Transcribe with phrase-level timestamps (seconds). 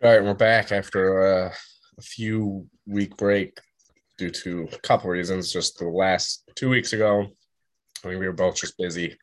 [0.00, 1.52] All right, we're back after a
[2.00, 3.58] few week break
[4.16, 5.52] due to a couple reasons.
[5.52, 7.26] Just the last two weeks ago,
[8.04, 9.18] I mean, we were both just busy.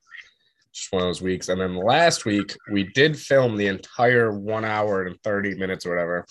[0.74, 1.48] Just one of those weeks.
[1.48, 5.92] And then last week, we did film the entire one hour and 30 minutes or
[5.92, 6.26] whatever.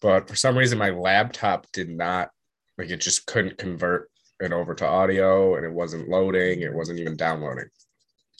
[0.00, 2.30] But for some reason, my laptop did not,
[2.78, 4.08] like, it just couldn't convert
[4.38, 6.60] it over to audio and it wasn't loading.
[6.60, 7.68] It wasn't even downloading.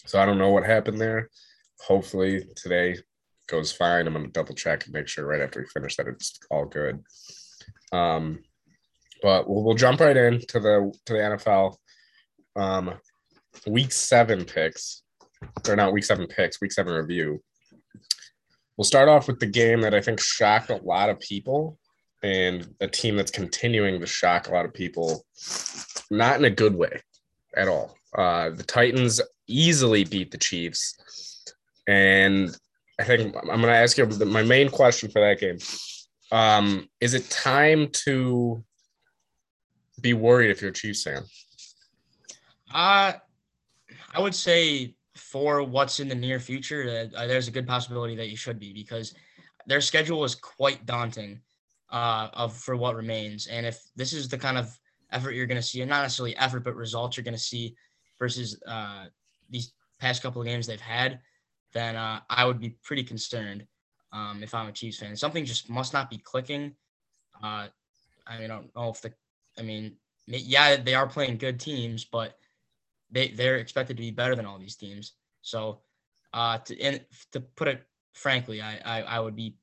[0.06, 1.30] So I don't know what happened there.
[1.80, 2.98] Hopefully today
[3.48, 4.06] goes fine.
[4.06, 6.66] I'm going to double check and make sure right after we finish that it's all
[6.66, 7.02] good.
[7.92, 8.40] Um,
[9.22, 11.76] but we'll, we'll jump right into the to the NFL.
[12.56, 12.94] Um,
[13.66, 15.02] week seven picks,
[15.68, 17.42] or not week seven picks, week seven review.
[18.76, 21.78] We'll start off with the game that I think shocked a lot of people,
[22.22, 25.24] and a team that's continuing to shock a lot of people,
[26.10, 27.00] not in a good way
[27.56, 27.94] at all.
[28.16, 31.44] Uh, the Titans easily beat the Chiefs,
[31.86, 32.56] and
[32.98, 35.58] I think I'm going to ask you my main question for that game.
[36.30, 38.64] Um, is it time to
[40.00, 41.22] be worried if you're a Chiefs fan?
[42.72, 43.12] Uh,
[44.14, 48.28] I would say for what's in the near future, uh, there's a good possibility that
[48.28, 49.14] you should be because
[49.66, 51.40] their schedule is quite daunting
[51.90, 53.46] uh, of for what remains.
[53.46, 54.76] And if this is the kind of
[55.10, 57.74] effort you're going to see, and not necessarily effort, but results you're going to see
[58.18, 59.06] versus uh,
[59.50, 61.20] these past couple of games they've had,
[61.72, 63.66] then uh, I would be pretty concerned
[64.12, 65.16] um, if I'm a Chiefs fan.
[65.16, 66.74] Something just must not be clicking.
[67.42, 67.68] Uh,
[68.26, 69.12] I mean, I don't know if the,
[69.58, 72.38] I mean, yeah, they are playing good teams, but
[73.10, 75.12] they they're expected to be better than all these teams.
[75.42, 75.80] So,
[76.32, 77.00] uh, to and
[77.32, 79.56] to put it frankly, I, I I would be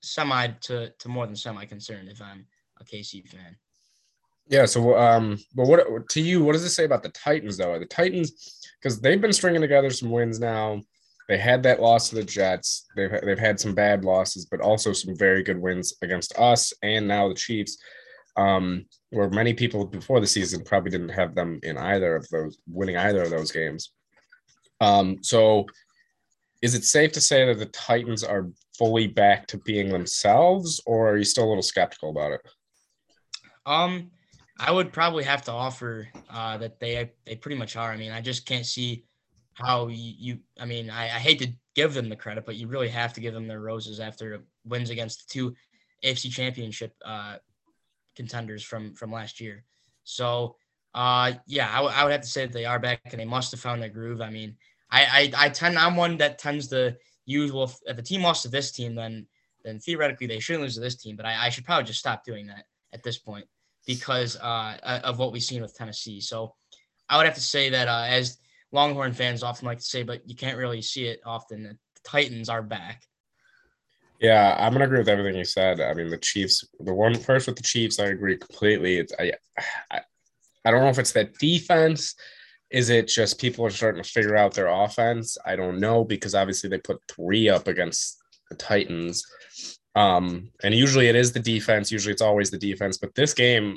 [0.00, 2.46] semi to to more than semi concerned if I'm
[2.80, 3.56] a KC fan.
[4.48, 4.66] Yeah.
[4.66, 6.44] So, um, but what to you?
[6.44, 7.78] What does it say about the Titans though?
[7.78, 10.82] The Titans, because they've been stringing together some wins now.
[11.28, 12.86] They had that loss to the Jets.
[12.96, 17.08] They've they've had some bad losses, but also some very good wins against us and
[17.08, 17.78] now the Chiefs.
[18.36, 22.58] Um, where many people before the season probably didn't have them in either of those
[22.66, 23.92] winning either of those games.
[24.80, 25.66] Um, so
[26.62, 31.10] is it safe to say that the Titans are fully back to being themselves, or
[31.10, 32.40] are you still a little skeptical about it?
[33.66, 34.10] Um,
[34.58, 37.90] I would probably have to offer uh, that they they pretty much are.
[37.90, 39.04] I mean, I just can't see
[39.54, 42.66] how you, you I mean, I, I, hate to give them the credit, but you
[42.66, 45.54] really have to give them their roses after wins against the two
[46.04, 47.36] AFC championship uh,
[48.16, 49.64] contenders from from last year.
[50.02, 50.56] So
[50.94, 53.24] uh, yeah, I, w- I would have to say that they are back and they
[53.24, 54.20] must have found their groove.
[54.20, 54.56] I mean,
[54.90, 58.42] I, I, I tend I'm one that tends to use well if the team lost
[58.42, 59.26] to this team, then
[59.64, 61.16] then theoretically they shouldn't lose to this team.
[61.16, 63.46] But I, I should probably just stop doing that at this point
[63.86, 66.20] because uh, of what we've seen with Tennessee.
[66.20, 66.54] So
[67.08, 68.38] I would have to say that uh, as
[68.74, 71.62] Longhorn fans often like to say, but you can't really see it often.
[71.62, 73.02] The Titans are back.
[74.20, 75.80] Yeah, I'm gonna agree with everything you said.
[75.80, 76.64] I mean, the Chiefs.
[76.80, 78.96] The one first with the Chiefs, I agree completely.
[78.96, 79.32] It's I,
[79.90, 80.00] I,
[80.64, 82.14] I don't know if it's that defense.
[82.70, 85.38] Is it just people are starting to figure out their offense?
[85.46, 88.18] I don't know because obviously they put three up against
[88.50, 89.24] the Titans.
[89.94, 91.92] Um, and usually it is the defense.
[91.92, 92.98] Usually it's always the defense.
[92.98, 93.76] But this game,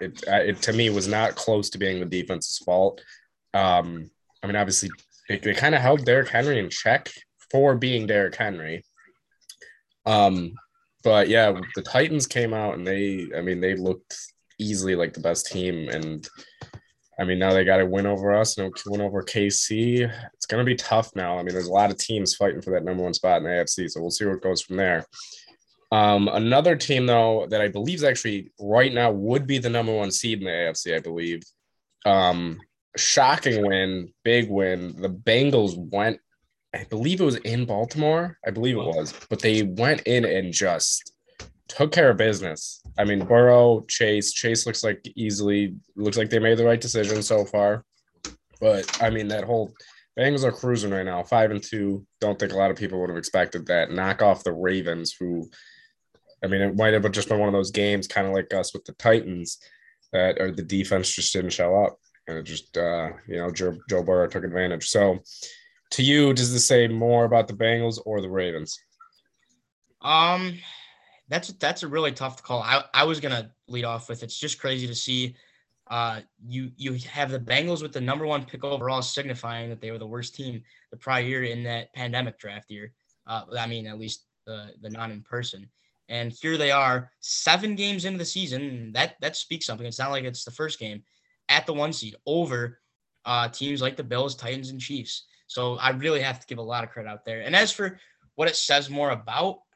[0.00, 3.02] it, it to me was not close to being the defense's fault.
[3.52, 4.10] Um,
[4.42, 4.90] I mean, obviously,
[5.28, 7.10] they, they kind of held Derrick Henry in check
[7.50, 8.84] for being Derrick Henry.
[10.06, 10.54] Um,
[11.04, 14.16] but yeah, the Titans came out and they, I mean, they looked
[14.58, 15.88] easily like the best team.
[15.88, 16.28] And
[17.18, 20.10] I mean, now they got to win over us and win over KC.
[20.34, 21.38] It's going to be tough now.
[21.38, 23.50] I mean, there's a lot of teams fighting for that number one spot in the
[23.50, 23.90] AFC.
[23.90, 25.04] So we'll see it goes from there.
[25.90, 29.94] Um, another team, though, that I believe is actually right now would be the number
[29.94, 31.42] one seed in the AFC, I believe.
[32.06, 32.58] Um,
[32.96, 35.00] shocking win, big win.
[35.00, 36.18] The Bengals went,
[36.74, 38.38] I believe it was in Baltimore.
[38.46, 41.12] I believe it was, but they went in and just
[41.68, 42.82] took care of business.
[42.98, 47.22] I mean, Burrow, Chase, Chase looks like easily looks like they made the right decision
[47.22, 47.84] so far.
[48.60, 49.72] But I mean, that whole
[50.18, 52.06] Bengals are cruising right now, five and two.
[52.20, 53.90] Don't think a lot of people would have expected that.
[53.90, 55.48] Knock off the Ravens, who,
[56.44, 58.74] I mean, it might have just been one of those games, kind of like us
[58.74, 59.58] with the Titans,
[60.12, 61.98] that or the defense just didn't show up
[62.28, 64.88] and it just uh, you know Joe, Joe Burrow took advantage.
[64.88, 65.20] So,
[65.92, 68.78] to you, does this say more about the Bengals or the Ravens?
[70.00, 70.58] Um,
[71.28, 72.62] that's that's a really tough call.
[72.62, 75.36] I I was gonna lead off with it's just crazy to see.
[75.88, 79.90] Uh, you you have the Bengals with the number one pick overall, signifying that they
[79.90, 82.92] were the worst team the prior year in that pandemic draft year.
[83.26, 85.68] Uh, I mean, at least the the non in person.
[86.08, 88.92] And here they are, seven games into the season.
[88.92, 89.86] That that speaks something.
[89.86, 91.02] It's not like it's the first game
[91.52, 92.80] at the one seed over
[93.24, 95.26] uh, teams like the Bills, Titans, and Chiefs.
[95.46, 97.42] So I really have to give a lot of credit out there.
[97.42, 97.98] And as for
[98.36, 99.58] what it says more about,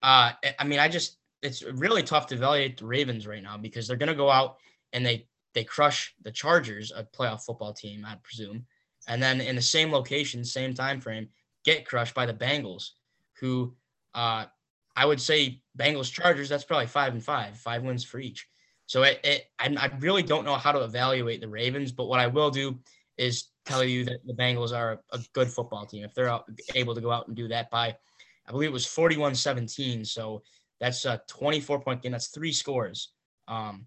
[0.00, 0.30] Uh,
[0.60, 3.96] I mean, I just it's really tough to evaluate the Ravens right now because they're
[3.96, 4.58] going to go out
[4.92, 8.64] and they they crush the Chargers, a playoff football team, I presume,
[9.08, 11.30] and then in the same location, same time frame,
[11.64, 12.90] get crushed by the Bengals,
[13.40, 13.74] who
[14.14, 14.44] uh,
[14.94, 16.48] I would say Bengals Chargers.
[16.48, 18.46] That's probably five and five, five wins for each.
[18.88, 22.26] So it, it I, really don't know how to evaluate the Ravens, but what I
[22.26, 22.78] will do
[23.18, 26.04] is tell you that the Bengals are a good football team.
[26.04, 26.40] If they're
[26.74, 27.94] able to go out and do that by,
[28.46, 30.06] I believe it was 41 17.
[30.06, 30.42] So
[30.80, 32.12] that's a 24 point game.
[32.12, 33.12] That's three scores.
[33.46, 33.86] Um,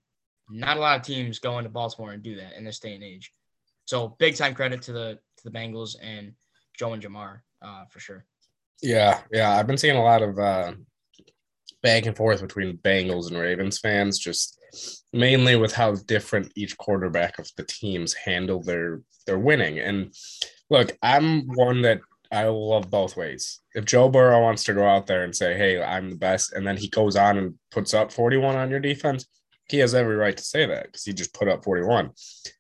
[0.51, 3.04] not a lot of teams go into Baltimore and do that in this day and
[3.04, 3.33] age.
[3.86, 6.33] So big time credit to the to the Bengals and
[6.77, 8.24] Joe and Ja'Marr uh, for sure.
[8.83, 9.57] Yeah, yeah.
[9.57, 10.74] I've been seeing a lot of uh,
[11.81, 14.60] back and forth between Bengals and Ravens fans, just
[15.13, 19.79] mainly with how different each quarterback of the teams handle their their winning.
[19.79, 20.13] And
[20.69, 22.01] look, I'm one that
[22.31, 23.59] I love both ways.
[23.73, 26.65] If Joe Burrow wants to go out there and say, "Hey, I'm the best," and
[26.65, 29.25] then he goes on and puts up 41 on your defense,
[29.69, 32.12] he has every right to say that because he just put up 41.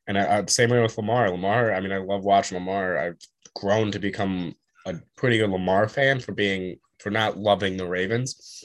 [0.07, 1.29] And I, I, same way with Lamar.
[1.29, 2.97] Lamar, I mean, I love watching Lamar.
[2.97, 3.19] I've
[3.55, 4.55] grown to become
[4.85, 8.63] a pretty good Lamar fan for being for not loving the Ravens.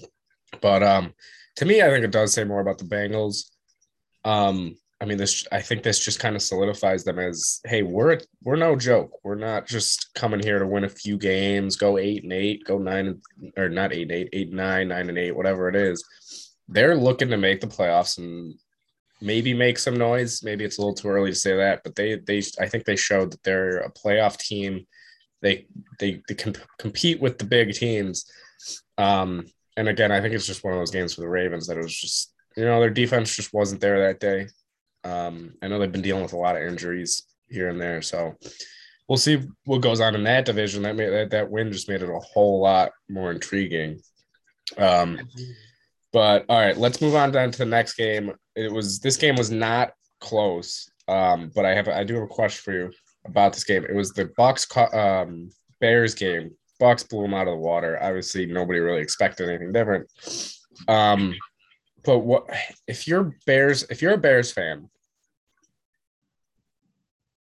[0.60, 1.12] But um,
[1.56, 3.50] to me, I think it does say more about the Bengals.
[4.24, 8.18] Um, I mean, this I think this just kind of solidifies them as, hey, we're
[8.42, 9.10] we're no joke.
[9.22, 12.78] We're not just coming here to win a few games, go eight and eight, go
[12.78, 13.20] nine
[13.58, 16.02] or not eight and eight, eight and nine, nine and eight, whatever it is.
[16.68, 18.54] They're looking to make the playoffs and
[19.20, 20.42] maybe make some noise.
[20.42, 22.96] Maybe it's a little too early to say that, but they they I think they
[22.96, 24.86] showed that they're a playoff team.
[25.42, 25.66] They
[25.98, 28.24] they they can compete with the big teams.
[28.96, 29.44] Um,
[29.76, 31.82] and again, I think it's just one of those games for the Ravens that it
[31.82, 34.48] was just you know their defense just wasn't there that day.
[35.04, 38.34] Um, I know they've been dealing with a lot of injuries here and there, so
[39.08, 40.82] we'll see what goes on in that division.
[40.82, 44.00] That made that, that win just made it a whole lot more intriguing.
[44.78, 45.28] Um,
[46.12, 48.32] but all right, let's move on down to the next game.
[48.54, 52.28] It was this game was not close, um, but I have I do have a
[52.28, 52.92] question for you
[53.26, 53.84] about this game.
[53.84, 55.50] It was the Bucs um,
[55.80, 56.52] Bears game.
[56.80, 57.98] Bucs blew them out of the water.
[58.00, 60.10] Obviously, nobody really expected anything different.
[60.88, 61.34] Um,
[62.04, 62.48] but what
[62.86, 63.84] if you're Bears?
[63.90, 64.88] If you're a Bears fan,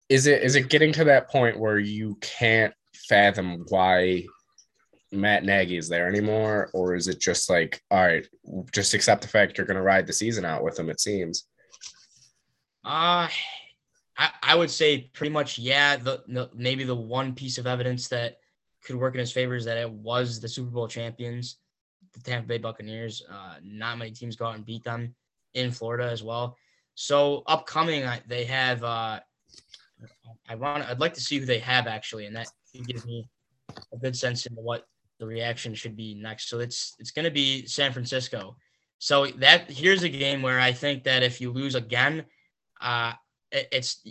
[0.09, 2.75] is it is it getting to that point where you can't
[3.09, 4.25] fathom why
[5.13, 8.27] Matt Nagy is there anymore, or is it just like, all right,
[8.73, 10.91] just accept the fact you're going to ride the season out with him?
[10.91, 11.47] It seems.
[12.85, 13.29] Uh
[14.21, 15.97] I, I would say pretty much yeah.
[15.97, 18.37] The, the maybe the one piece of evidence that
[18.85, 21.57] could work in his favor is that it was the Super Bowl champions,
[22.13, 23.23] the Tampa Bay Buccaneers.
[23.31, 25.15] Uh, not many teams go out and beat them
[25.55, 26.57] in Florida as well.
[26.95, 28.83] So upcoming, they have.
[28.83, 29.21] Uh,
[30.49, 30.89] I want.
[30.89, 32.49] I'd like to see who they have actually, and that
[32.87, 33.29] gives me
[33.93, 34.87] a good sense into what
[35.19, 36.49] the reaction should be next.
[36.49, 38.57] So it's it's going to be San Francisco.
[38.99, 42.25] So that here's a game where I think that if you lose again,
[42.81, 43.13] uh,
[43.51, 44.05] it, it's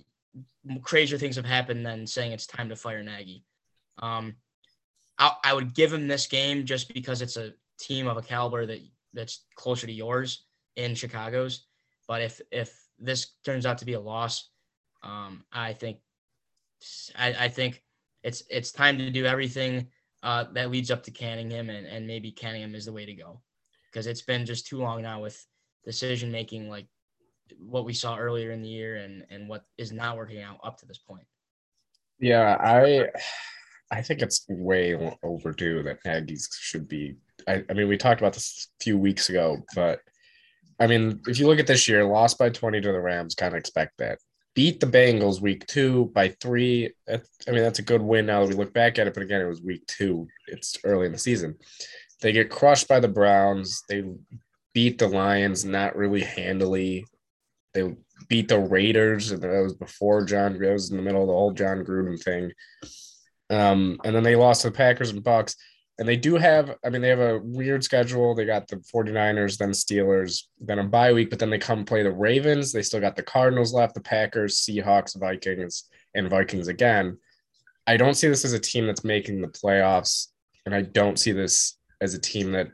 [0.82, 3.44] crazier things have happened than saying it's time to fire Nagy.
[4.02, 4.36] Um,
[5.20, 8.66] I, I would give him this game just because it's a team of a caliber
[8.66, 8.80] that
[9.14, 10.46] that's closer to yours
[10.76, 11.66] in Chicago's.
[12.08, 14.50] But if if this turns out to be a loss,
[15.04, 16.00] um, I think
[17.18, 17.84] I, I think
[18.24, 19.88] it's it's time to do everything
[20.24, 23.06] uh, that leads up to canning him, and, and maybe canning him is the way
[23.06, 23.42] to go
[23.92, 25.46] because it's been just too long now with
[25.86, 26.88] decision making like
[27.58, 30.78] what we saw earlier in the year and and what is not working out up
[30.80, 31.26] to this point.
[32.20, 33.10] Yeah, I
[33.92, 37.16] I think it's way overdue that Nagy's should be.
[37.48, 40.02] I, I mean, we talked about this a few weeks ago, but
[40.80, 43.54] I mean, if you look at this year, lost by 20 to the Rams, kind
[43.54, 44.20] of expect that.
[44.56, 46.92] Beat the Bengals week two by three.
[47.08, 49.42] I mean, that's a good win now that we look back at it, but again,
[49.42, 50.28] it was week two.
[50.48, 51.56] It's early in the season.
[52.22, 53.84] They get crushed by the Browns.
[53.88, 54.04] They
[54.74, 57.06] beat the Lions not really handily.
[57.74, 57.96] They
[58.28, 60.60] beat the Raiders, and that was before Jon.
[60.60, 62.52] That was in the middle of the whole Jon Gruden thing.
[63.50, 65.56] Um, and then they lost to the Packers and Bucs.
[65.98, 68.34] And they do have, I mean, they have a weird schedule.
[68.34, 72.04] They got the 49ers, then Steelers, then a bye week, but then they come play
[72.04, 72.72] the Ravens.
[72.72, 75.84] They still got the Cardinals left, the Packers, Seahawks, Vikings,
[76.16, 77.18] and Vikings again.
[77.86, 80.28] I don't see this as a team that's making the playoffs.
[80.66, 82.70] And I don't see this as a team that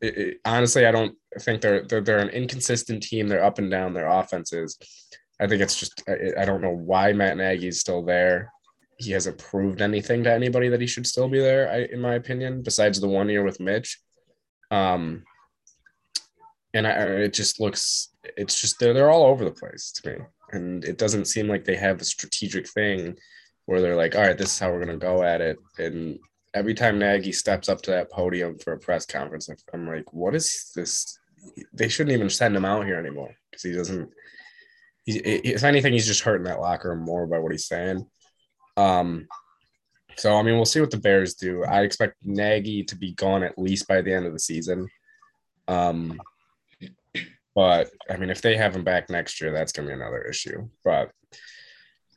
[0.00, 3.28] it, it, honestly, I don't think they're, they're they're an inconsistent team.
[3.28, 4.76] They're up and down their offenses.
[5.40, 8.52] I think it's just I, I don't know why Matt Nagy's still there
[9.00, 12.14] he hasn't proved anything to anybody that he should still be there, I, in my
[12.14, 13.98] opinion, besides the one year with Mitch.
[14.70, 15.24] Um,
[16.74, 20.16] and I, it just looks, it's just they're they're all over the place to me,
[20.52, 23.16] and it doesn't seem like they have a strategic thing
[23.66, 26.18] where they're like, all right, this is how we're gonna go at it, and
[26.54, 30.34] every time Nagy steps up to that podium for a press conference, I'm like, what
[30.34, 31.18] is this?
[31.72, 34.10] They shouldn't even send him out here anymore because he doesn't.
[35.06, 38.06] If anything, he's just hurting that locker room more by what he's saying.
[38.80, 39.28] Um,
[40.16, 41.64] so I mean, we'll see what the Bears do.
[41.64, 44.88] I expect Nagy to be gone at least by the end of the season.
[45.68, 46.20] Um,
[47.54, 50.68] but I mean, if they have him back next year, that's gonna be another issue.
[50.84, 51.10] But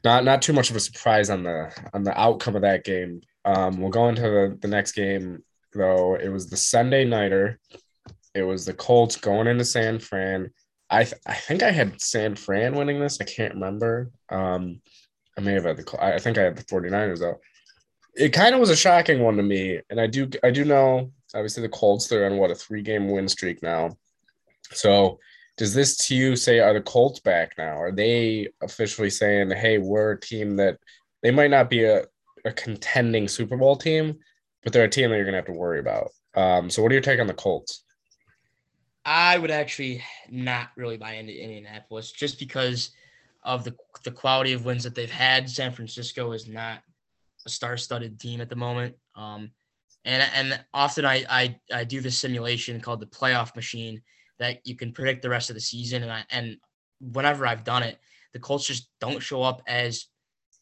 [0.03, 3.21] not not too much of a surprise on the on the outcome of that game.
[3.45, 5.43] Um, we'll go into the, the next game
[5.73, 6.15] though.
[6.15, 7.59] It was the Sunday nighter.
[8.33, 10.51] It was the Colts going into San Fran.
[10.89, 13.19] I th- I think I had San Fran winning this.
[13.21, 14.11] I can't remember.
[14.29, 14.81] Um,
[15.37, 17.39] I may have had the I think I had the 49ers though.
[18.15, 21.11] It kind of was a shocking one to me, and I do I do know
[21.33, 23.97] obviously the Colts they're on what a three game win streak now.
[24.71, 25.19] So
[25.57, 27.79] does this to you say are the Colts back now?
[27.79, 30.79] Are they officially saying, hey, we're a team that
[31.21, 32.05] they might not be a,
[32.45, 34.17] a contending Super Bowl team,
[34.63, 36.11] but they're a team that you're gonna have to worry about.
[36.35, 37.83] Um, so what do you take on the Colts?
[39.05, 42.91] I would actually not really buy into Indianapolis just because
[43.45, 45.49] of the the quality of wins that they've had.
[45.49, 46.81] San Francisco is not
[47.45, 48.95] a star-studded team at the moment.
[49.15, 49.51] Um,
[50.05, 54.01] and and often I, I I do this simulation called the playoff machine
[54.39, 56.03] that you can predict the rest of the season.
[56.03, 56.57] And I and
[56.99, 57.99] whenever I've done it,
[58.33, 60.07] the Colts just don't show up as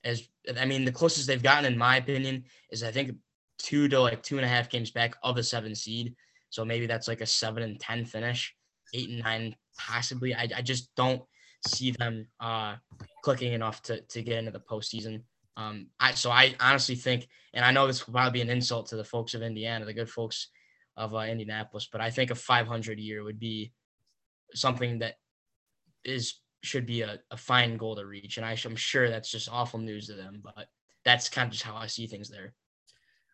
[0.03, 0.27] as
[0.59, 3.15] I mean the closest they've gotten in my opinion is I think
[3.57, 6.15] two to like two and a half games back of a seven seed.
[6.49, 8.53] So maybe that's like a seven and ten finish,
[8.93, 10.35] eight and nine possibly.
[10.35, 11.21] I, I just don't
[11.67, 12.75] see them uh
[13.23, 15.23] clicking enough to to get into the postseason.
[15.57, 18.87] Um, I so I honestly think, and I know this will probably be an insult
[18.87, 20.47] to the folks of Indiana, the good folks
[20.97, 23.71] of uh, Indianapolis, but I think a 500 year would be
[24.53, 25.15] something that
[26.03, 28.37] is should be a, a fine goal to reach.
[28.37, 30.67] And I, I'm sure that's just awful news to them, but
[31.03, 32.53] that's kind of just how I see things there.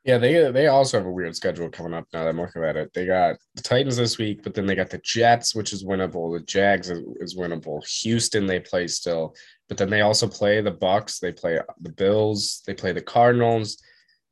[0.07, 2.77] Yeah, they they also have a weird schedule coming up now that I'm looking at
[2.77, 2.93] it.
[2.93, 6.33] They got the Titans this week, but then they got the Jets, which is winnable.
[6.33, 7.85] The Jags is, is winnable.
[8.01, 9.35] Houston they play still,
[9.67, 11.19] but then they also play the Bucs.
[11.19, 12.63] They play the Bills.
[12.65, 13.83] They play the Cardinals.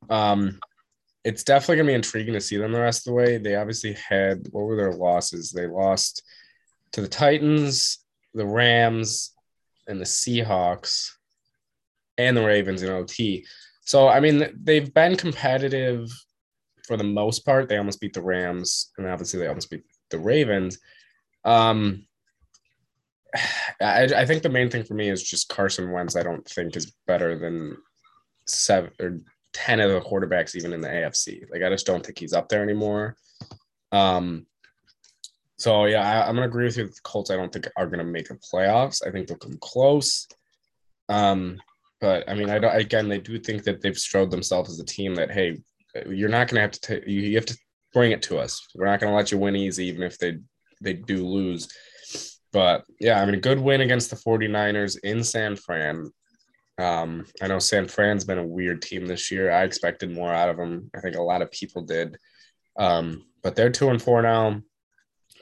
[0.08, 0.58] Um,
[1.24, 3.36] it's definitely gonna be intriguing to see them the rest of the way.
[3.36, 5.52] They obviously had what were their losses?
[5.52, 6.22] They lost
[6.92, 7.98] to the Titans,
[8.32, 9.34] the Rams,
[9.86, 11.10] and the Seahawks,
[12.16, 13.44] and the Ravens in OT.
[13.86, 16.10] So I mean, they've been competitive
[16.86, 17.68] for the most part.
[17.68, 20.78] They almost beat the Rams, and obviously they almost beat the Ravens.
[21.44, 22.06] Um,
[23.80, 26.16] I, I think the main thing for me is just Carson Wentz.
[26.16, 27.76] I don't think is better than
[28.46, 29.20] seven or
[29.52, 31.42] 10 of the quarterbacks even in the AFC.
[31.50, 33.16] Like I just don't think he's up there anymore.
[33.92, 34.46] Um
[35.58, 36.86] so yeah, I, am gonna agree with you.
[36.86, 39.06] The Colts, I don't think are gonna make the playoffs.
[39.06, 40.28] I think they'll come close.
[41.08, 41.58] Um,
[42.00, 42.74] but I mean, I don't.
[42.74, 45.58] Again, they do think that they've strode themselves as a team that hey,
[46.08, 47.06] you're not gonna have to take.
[47.06, 47.58] You, have to
[47.92, 48.66] bring it to us.
[48.74, 50.38] We're not gonna let you win easy, even if they
[50.82, 51.68] they do lose.
[52.52, 56.10] But yeah, I mean, a good win against the 49ers in San Fran.
[56.78, 59.50] Um, I know San Fran's been a weird team this year.
[59.50, 60.90] I expected more out of them.
[60.94, 62.16] I think a lot of people did.
[62.78, 64.60] Um, but they're two and four now.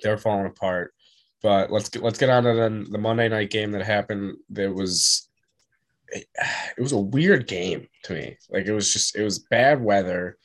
[0.02, 0.94] They're falling apart.
[1.42, 4.37] But let's get let's get on to the, the Monday night game that happened.
[4.49, 5.28] There was
[6.08, 6.26] it,
[6.76, 8.37] it was a weird game to me.
[8.50, 10.37] Like it was just it was bad weather.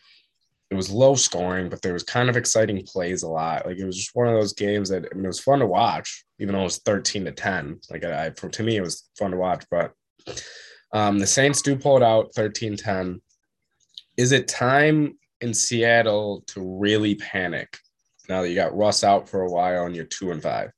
[0.70, 3.66] It was low scoring, but there was kind of exciting plays a lot.
[3.66, 5.66] Like it was just one of those games that I mean, it was fun to
[5.66, 7.80] watch, even though it was thirteen to ten.
[7.90, 9.66] Like I, for to me, it was fun to watch.
[9.72, 9.94] But
[10.94, 13.22] um, the Saints do pull it out 13 10.
[14.18, 17.78] Is it time in Seattle to really panic
[18.28, 20.72] now that you got Russ out for a while and you're two and five?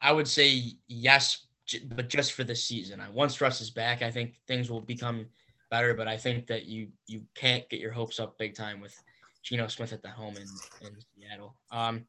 [0.00, 1.46] I would say yes,
[1.94, 3.02] but just for this season.
[3.12, 5.26] Once Russ is back, I think things will become
[5.70, 5.94] better.
[5.94, 9.00] But I think that you you can't get your hopes up big time with
[9.42, 11.56] Geno Smith at the home in, in Seattle.
[11.70, 12.06] Um,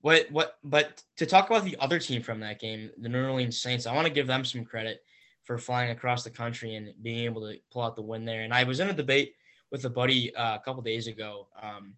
[0.00, 0.58] what what?
[0.64, 3.94] But to talk about the other team from that game, the New Orleans Saints, I
[3.94, 5.02] want to give them some credit
[5.44, 8.42] for flying across the country and being able to pull out the win there.
[8.42, 9.34] And I was in a debate
[9.70, 11.48] with a buddy uh, a couple days ago.
[11.60, 11.94] Um,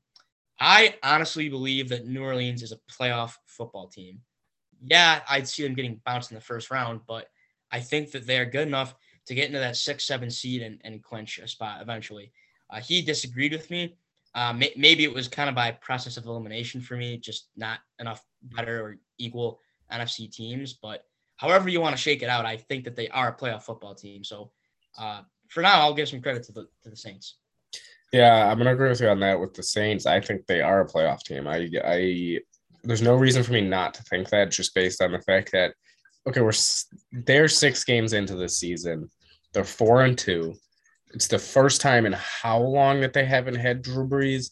[0.61, 4.21] I honestly believe that New Orleans is a playoff football team.
[4.85, 7.29] Yeah, I'd see them getting bounced in the first round, but
[7.71, 8.95] I think that they're good enough
[9.27, 12.33] to get into that six, seven seed and, and clinch a spot eventually.
[12.71, 13.97] Uh, he disagreed with me.
[14.35, 17.81] Uh, may, maybe it was kind of by process of elimination for me, just not
[17.99, 19.61] enough better or equal
[19.93, 20.73] NFC teams.
[20.73, 21.05] But
[21.37, 23.95] however you want to shake it out, I think that they are a playoff football
[23.95, 24.25] team.
[24.25, 24.51] So
[24.99, 27.37] uh, for now, I'll give some credit to the to the Saints.
[28.13, 29.39] Yeah, I'm gonna agree with you on that.
[29.39, 31.47] With the Saints, I think they are a playoff team.
[31.47, 32.41] I, I,
[32.85, 35.75] there's no reason for me not to think that, just based on the fact that,
[36.27, 36.53] okay, we're
[37.25, 39.09] they're six games into the season,
[39.53, 40.55] they're four and two,
[41.15, 44.51] it's the first time in how long that they haven't had Drew Brees,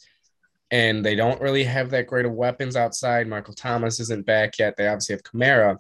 [0.71, 3.27] and they don't really have that great of weapons outside.
[3.27, 4.77] Michael Thomas isn't back yet.
[4.77, 5.79] They obviously have Kamara,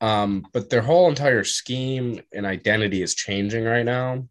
[0.00, 4.26] um, but their whole entire scheme and identity is changing right now,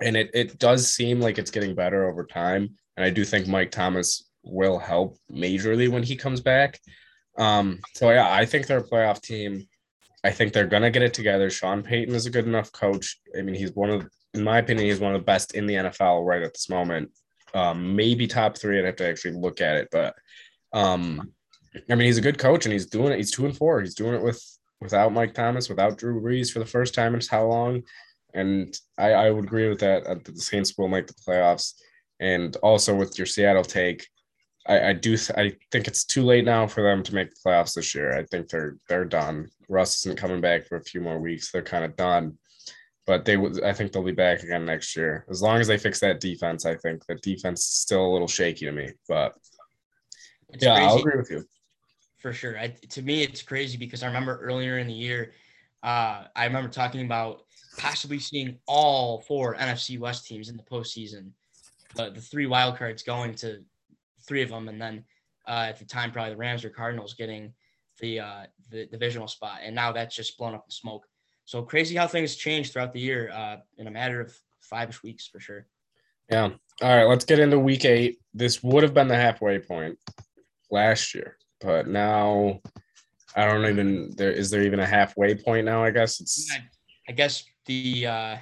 [0.00, 2.76] and it it does seem like it's getting better over time.
[2.96, 6.80] And I do think Mike Thomas will help majorly when he comes back.
[7.36, 9.66] Um, so yeah, I think they're a playoff team.
[10.22, 11.50] I think they're gonna get it together.
[11.50, 13.20] Sean Payton is a good enough coach.
[13.36, 15.74] I mean, he's one of, in my opinion, he's one of the best in the
[15.74, 17.10] NFL right at this moment.
[17.54, 18.78] Um, maybe top three.
[18.78, 20.14] I'd have to actually look at it, but
[20.72, 21.32] um,
[21.90, 23.16] I mean, he's a good coach and he's doing it.
[23.16, 23.80] He's two and four.
[23.80, 24.42] He's doing it with
[24.80, 27.82] without Mike Thomas, without Drew Brees for the first time in how long.
[28.34, 30.24] And I, I would agree with that.
[30.24, 31.74] The Saints will make the playoffs.
[32.20, 34.06] And also with your Seattle take,
[34.66, 37.40] I, I do th- I think it's too late now for them to make the
[37.44, 38.16] playoffs this year.
[38.16, 39.48] I think they're they're done.
[39.68, 41.50] Russ isn't coming back for a few more weeks.
[41.50, 42.38] They're kind of done.
[43.06, 45.26] But they would I think they'll be back again next year.
[45.28, 48.28] As long as they fix that defense, I think the defense is still a little
[48.28, 48.88] shaky to me.
[49.06, 49.34] But
[50.48, 50.88] it's yeah, crazy.
[50.88, 51.44] I'll agree with you.
[52.18, 52.58] For sure.
[52.58, 55.32] I, to me, it's crazy because I remember earlier in the year,
[55.82, 57.42] uh, I remember talking about
[57.76, 61.32] possibly seeing all four NFC West teams in the postseason.
[61.94, 63.62] But the three wild cards going to
[64.26, 65.04] three of them, and then
[65.46, 67.52] uh, at the time probably the Rams or Cardinals getting
[68.00, 71.06] the uh, the divisional spot, and now that's just blown up in smoke.
[71.44, 75.28] So crazy how things change throughout the year uh, in a matter of five weeks
[75.28, 75.66] for sure.
[76.30, 76.50] Yeah.
[76.82, 77.04] All right.
[77.04, 78.18] Let's get into week eight.
[78.32, 79.98] This would have been the halfway point
[80.70, 82.60] last year, but now
[83.36, 85.84] I don't even there is there even a halfway point now?
[85.84, 86.50] I guess it's.
[87.08, 88.36] I guess the uh,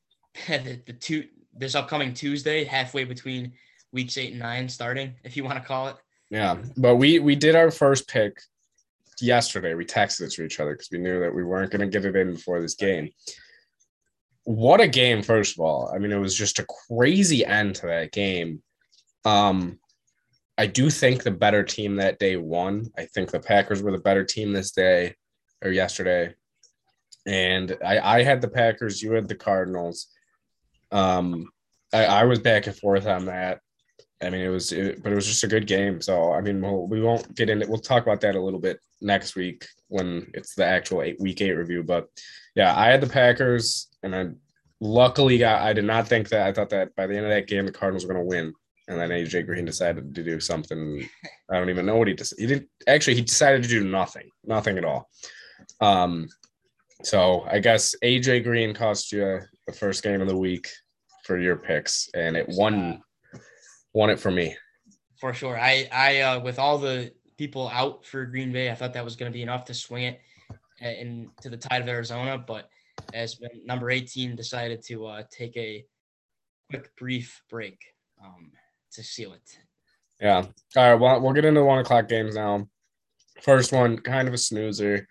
[0.48, 3.52] the, the two this upcoming Tuesday, halfway between
[3.92, 5.96] weeks eight and nine starting, if you want to call it.
[6.30, 8.40] Yeah, but we we did our first pick
[9.20, 9.74] yesterday.
[9.74, 12.04] We texted it to each other because we knew that we weren't going to get
[12.04, 13.10] it in before this game.
[14.44, 15.22] What a game!
[15.22, 18.62] First of all, I mean, it was just a crazy end to that game.
[19.24, 19.78] Um,
[20.58, 22.90] I do think the better team that day won.
[22.98, 25.14] I think the Packers were the better team this day
[25.62, 26.34] or yesterday,
[27.26, 29.02] and I I had the Packers.
[29.02, 30.08] You had the Cardinals.
[30.90, 31.50] Um,
[31.92, 33.60] I, I was back and forth on that.
[34.22, 36.00] I mean, it was, it, but it was just a good game.
[36.00, 37.66] So, I mean, we'll, we won't get into.
[37.68, 41.40] We'll talk about that a little bit next week when it's the actual eight, week
[41.40, 41.82] eight review.
[41.82, 42.08] But
[42.54, 44.28] yeah, I had the Packers, and I
[44.80, 45.62] luckily got.
[45.62, 46.46] I did not think that.
[46.46, 48.52] I thought that by the end of that game, the Cardinals were going to win,
[48.88, 51.08] and then AJ Green decided to do something.
[51.50, 52.28] I don't even know what he did.
[52.38, 53.16] He didn't actually.
[53.16, 55.08] He decided to do nothing, nothing at all.
[55.80, 56.28] Um,
[57.02, 60.68] so I guess AJ Green cost you the first game of the week
[61.24, 63.02] for your picks, and it won
[63.92, 64.56] won it for me.
[65.18, 65.58] For sure.
[65.58, 69.16] I I uh, with all the people out for Green Bay, I thought that was
[69.16, 70.20] going to be enough to swing it
[70.80, 72.68] into the tide of Arizona, but
[73.14, 75.84] as number 18 decided to uh, take a
[76.70, 77.78] quick brief break
[78.22, 78.50] um,
[78.92, 79.58] to seal it.
[80.20, 80.44] Yeah.
[80.76, 80.94] All right.
[80.94, 82.68] Well, we'll get into the one o'clock games now.
[83.40, 85.08] First one, kind of a snoozer.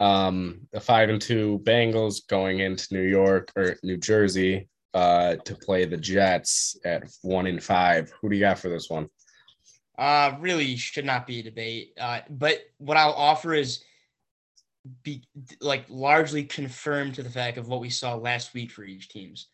[0.00, 5.54] Um, the five and two Bengals going into New York or New Jersey uh, to
[5.54, 8.12] play the Jets at one in five.
[8.20, 9.08] Who do you got for this one?
[9.98, 11.92] Uh, really should not be a debate.
[12.00, 13.84] Uh, but what I'll offer is
[15.02, 15.22] be
[15.60, 19.48] like largely confirmed to the fact of what we saw last week for each teams.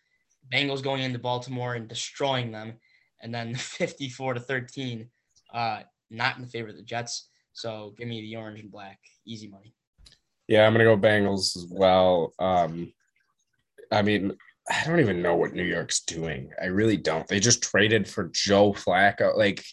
[0.53, 2.75] Bengals going into Baltimore and destroying them,
[3.21, 5.09] and then 54 to 13,
[5.53, 7.29] uh, not in favor of the Jets.
[7.53, 9.75] So give me the orange and black, easy money.
[10.47, 12.33] Yeah, I'm gonna go Bengals as well.
[12.39, 12.93] Um,
[13.91, 14.37] I mean,
[14.69, 16.51] I don't even know what New York's doing.
[16.61, 17.27] I really don't.
[17.29, 19.37] They just traded for Joe Flacco.
[19.37, 19.65] Like,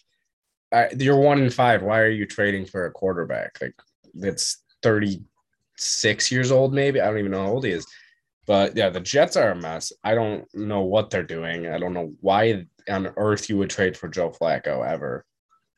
[0.72, 1.82] I, you're one in five.
[1.82, 3.58] Why are you trading for a quarterback?
[3.60, 3.74] Like,
[4.14, 7.00] that's 36 years old, maybe.
[7.00, 7.86] I don't even know how old he is.
[8.46, 9.92] But yeah, the Jets are a mess.
[10.04, 11.66] I don't know what they're doing.
[11.66, 15.24] I don't know why on earth you would trade for Joe Flacco ever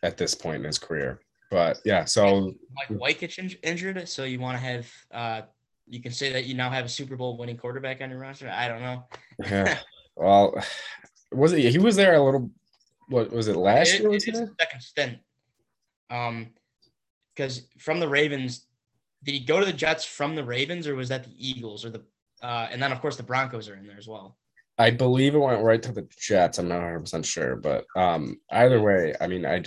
[0.02, 1.20] at this point in his career.
[1.50, 5.42] But yeah, so like Wykic injured, so you want to have uh,
[5.88, 8.50] you can say that you now have a Super Bowl winning quarterback on your roster.
[8.50, 9.04] I don't know.
[9.44, 9.78] yeah.
[10.16, 10.54] Well,
[11.32, 11.70] was it?
[11.70, 12.50] He was there a little.
[13.08, 14.12] What was it last it, year?
[14.12, 15.18] It second stint.
[16.10, 16.48] Um,
[17.34, 18.66] because from the Ravens,
[19.22, 21.90] did he go to the Jets from the Ravens, or was that the Eagles, or
[21.90, 22.02] the?
[22.42, 24.36] Uh, and then of course the Broncos are in there as well.
[24.78, 26.58] I believe it went right to the Jets.
[26.58, 29.62] I'm not 100 percent sure, but um, either way, I mean, I,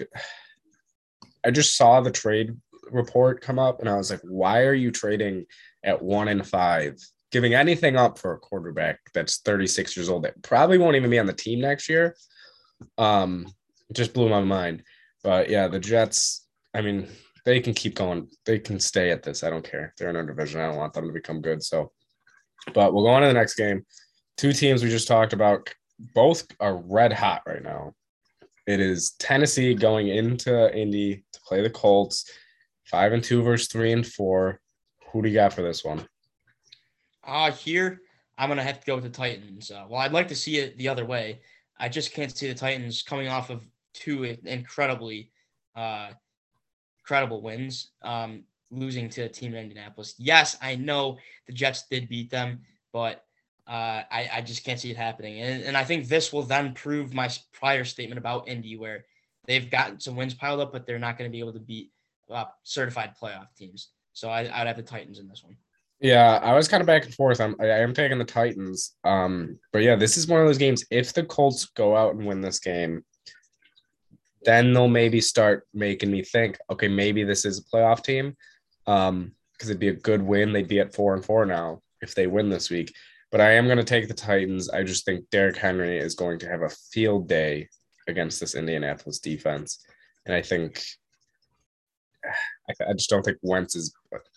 [1.45, 2.55] I just saw the trade
[2.91, 5.45] report come up, and I was like, why are you trading?
[5.83, 6.97] at one and five,
[7.31, 11.19] giving anything up for a quarterback that's 36 years old that probably won't even be
[11.19, 12.15] on the team next year.
[12.97, 13.47] Um,
[13.89, 14.83] it just blew my mind.
[15.23, 17.07] But yeah, the Jets, I mean,
[17.45, 18.27] they can keep going.
[18.45, 19.43] They can stay at this.
[19.43, 19.93] I don't care.
[19.97, 20.61] They're in our division.
[20.61, 21.63] I don't want them to become good.
[21.63, 21.91] So,
[22.73, 23.85] but we'll go on to the next game.
[24.37, 25.69] two teams we just talked about,
[26.13, 27.93] both are red hot right now.
[28.67, 32.29] It is Tennessee going into Indy to play the Colts,
[32.89, 34.59] five and two versus three and four.
[35.11, 36.07] Who do you got for this one?
[37.23, 38.01] Uh, here
[38.37, 39.69] I'm gonna have to go with the Titans.
[39.69, 41.41] Uh, well, I'd like to see it the other way.
[41.77, 45.31] I just can't see the Titans coming off of two incredibly
[45.75, 46.09] uh,
[47.03, 50.15] credible wins, um, losing to a team in Indianapolis.
[50.17, 53.25] Yes, I know the Jets did beat them, but
[53.67, 55.41] uh, I, I just can't see it happening.
[55.41, 59.05] And, and I think this will then prove my prior statement about Indy, where
[59.45, 61.91] they've gotten some wins piled up, but they're not going to be able to beat
[62.29, 63.89] uh, certified playoff teams.
[64.13, 65.55] So I, I'd have the Titans in this one.
[66.01, 67.41] Yeah, I was kind of back and forth.
[67.41, 68.95] I'm, I am taking the Titans.
[69.03, 70.85] Um, but yeah, this is one of those games.
[70.91, 73.03] If the Colts go out and win this game,
[74.43, 78.35] then they'll maybe start making me think, okay, maybe this is a playoff team.
[78.87, 80.53] Um, because it'd be a good win.
[80.53, 82.93] They'd be at four and four now if they win this week.
[83.29, 84.69] But I am going to take the Titans.
[84.69, 87.67] I just think Derrick Henry is going to have a field day
[88.07, 89.85] against this Indianapolis defense,
[90.25, 90.81] and I think
[92.25, 93.93] I, I just don't think Wentz is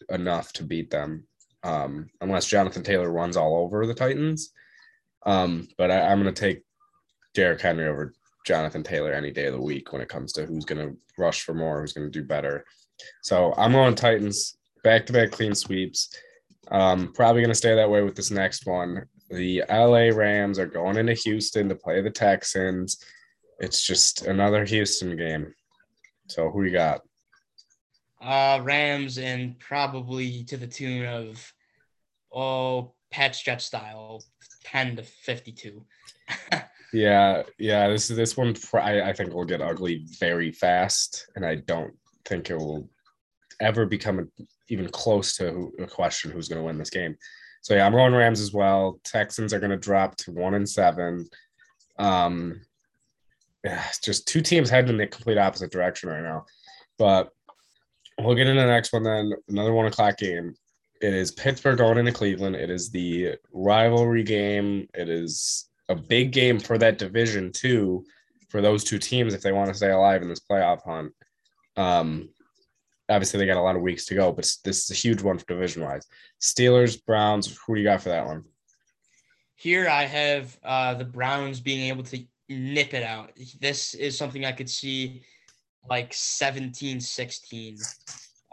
[0.09, 1.27] enough to beat them
[1.63, 4.53] um, unless Jonathan Taylor runs all over the Titans.
[5.25, 6.63] Um, but I, am going to take
[7.35, 8.13] Derrick Henry over
[8.45, 11.43] Jonathan Taylor any day of the week when it comes to who's going to rush
[11.43, 12.65] for more, who's going to do better.
[13.23, 16.11] So I'm going Titans back to back clean sweeps.
[16.71, 19.05] Um, probably going to stay that way with this next one.
[19.31, 22.99] The LA Rams are going into Houston to play the Texans.
[23.59, 25.55] It's just another Houston game.
[26.29, 27.03] So who you got?
[28.23, 31.53] Uh, Rams and probably to the tune of
[32.33, 34.23] oh Pats Stretch style,
[34.65, 35.85] ten to fifty-two.
[36.93, 37.89] yeah, yeah.
[37.89, 38.55] This is this one.
[38.75, 42.89] I, I think will get ugly very fast, and I don't think it will
[43.61, 47.17] ever become a, even close to a question who's going to win this game.
[47.63, 49.01] So yeah, I'm going Rams as well.
[49.05, 51.29] Texans are going to drop to one and seven.
[51.99, 52.61] Um,
[53.65, 56.45] yeah, just two teams heading in the complete opposite direction right now.
[56.99, 57.31] But
[58.25, 59.33] We'll get into the next one then.
[59.49, 60.55] Another one o'clock game.
[61.01, 62.55] It is Pittsburgh going into Cleveland.
[62.55, 64.87] It is the rivalry game.
[64.95, 68.05] It is a big game for that division too,
[68.49, 71.13] for those two teams if they want to stay alive in this playoff hunt.
[71.77, 72.29] Um,
[73.09, 75.39] obviously they got a lot of weeks to go, but this is a huge one
[75.39, 76.07] for division wise.
[76.41, 77.59] Steelers, Browns.
[77.67, 78.45] Who do you got for that one?
[79.57, 83.33] Here I have uh, the Browns being able to nip it out.
[83.61, 85.23] This is something I could see
[85.89, 87.77] like 17 16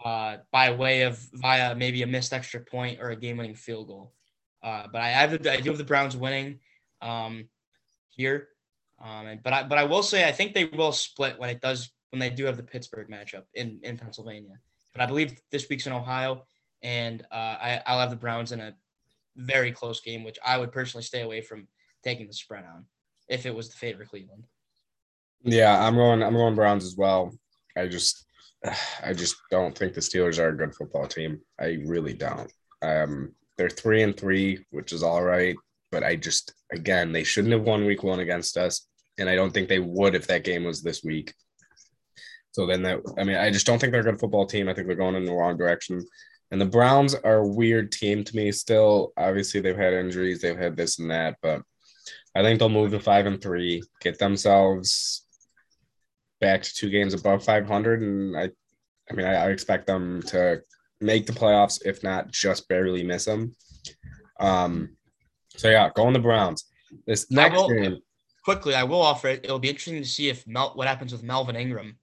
[0.03, 3.87] uh, by way of via maybe a missed extra point or a game winning field
[3.87, 4.13] goal.
[4.63, 6.59] Uh, but I have I do have the Browns winning
[7.01, 7.47] um,
[8.09, 8.49] here.
[9.01, 11.89] Um, but I but I will say I think they will split when it does
[12.11, 14.55] when they do have the Pittsburgh matchup in, in Pennsylvania.
[14.93, 16.45] But I believe this week's in Ohio,
[16.81, 18.75] and uh, I, I'll have the Browns in a
[19.35, 21.67] very close game, which I would personally stay away from
[22.03, 22.85] taking the spread on
[23.27, 24.45] if it was the favorite Cleveland.
[25.43, 26.21] Yeah, I'm going.
[26.21, 27.31] I'm going Browns as well.
[27.77, 28.25] I just,
[29.03, 31.39] I just don't think the Steelers are a good football team.
[31.59, 32.51] I really don't.
[32.81, 35.55] Um, they're three and three, which is all right,
[35.91, 39.53] but I just, again, they shouldn't have won Week One against us, and I don't
[39.53, 41.33] think they would if that game was this week.
[42.51, 44.67] So then that, I mean, I just don't think they're a good football team.
[44.67, 46.05] I think they're going in the wrong direction.
[46.51, 49.13] And the Browns are a weird team to me still.
[49.17, 51.61] Obviously, they've had injuries, they've had this and that, but
[52.35, 55.25] I think they'll move to five and three, get themselves
[56.39, 58.49] back to two games above 500, and I,
[59.09, 60.61] I mean, I, I expect them to
[61.01, 63.55] make the playoffs, if not just barely miss them.
[64.39, 64.97] Um,
[65.55, 66.65] so yeah, going the Browns.
[67.05, 67.97] This next will, game.
[68.43, 69.41] Quickly, I will offer it.
[69.43, 71.97] It'll be interesting to see if Mel, what happens with Melvin Ingram,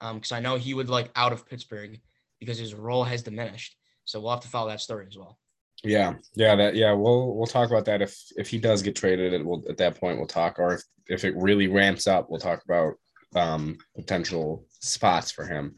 [0.00, 2.00] Um, because um, I know he would like out of Pittsburgh
[2.40, 3.76] because his role has diminished.
[4.04, 5.38] So we'll have to follow that story as well.
[5.84, 6.92] Yeah, yeah, that yeah.
[6.92, 9.32] We'll we'll talk about that if if he does get traded.
[9.34, 12.40] It will at that point we'll talk, or if if it really ramps up, we'll
[12.40, 12.94] talk about
[13.34, 15.76] um, potential spots for him.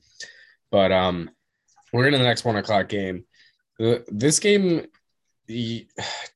[0.71, 1.31] But um,
[1.93, 3.25] we're into the next one o'clock game.
[4.09, 4.87] This game,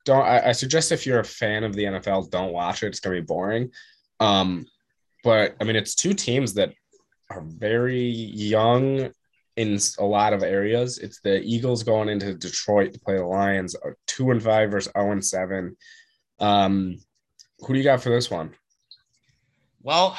[0.05, 2.87] don't I, I, suggest if you're a fan of the NFL, don't watch it.
[2.87, 3.72] It's gonna be boring.
[4.20, 4.66] Um,
[5.25, 6.72] but I mean, it's two teams that
[7.31, 9.11] are very young
[9.57, 10.98] in a lot of areas.
[10.98, 14.92] It's the Eagles going into Detroit to play the Lions, uh, two and five versus
[14.92, 15.77] zero oh and seven.
[16.38, 16.98] Um,
[17.59, 18.55] who do you got for this one?
[19.83, 20.16] Well,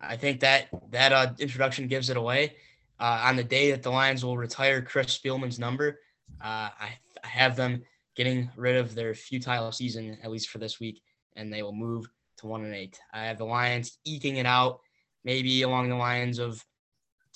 [0.00, 2.56] I think that that uh, introduction gives it away.
[3.00, 6.00] Uh, on the day that the Lions will retire Chris Spielman's number,
[6.42, 7.82] uh, I, I, have them
[8.16, 11.00] getting rid of their futile season at least for this week,
[11.36, 12.08] and they will move
[12.38, 12.98] to one and eight.
[13.12, 14.80] I have the Lions eking it out,
[15.24, 16.64] maybe along the lines of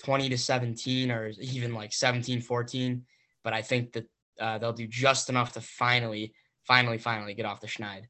[0.03, 3.05] 20 to 17 or even like 17 14,
[3.44, 4.07] but I think that
[4.40, 8.05] uh, they'll do just enough to finally finally, finally get off the schneid.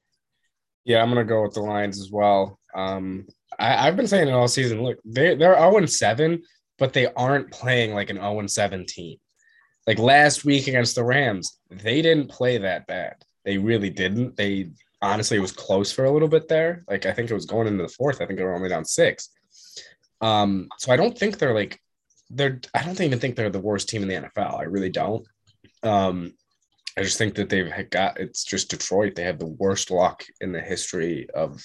[0.84, 2.58] Yeah, I'm gonna go with the Lions as well.
[2.74, 3.26] Um,
[3.58, 4.82] I, have been saying it all season.
[4.82, 6.42] Look, they they're 0 7,
[6.78, 9.18] but they aren't playing like an 0 7 team.
[9.86, 13.16] Like last week against the Rams, they didn't play that bad.
[13.44, 14.36] They really didn't.
[14.36, 16.84] They honestly it was close for a little bit there.
[16.88, 18.20] Like I think it was going into the fourth.
[18.20, 19.30] I think they were only down six.
[20.20, 21.80] Um, so I don't think they're like
[22.30, 24.58] they're I don't even think they're the worst team in the NFL.
[24.58, 25.26] I really don't.
[25.82, 26.34] Um,
[26.96, 29.14] I just think that they've got it's just Detroit.
[29.14, 31.62] They have the worst luck in the history of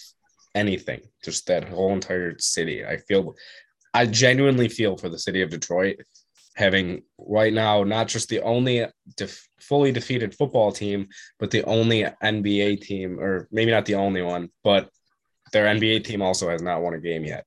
[0.58, 1.02] anything.
[1.24, 2.86] Just that whole entire city.
[2.86, 3.36] I feel
[3.94, 5.98] I genuinely feel for the city of Detroit
[6.56, 8.86] having right now not just the only
[9.60, 11.08] fully defeated football team,
[11.40, 14.90] but the only NBA team, or maybe not the only one, but
[15.54, 17.46] their NBA team also has not won a game yet.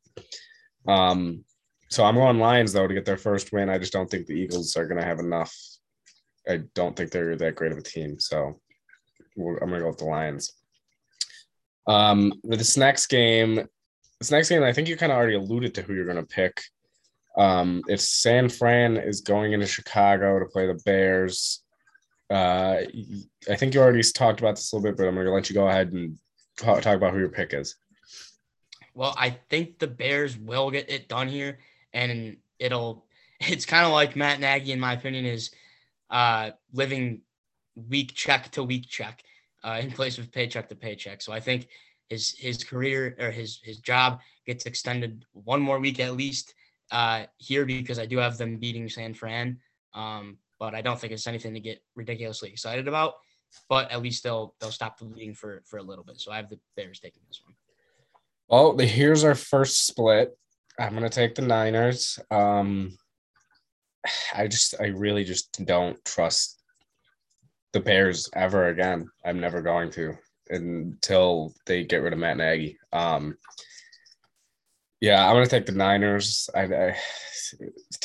[0.87, 1.45] Um,
[1.89, 3.69] so I'm going Lions though to get their first win.
[3.69, 5.53] I just don't think the Eagles are going to have enough.
[6.49, 8.21] I don't think they're that great of a team.
[8.21, 8.61] So
[9.37, 10.53] I'm going to go with the Lions.
[11.91, 13.67] Um, this next game,
[14.21, 16.23] this next game, I think you kind of already alluded to who you're going to
[16.23, 16.63] pick.
[17.37, 21.65] Um, if San Fran is going into Chicago to play the Bears,
[22.31, 22.83] uh,
[23.51, 25.51] I think you already talked about this a little bit, but I'm going to let
[25.51, 26.17] you go ahead and
[26.57, 27.75] talk, talk about who your pick is.
[28.95, 31.59] Well, I think the Bears will get it done here,
[31.93, 33.05] and it'll.
[33.43, 35.51] It's kind of like Matt Nagy, in my opinion, is
[36.11, 37.23] uh, living
[37.75, 39.23] week check to week check
[39.65, 41.23] uh, in place of paycheck to paycheck.
[41.23, 41.69] So I think
[42.09, 46.55] his his career or his his job gets extended one more week at least
[46.91, 49.59] uh, here because I do have them beating San Fran.
[49.95, 53.15] Um, but I don't think it's anything to get ridiculously excited about.
[53.69, 56.21] But at least they'll they'll stop the bleeding for for a little bit.
[56.21, 57.55] So I have the Bears taking this one.
[58.49, 60.37] Well, here's our first split.
[60.79, 62.19] I'm gonna take the Niners.
[62.31, 62.97] Um,
[64.35, 66.60] I just I really just don't trust
[67.73, 69.09] the Bears ever again.
[69.25, 70.15] I'm never going to
[70.49, 72.79] until they get rid of Matt Nagy.
[72.93, 73.37] Um,
[75.01, 76.51] yeah, I'm gonna take the Niners.
[76.55, 76.97] I, I,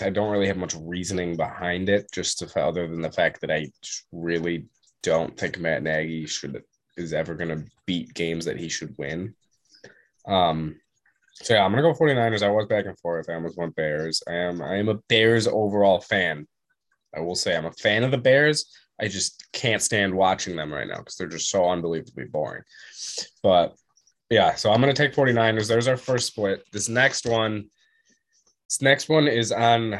[0.01, 3.51] I don't really have much reasoning behind it, just to, other than the fact that
[3.51, 3.67] I
[4.11, 4.65] really
[5.03, 6.63] don't think Matt Nagy should
[6.95, 9.35] is ever gonna beat games that he should win.
[10.25, 10.79] Um,
[11.33, 12.43] so yeah, I'm gonna go 49ers.
[12.43, 13.29] I was back and forth.
[13.29, 14.23] I almost went Bears.
[14.27, 16.47] I am I am a Bears overall fan.
[17.13, 18.65] I will say I'm a fan of the Bears.
[18.99, 22.63] I just can't stand watching them right now because they're just so unbelievably boring.
[23.43, 23.75] But
[24.29, 25.67] yeah, so I'm gonna take 49ers.
[25.67, 26.63] There's our first split.
[26.71, 27.65] This next one,
[28.69, 29.99] this next one is on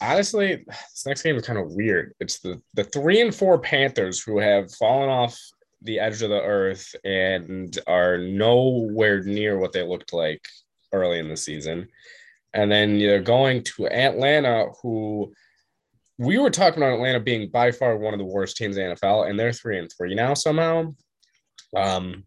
[0.00, 2.14] honestly, this next game is kind of weird.
[2.20, 5.38] It's the the three and four Panthers who have fallen off
[5.82, 10.46] the edge of the earth and are nowhere near what they looked like
[10.92, 11.88] early in the season.
[12.54, 15.32] And then you're going to Atlanta, who
[16.18, 18.96] we were talking about Atlanta being by far one of the worst teams in the
[18.96, 20.94] NFL, and they're three and three now somehow.
[21.76, 22.24] Um,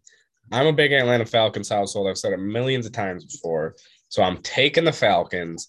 [0.52, 2.08] I'm a big Atlanta Falcons household.
[2.08, 3.74] I've said it millions of times before.
[4.08, 5.68] So I'm taking the Falcons.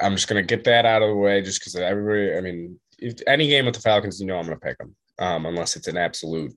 [0.00, 2.36] I'm just gonna get that out of the way, just because everybody.
[2.36, 5.46] I mean, if any game with the Falcons, you know I'm gonna pick them, um,
[5.46, 6.52] unless it's an absolute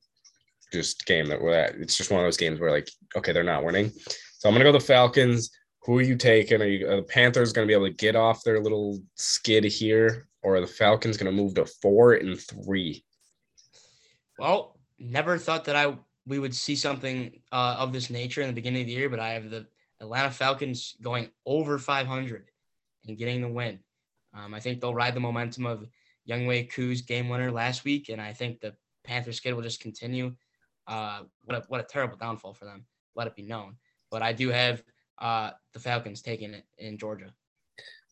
[0.72, 1.76] just game that we're at.
[1.76, 3.92] it's just one of those games where like, okay, they're not winning.
[4.38, 5.52] So I'm gonna go the Falcons.
[5.84, 6.62] Who are you taking?
[6.62, 10.28] Are you are the Panthers gonna be able to get off their little skid here,
[10.42, 13.04] or the Falcons gonna move to four and three?
[14.38, 18.54] Well, never thought that I we would see something uh, of this nature in the
[18.54, 19.66] beginning of the year, but I have the
[20.00, 22.46] Atlanta Falcons going over 500
[23.08, 23.80] and getting the win.
[24.34, 25.88] Um, I think they'll ride the momentum of
[26.30, 30.36] Younghoe Koo's game winner last week, and I think the Panthers skid will just continue.
[30.88, 32.86] Uh, what a what a terrible downfall for them.
[33.16, 33.76] Let it be known.
[34.12, 34.84] But I do have
[35.20, 37.34] uh, the Falcons taking it in Georgia.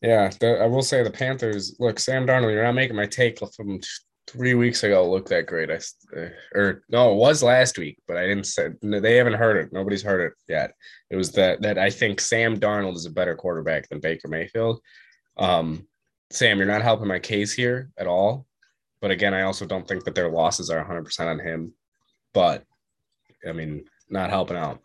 [0.00, 1.76] Yeah, the, I will say the Panthers.
[1.80, 3.80] Look, Sam Darnold, you're not making my take from
[4.28, 5.70] three weeks ago look that great.
[5.70, 5.78] I
[6.16, 9.72] uh, or no, it was last week, but I didn't say they haven't heard it.
[9.72, 10.72] Nobody's heard it yet.
[11.10, 14.80] It was that that I think Sam Darnold is a better quarterback than Baker Mayfield.
[15.36, 15.88] Um,
[16.30, 18.46] Sam, you're not helping my case here at all.
[19.00, 21.72] But again, I also don't think that their losses are 100% on him.
[22.34, 22.64] But
[23.48, 24.80] I mean, not helping out.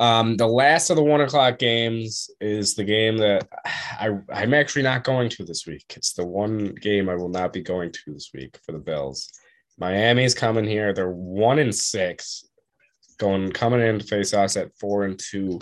[0.00, 4.82] Um, the last of the one o'clock games is the game that I, I'm actually
[4.82, 5.84] not going to this week.
[5.94, 9.30] It's the one game I will not be going to this week for the Bills.
[9.78, 10.94] Miami's coming here.
[10.94, 12.48] They're one and six,
[13.18, 15.60] going coming in to face us at four and two.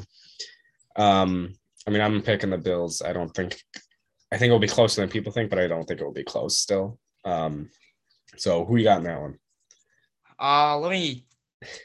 [0.94, 1.55] Um,
[1.88, 3.03] I mean, I'm picking the Bills.
[3.03, 3.61] I don't think
[4.31, 6.22] I think it'll be closer than people think, but I don't think it will be
[6.22, 7.01] close still.
[7.24, 7.70] Um,
[8.37, 9.38] so who you got in that one?
[10.38, 11.24] Uh, let me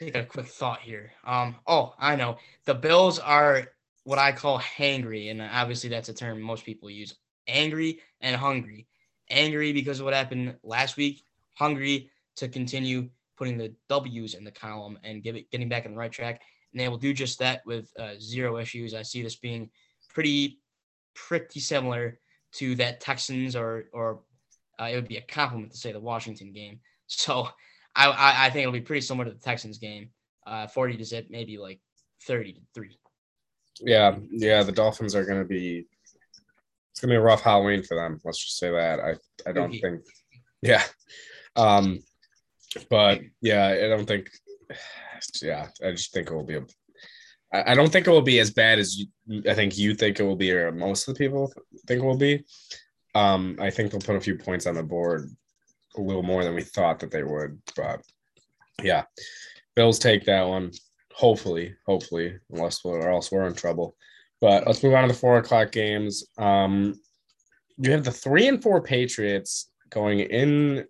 [0.00, 1.12] take a quick thought here.
[1.24, 2.38] Um, oh, I know.
[2.64, 3.68] The Bills are
[4.04, 7.14] what I call hangry, and obviously that's a term most people use.
[7.48, 8.86] Angry and hungry.
[9.30, 11.22] Angry because of what happened last week.
[11.54, 15.92] Hungry to continue putting the W's in the column and give it, getting back on
[15.92, 16.42] the right track.
[16.72, 18.94] And they will do just that with uh, zero issues.
[18.94, 19.70] I see this being
[20.08, 20.60] pretty,
[21.14, 22.18] pretty similar
[22.54, 24.20] to that Texans or or
[24.80, 26.80] uh, it would be a compliment to say the Washington game.
[27.06, 27.48] So
[27.96, 30.10] I, I, I think it'll be pretty similar to the Texans game.
[30.46, 31.80] Uh, 40 to zip, maybe like
[32.26, 32.98] 30 to three.
[33.80, 35.86] Yeah, yeah, the Dolphins are going to be.
[36.92, 38.20] It's going to be a rough Halloween for them.
[38.24, 39.00] Let's just say that.
[39.00, 39.14] I
[39.48, 39.80] I don't Spooky.
[39.80, 40.02] think.
[40.62, 40.82] Yeah,
[41.56, 41.98] um,
[42.88, 44.30] but yeah, I don't think.
[45.42, 46.64] Yeah, I just think it will be a.
[47.52, 50.20] I I don't think it will be as bad as you, I think you think
[50.20, 51.52] it will be, or most of the people
[51.86, 52.44] think it will be.
[53.14, 55.30] Um, I think they'll put a few points on the board,
[55.96, 57.60] a little more than we thought that they would.
[57.76, 58.02] But
[58.82, 59.04] yeah,
[59.76, 60.72] Bills take that one.
[61.12, 63.96] Hopefully, hopefully, unless we're, or else we're in trouble.
[64.40, 66.24] But let's move on to the four o'clock games.
[66.38, 67.00] Um,
[67.78, 70.84] you have the three and four Patriots going in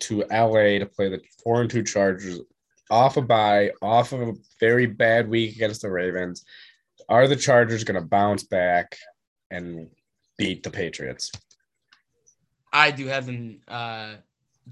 [0.00, 2.40] to LA to play the four and two Chargers
[2.90, 6.44] off a bye, off of a very bad week against the Ravens.
[7.08, 8.96] Are the Chargers going to bounce back
[9.50, 9.88] and
[10.38, 11.30] beat the Patriots?
[12.72, 14.14] I do have them uh,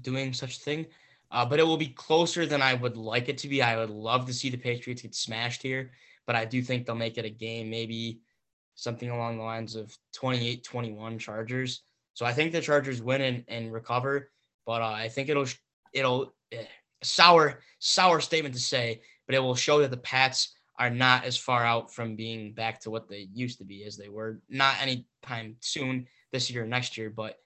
[0.01, 0.85] doing such a thing,
[1.31, 3.61] uh, but it will be closer than I would like it to be.
[3.61, 5.91] I would love to see the Patriots get smashed here,
[6.25, 8.19] but I do think they'll make it a game, maybe
[8.75, 11.83] something along the lines of 28 21 Chargers.
[12.13, 14.29] So I think the Chargers win and, and recover,
[14.65, 15.47] but uh, I think it'll,
[15.93, 16.65] it'll, eh,
[17.01, 21.37] sour, sour statement to say, but it will show that the Pats are not as
[21.37, 24.39] far out from being back to what they used to be as they were.
[24.49, 27.37] Not anytime soon this year or next year, but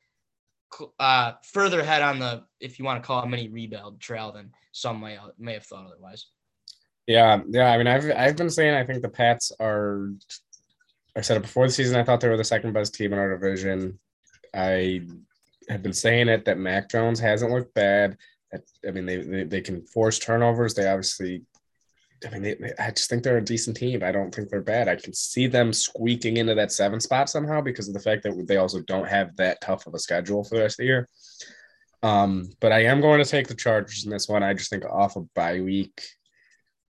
[0.99, 4.51] uh, further ahead on the, if you want to call it mini rebuild trail than
[4.71, 6.27] some may, may have thought otherwise.
[7.07, 7.71] Yeah, yeah.
[7.71, 10.11] I mean, I've I've been saying I think the Pats are.
[11.15, 11.95] I said it before the season.
[11.95, 13.97] I thought they were the second best team in our division.
[14.53, 15.01] I
[15.69, 18.17] have been saying it that Mac Jones hasn't looked bad.
[18.85, 20.73] I, mean, they, they they can force turnovers.
[20.73, 21.43] They obviously.
[22.25, 24.03] I mean, they, I just think they're a decent team.
[24.03, 24.87] I don't think they're bad.
[24.87, 28.45] I can see them squeaking into that seven spot somehow because of the fact that
[28.47, 31.07] they also don't have that tough of a schedule for the rest of the year.
[32.03, 34.43] Um, but I am going to take the Chargers in this one.
[34.43, 36.01] I just think off a bye week,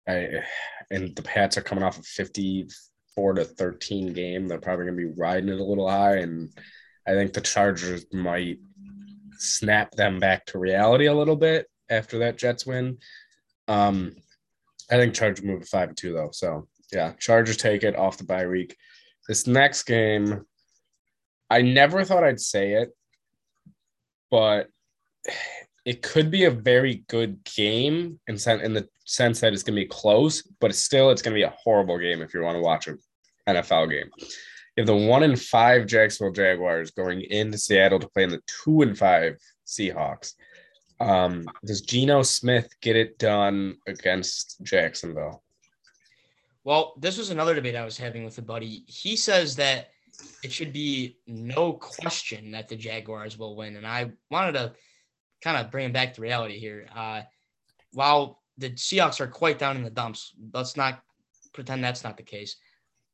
[0.09, 0.43] I
[0.91, 4.47] and the Pats are coming off a 54 to 13 game.
[4.47, 6.17] They're probably going to be riding it a little high.
[6.17, 6.51] And
[7.07, 8.59] I think the Chargers might
[9.39, 12.99] snap them back to reality a little bit after that Jets win.
[13.69, 14.15] Um,
[14.93, 16.31] I think Chargers move to 5 and 2, though.
[16.33, 18.77] So, yeah, Chargers take it off the bye week.
[19.27, 20.45] This next game,
[21.49, 22.91] I never thought I'd say it,
[24.31, 24.69] but
[25.85, 29.77] it could be a very good game in, sen- in the sense that it's going
[29.77, 32.43] to be close, but it's still it's going to be a horrible game if you
[32.43, 32.99] want to watch an
[33.49, 34.11] NFL game.
[34.77, 38.41] You have the one and five Jacksonville Jaguars going into Seattle to play in the
[38.65, 40.35] two and five Seahawks.
[41.03, 45.43] Um, does Geno Smith get it done against Jacksonville?
[46.65, 48.85] Well, this was another debate I was having with a buddy.
[48.87, 49.89] He says that
[50.45, 53.77] it should be no question that the Jaguars will win.
[53.77, 54.73] And I wanted to
[55.43, 56.87] kind of bring back to reality here.
[56.95, 57.23] Uh,
[57.93, 61.03] while the Seahawks are quite down in the dumps, let's not
[61.53, 62.57] pretend that's not the case.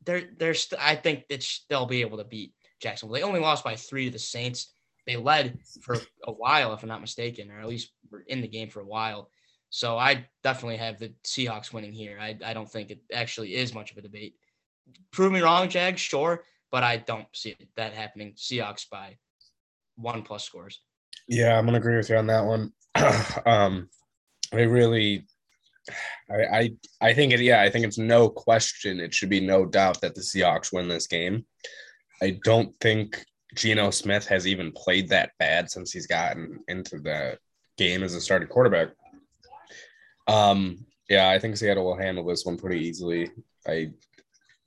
[0.05, 3.14] They're, they're st- I think it's, they'll be able to beat Jacksonville.
[3.14, 4.74] They only lost by three to the Saints.
[5.09, 8.47] They led for a while, if I'm not mistaken, or at least were in the
[8.47, 9.31] game for a while.
[9.71, 12.18] So I definitely have the Seahawks winning here.
[12.21, 14.35] I, I don't think it actually is much of a debate.
[15.11, 18.35] Prove me wrong, Jag, sure, but I don't see that happening.
[18.35, 19.16] Seahawks by
[19.97, 20.79] one plus scores.
[21.27, 22.73] Yeah, I'm gonna agree with you on that one.
[23.47, 23.88] um,
[24.53, 25.27] I really,
[26.31, 27.40] I, I, I think it.
[27.40, 29.01] Yeah, I think it's no question.
[29.01, 31.47] It should be no doubt that the Seahawks win this game.
[32.23, 37.39] I don't think Geno Smith has even played that bad since he's gotten into the
[37.77, 38.89] game as a starting quarterback.
[40.27, 43.31] Um, yeah, I think Seattle will handle this one pretty easily.
[43.67, 43.91] I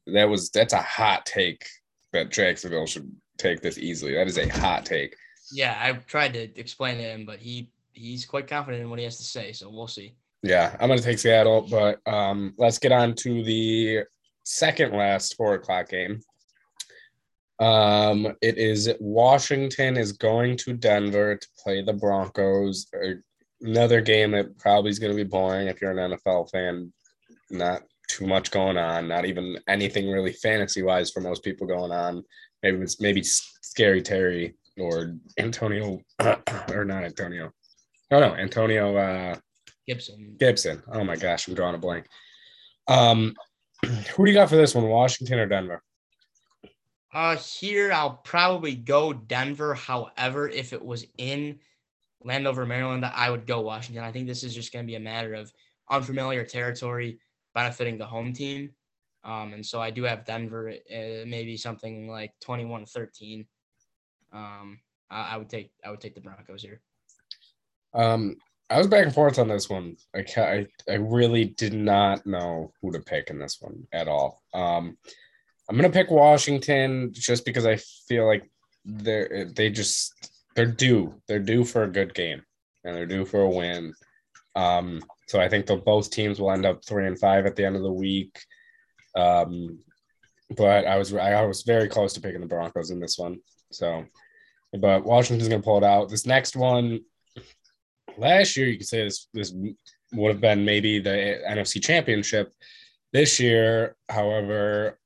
[0.08, 1.68] that was that's a hot take
[2.14, 4.16] that Jacksonville should take this easily.
[4.16, 5.16] That is a hot take.
[5.52, 9.06] Yeah, I tried to explain to him, but he he's quite confident in what he
[9.06, 9.52] has to say.
[9.52, 10.16] So we'll see.
[10.42, 14.00] Yeah, I'm gonna take Seattle, but um, let's get on to the
[14.44, 16.22] second last four o'clock game.
[17.62, 22.88] Um, it is Washington is going to Denver to play the Broncos.
[23.62, 26.92] Another game that probably is going to be boring if you're an NFL fan.
[27.52, 29.08] Not too much going on.
[29.08, 32.24] Not even anything really fantasy wise for most people going on.
[32.64, 36.00] Maybe it's maybe Scary Terry or Antonio
[36.70, 37.52] or not Antonio.
[38.10, 38.98] Oh no, Antonio.
[38.98, 39.36] Uh,
[39.86, 40.36] Gibson.
[40.40, 40.82] Gibson.
[40.92, 42.08] Oh my gosh, I'm drawing a blank.
[42.88, 43.36] Um,
[43.86, 45.84] who do you got for this one, Washington or Denver?
[47.14, 49.74] Uh, here I'll probably go Denver.
[49.74, 51.60] However, if it was in
[52.24, 54.04] Landover, Maryland, I would go Washington.
[54.04, 55.52] I think this is just going to be a matter of
[55.90, 57.20] unfamiliar territory
[57.54, 58.72] benefiting the home team.
[59.24, 63.46] Um, and so I do have Denver, uh, maybe something like 21 13.
[64.34, 66.82] Um, I, I, would take I would take the Broncos here.
[67.94, 68.38] Um,
[68.70, 69.98] I was back and forth on this one.
[70.16, 74.42] I, I I really did not know who to pick in this one at all.
[74.54, 74.98] Um,
[75.72, 78.44] I'm gonna pick Washington just because I feel like
[78.84, 80.14] they're they just
[80.54, 82.42] they're due they're due for a good game
[82.84, 83.94] and they're due for a win.
[84.54, 87.64] Um, so I think the both teams will end up three and five at the
[87.64, 88.38] end of the week.
[89.16, 89.80] Um,
[90.58, 93.40] but I was I was very close to picking the Broncos in this one.
[93.72, 94.04] So,
[94.78, 96.10] but Washington's gonna pull it out.
[96.10, 97.00] This next one,
[98.18, 99.54] last year you could say this this
[100.12, 102.52] would have been maybe the NFC Championship.
[103.14, 104.98] This year, however,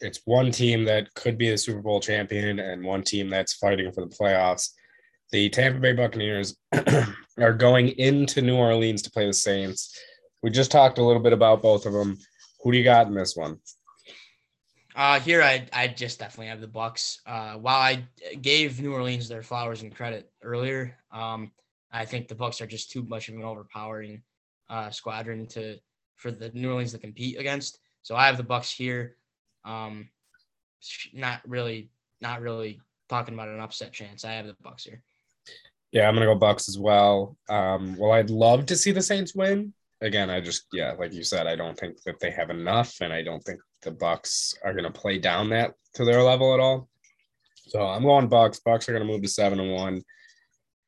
[0.00, 3.92] it's one team that could be the Super Bowl champion and one team that's fighting
[3.92, 4.70] for the playoffs.
[5.32, 6.56] The Tampa Bay Buccaneers
[7.38, 9.96] are going into New Orleans to play the Saints.
[10.42, 12.18] We just talked a little bit about both of them.
[12.62, 13.58] Who do you got in this one?
[14.96, 17.18] Uh, here I I just definitely have the Bucs.
[17.24, 18.04] Uh, while I
[18.42, 21.52] gave New Orleans their flowers and credit earlier, um,
[21.92, 24.22] I think the Bucs are just too much of an overpowering
[24.68, 25.78] uh, squadron to
[26.16, 27.78] for the New Orleans to compete against.
[28.02, 29.16] So I have the Bucs here.
[29.64, 30.08] Um,
[31.12, 31.90] not really,
[32.20, 34.24] not really talking about an upset chance.
[34.24, 35.02] I have the Bucs here.
[35.92, 37.36] Yeah, I'm gonna go Bucs as well.
[37.48, 39.74] Um, well, I'd love to see the Saints win.
[40.00, 43.12] Again, I just yeah, like you said, I don't think that they have enough, and
[43.12, 46.88] I don't think the Bucs are gonna play down that to their level at all.
[47.68, 48.60] So I'm going Bucs.
[48.62, 50.02] Bucs are gonna move to seven and one.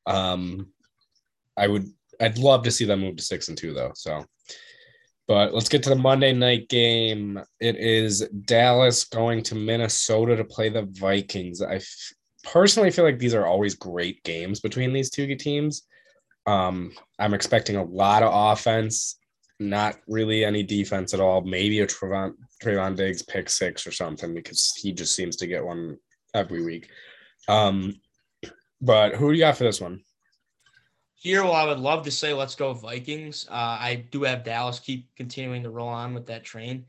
[0.06, 0.68] Um,
[1.56, 1.86] I would,
[2.20, 3.92] I'd love to see them move to six and two though.
[3.94, 4.24] So,
[5.33, 7.41] but let's get to the Monday night game.
[7.59, 11.62] It is Dallas going to Minnesota to play the Vikings.
[11.62, 11.80] I
[12.45, 15.85] personally feel like these are always great games between these two teams.
[16.45, 19.16] Um, I'm expecting a lot of offense,
[19.59, 21.41] not really any defense at all.
[21.41, 25.64] Maybe a Trevon, Trevon Diggs pick six or something because he just seems to get
[25.64, 25.97] one
[26.35, 26.91] every week.
[27.49, 27.95] Um,
[28.83, 30.03] but who do you got for this one?
[31.22, 33.46] Here, well, I would love to say let's go Vikings.
[33.48, 36.86] Uh, I do have Dallas keep continuing to roll on with that train.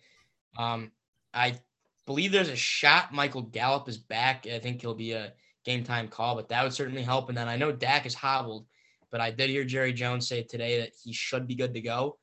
[0.57, 0.91] Um,
[1.35, 1.59] I
[2.07, 4.47] believe there's a shot Michael Gallup is back.
[4.47, 5.33] I think he'll be a
[5.65, 7.29] game time call, but that would certainly help.
[7.29, 8.65] And then I know Dak is hobbled,
[9.11, 12.17] but I did hear Jerry Jones say today that he should be good to go.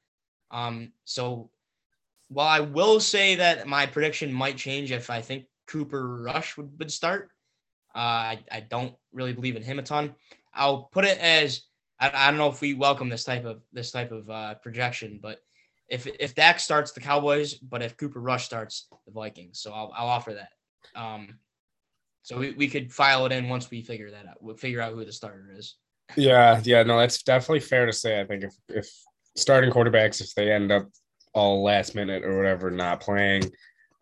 [0.50, 1.52] Um, so
[2.26, 6.76] while I will say that my prediction might change if I think Cooper Rush would,
[6.76, 7.30] would start,
[7.94, 10.16] uh, I, I don't really believe in him a ton.
[10.52, 11.62] I'll put it as
[12.00, 15.20] I, I don't know if we welcome this type of this type of uh, projection,
[15.22, 15.40] but
[15.88, 19.92] if if Dak starts the Cowboys, but if Cooper Rush starts the Vikings, so I'll
[19.94, 20.52] I'll offer that.
[21.00, 21.38] Um,
[22.22, 24.42] so we, we could file it in once we figure that out.
[24.42, 25.76] We'll figure out who the starter is.
[26.16, 28.20] Yeah, yeah, no, that's definitely fair to say.
[28.20, 28.90] I think if if
[29.36, 30.88] starting quarterbacks, if they end up
[31.34, 33.44] all last minute or whatever not playing,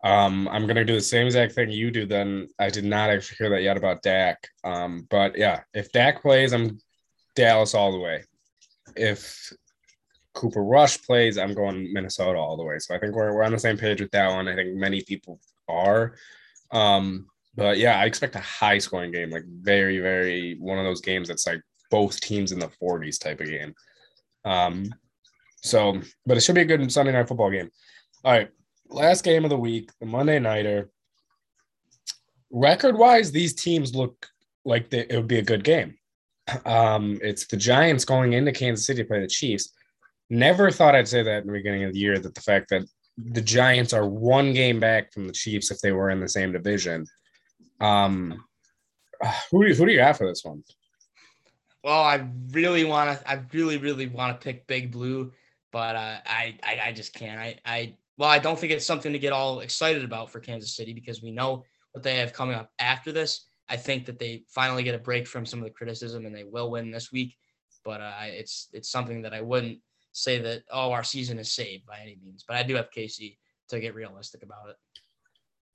[0.03, 2.05] um, I'm gonna do the same exact thing you do.
[2.05, 4.47] Then I did not actually hear that yet about Dak.
[4.63, 6.79] Um, but yeah, if Dak plays, I'm
[7.35, 8.23] Dallas all the way.
[8.95, 9.53] If
[10.33, 12.79] Cooper Rush plays, I'm going Minnesota all the way.
[12.79, 14.47] So I think we're we're on the same page with that one.
[14.47, 16.15] I think many people are.
[16.71, 21.01] Um, but yeah, I expect a high scoring game, like very, very one of those
[21.01, 21.61] games that's like
[21.91, 23.73] both teams in the 40s type of game.
[24.45, 24.93] Um,
[25.61, 27.69] so, but it should be a good Sunday night football game.
[28.23, 28.49] All right,
[28.87, 30.89] last game of the week, the Monday nighter.
[32.51, 34.27] Record wise, these teams look
[34.65, 35.98] like they, it would be a good game.
[36.65, 39.73] Um, it's the Giants going into Kansas City to play the Chiefs.
[40.29, 42.83] Never thought I'd say that in the beginning of the year that the fact that
[43.17, 46.51] the Giants are one game back from the Chiefs if they were in the same
[46.51, 47.05] division.
[47.81, 48.43] Um,
[49.51, 50.63] who do you, who do you have for this one?
[51.83, 53.29] Well, I really want to.
[53.29, 55.31] I really, really want to pick Big Blue,
[55.71, 57.39] but uh, I, I, I just can't.
[57.39, 60.75] I, I, well, I don't think it's something to get all excited about for Kansas
[60.75, 63.48] City because we know what they have coming up after this.
[63.69, 66.43] I think that they finally get a break from some of the criticism and they
[66.43, 67.35] will win this week.
[67.85, 69.79] But uh, it's it's something that I wouldn't
[70.11, 72.43] say that oh our season is saved by any means.
[72.47, 73.37] But I do have KC
[73.69, 74.75] to get realistic about it.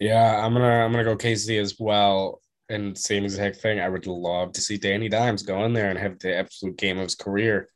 [0.01, 2.41] Yeah, I'm gonna I'm gonna go KC as well.
[2.69, 3.81] And same exact thing.
[3.81, 6.97] I would love to see Danny Dimes go in there and have the absolute game
[6.99, 7.69] of his career.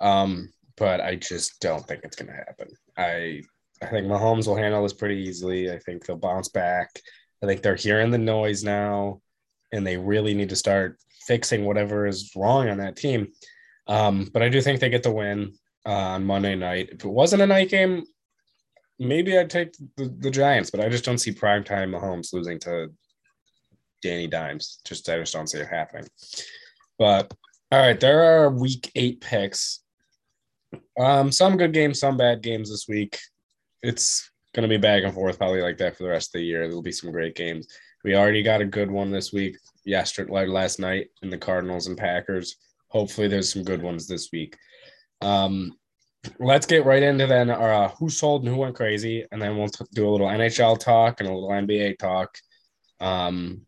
[0.00, 2.68] Um, but I just don't think it's gonna happen.
[2.96, 3.42] I
[3.82, 5.70] I think Mahomes will handle this pretty easily.
[5.70, 7.00] I think they'll bounce back.
[7.42, 9.20] I think they're hearing the noise now,
[9.74, 13.28] and they really need to start fixing whatever is wrong on that team.
[13.86, 15.54] Um, but I do think they get the win
[15.86, 16.90] uh, on Monday night.
[16.92, 18.04] If it wasn't a night game,
[18.98, 22.88] maybe I'd take the, the Giants, but I just don't see primetime Mahomes losing to
[24.02, 24.80] Danny Dimes.
[24.84, 26.06] Just I just don't see it happening.
[26.98, 27.32] But
[27.72, 29.80] All right, there are week eight picks.
[30.98, 33.18] Um, some good games, some bad games this week.
[33.82, 36.66] It's gonna be back and forth, probably like that for the rest of the year.
[36.66, 37.66] There'll be some great games.
[38.04, 41.96] We already got a good one this week, yesterday, last night in the Cardinals and
[41.96, 42.56] Packers.
[42.88, 44.58] Hopefully, there's some good ones this week.
[45.22, 45.72] Um,
[46.38, 49.56] let's get right into then our uh, who sold and who went crazy, and then
[49.56, 52.36] we'll t- do a little NHL talk and a little NBA talk.
[53.00, 53.62] Um,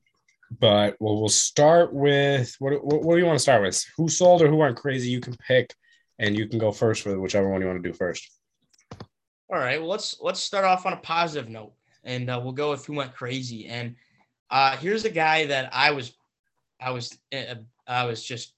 [0.61, 3.83] but we'll, we'll start with what, what, what do you want to start with?
[3.97, 5.09] Who sold or who went crazy?
[5.09, 5.75] You can pick,
[6.19, 8.31] and you can go first for whichever one you want to do first.
[9.49, 9.81] All right.
[9.81, 11.73] Well, let's let's start off on a positive note,
[12.05, 13.67] and uh, we'll go with who went crazy.
[13.69, 13.97] And
[14.51, 16.13] uh, here's a guy that I was,
[16.81, 17.55] I was, uh,
[17.87, 18.53] I was just,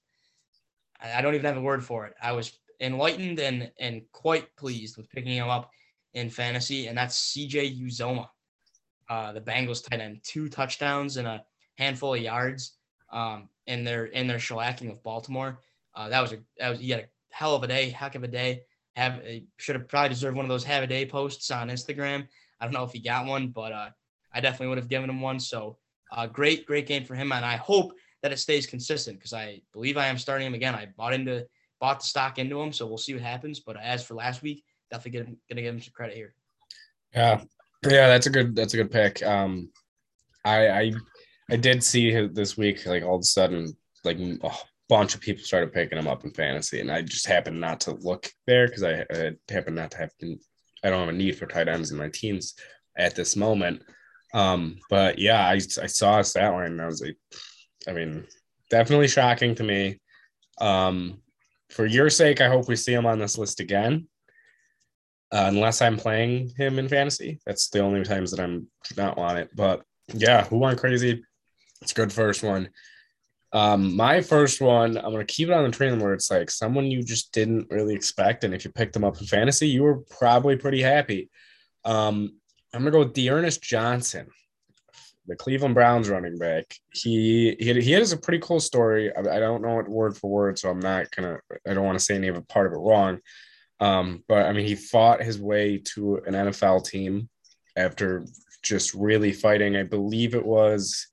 [1.01, 2.13] I don't even have a word for it.
[2.21, 5.71] I was enlightened and and quite pleased with picking him up
[6.13, 8.27] in fantasy, and that's CJ Uzomah,
[9.09, 11.43] uh, the Bengals tight end, two touchdowns and a
[11.77, 12.73] handful of yards
[13.11, 15.59] um, in their in their shellacking of Baltimore.
[15.95, 18.23] Uh, that was a that was he had a hell of a day, heck of
[18.23, 18.63] a day.
[18.95, 19.21] Have
[19.57, 22.27] should have probably deserved one of those have a day posts on Instagram.
[22.59, 23.89] I don't know if he got one, but uh,
[24.33, 25.39] I definitely would have given him one.
[25.39, 25.77] So
[26.11, 29.61] uh, great, great game for him, and I hope that it stays consistent because I
[29.73, 30.75] believe I am starting him again.
[30.75, 31.45] I bought into
[31.79, 33.59] bought the stock into him, so we'll see what happens.
[33.59, 36.33] But as for last week, definitely gonna, gonna give him some credit here.
[37.13, 37.41] Yeah,
[37.83, 39.23] yeah, that's a good that's a good pick.
[39.23, 39.71] Um,
[40.43, 40.91] I I
[41.51, 44.51] I did see this week like all of a sudden like a
[44.87, 47.91] bunch of people started picking him up in fantasy, and I just happened not to
[47.91, 50.11] look there because I, I happen not to have
[50.83, 52.55] I don't have a need for tight ends in my teams
[52.97, 53.83] at this moment.
[54.33, 57.17] Um, but yeah, I, I saw a stat line and I was like,
[57.87, 58.27] I mean,
[58.69, 59.99] definitely shocking to me.
[60.59, 61.21] Um,
[61.69, 64.07] for your sake, I hope we see him on this list again.
[65.31, 68.67] Uh, unless I'm playing him in fantasy, that's the only times that I'm
[68.97, 69.49] not want it.
[69.55, 71.23] But yeah, who went crazy?
[71.81, 72.69] It's a good first one.
[73.51, 76.85] Um, my first one, I'm gonna keep it on the train where it's like someone
[76.85, 79.99] you just didn't really expect, and if you picked them up in fantasy, you were
[80.19, 81.29] probably pretty happy.
[81.85, 82.38] Um,
[82.73, 84.27] I'm gonna go with D'Ernest Johnson
[85.29, 86.75] the Cleveland Browns running back.
[86.91, 89.15] He he, he has a pretty cool story.
[89.15, 91.37] I, I, don't know it word for word, so I'm not gonna.
[91.67, 93.19] I don't want to say any of a part of it wrong.
[93.79, 97.29] Um, but I mean, he fought his way to an NFL team
[97.77, 98.25] after
[98.63, 99.77] just really fighting.
[99.77, 101.07] I believe it was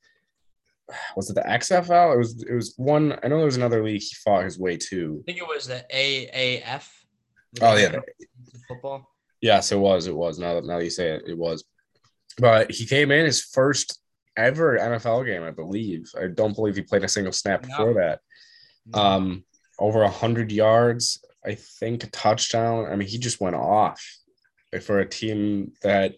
[1.14, 2.14] was it the XFL?
[2.14, 3.12] It was it was one.
[3.22, 5.22] I know there was another league he fought his way to.
[5.22, 6.88] I think it was the AAF.
[7.60, 8.00] Oh yeah,
[8.66, 9.10] football.
[9.40, 10.06] Yes, it was.
[10.06, 10.38] It was.
[10.38, 11.64] Now that now that you say it, it was.
[12.38, 14.00] But he came in his first
[14.36, 16.10] ever NFL game, I believe.
[16.20, 17.68] I don't believe he played a single snap no.
[17.68, 18.20] before that.
[18.86, 19.00] No.
[19.00, 19.44] Um,
[19.78, 22.86] over a hundred yards, I think a touchdown.
[22.86, 24.02] I mean, he just went off
[24.82, 26.14] for a team that.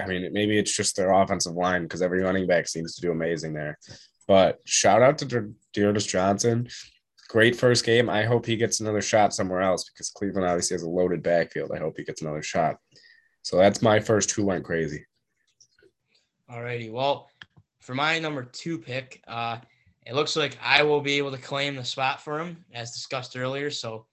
[0.00, 3.12] I mean, maybe it's just their offensive line because every running back seems to do
[3.12, 3.78] amazing there.
[4.26, 6.68] But shout out to D'Ernest Johnson.
[7.32, 8.10] Great first game.
[8.10, 11.72] I hope he gets another shot somewhere else because Cleveland obviously has a loaded backfield.
[11.72, 12.76] I hope he gets another shot.
[13.40, 15.06] So that's my first who went crazy.
[16.46, 16.90] All righty.
[16.90, 17.30] Well,
[17.80, 19.56] for my number two pick, uh,
[20.06, 23.34] it looks like I will be able to claim the spot for him, as discussed
[23.34, 23.70] earlier.
[23.70, 24.04] So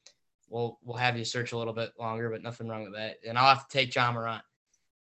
[0.47, 3.17] we'll we'll have you search a little bit longer, but nothing wrong with that.
[3.27, 4.43] And I'll have to take Ja Morant.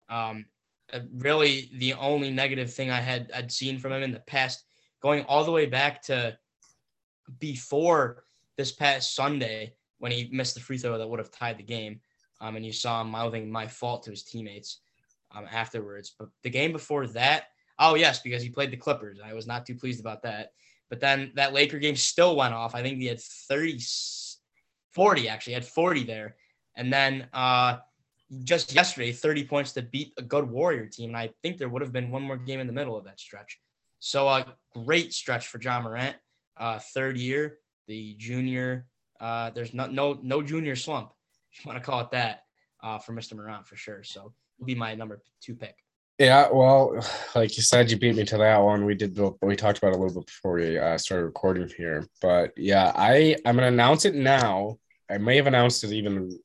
[0.08, 0.46] Um,
[0.92, 4.64] uh, really, the only negative thing I had I'd seen from him in the past,
[5.00, 6.36] going all the way back to
[7.38, 8.24] before
[8.56, 12.00] this past Sunday when he missed the free throw that would have tied the game,
[12.40, 14.80] um, and you saw him mouthing "my fault" to his teammates
[15.34, 16.14] um, afterwards.
[16.18, 17.44] But the game before that,
[17.78, 19.18] oh yes, because he played the Clippers.
[19.24, 20.52] I was not too pleased about that.
[20.90, 22.74] But then that Laker game still went off.
[22.74, 23.78] I think he had 30,
[24.92, 26.36] 40 actually, had 40 there.
[26.76, 27.78] And then uh,
[28.44, 31.10] just yesterday, 30 points to beat a good Warrior team.
[31.10, 33.20] And I think there would have been one more game in the middle of that
[33.20, 33.60] stretch.
[33.98, 36.16] So a great stretch for Ja Morant.
[36.58, 38.86] Uh, third year, the junior.
[39.20, 41.12] Uh, there's no no no junior slump.
[41.52, 42.44] If you want to call it that
[42.82, 43.34] uh, for Mr.
[43.34, 44.02] Morant for sure.
[44.04, 45.76] So he'll be my number two pick.
[46.18, 47.00] Yeah, well,
[47.34, 48.84] like you said, you beat me to that one.
[48.84, 52.52] We did we talked about a little bit before we uh, started recording here, but
[52.56, 54.78] yeah, I I'm gonna announce it now.
[55.10, 56.38] I may have announced it even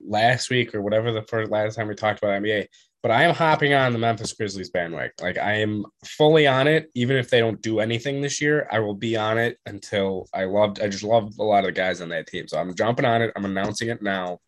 [0.00, 2.68] last week or whatever the first last time we talked about NBA.
[3.04, 5.12] But I am hopping on the Memphis Grizzlies bandwagon.
[5.20, 8.66] Like I am fully on it, even if they don't do anything this year.
[8.72, 10.80] I will be on it until I loved.
[10.80, 13.20] I just love a lot of the guys on that team, so I'm jumping on
[13.20, 13.30] it.
[13.36, 14.38] I'm announcing it now.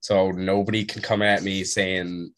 [0.00, 2.34] So nobody can come at me saying,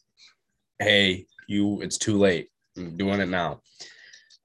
[0.78, 3.60] "Hey, you, it's too late." I'm doing it now.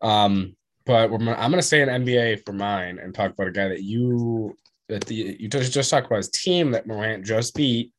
[0.01, 3.68] Um, but I'm going to say an NBA for mine and talk about a guy
[3.68, 4.57] that you
[4.89, 7.93] that the you just just talked about his team that Morant just beat.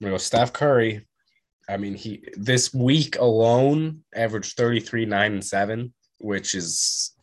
[0.00, 1.06] I'm gonna go Steph Curry.
[1.70, 7.14] I mean, he this week alone averaged 33, 9, and 7, which is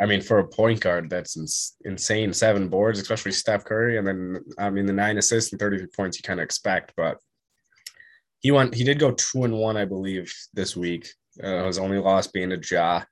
[0.00, 2.32] I mean, for a point guard, that's ins- insane.
[2.32, 6.18] Seven boards, especially Steph Curry, and then I mean the nine assists and 33 points
[6.18, 7.18] you kind of expect, but
[8.38, 8.74] he went.
[8.74, 11.06] He did go two and one, I believe, this week.
[11.42, 13.02] Uh, his only loss being a Ja,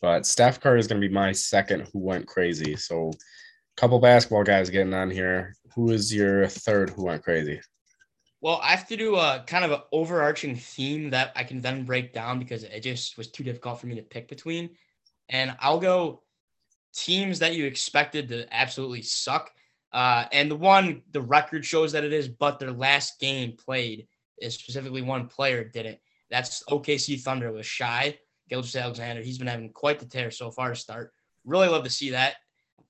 [0.00, 2.74] but Steph Curry is going to be my second who went crazy.
[2.74, 5.54] So, a couple basketball guys getting on here.
[5.76, 7.60] Who is your third who went crazy?
[8.42, 11.84] Well, I have to do a kind of an overarching theme that I can then
[11.84, 14.70] break down because it just was too difficult for me to pick between.
[15.28, 16.24] And I'll go
[16.92, 19.52] teams that you expected to absolutely suck.
[19.92, 24.08] Uh, and the one, the record shows that it is, but their last game played
[24.40, 26.00] is specifically one player didn't.
[26.28, 28.18] That's OKC Thunder was Shai
[28.48, 29.22] Gilgeous-Alexander.
[29.22, 31.12] He's been having quite the tear so far to start.
[31.44, 32.36] Really love to see that.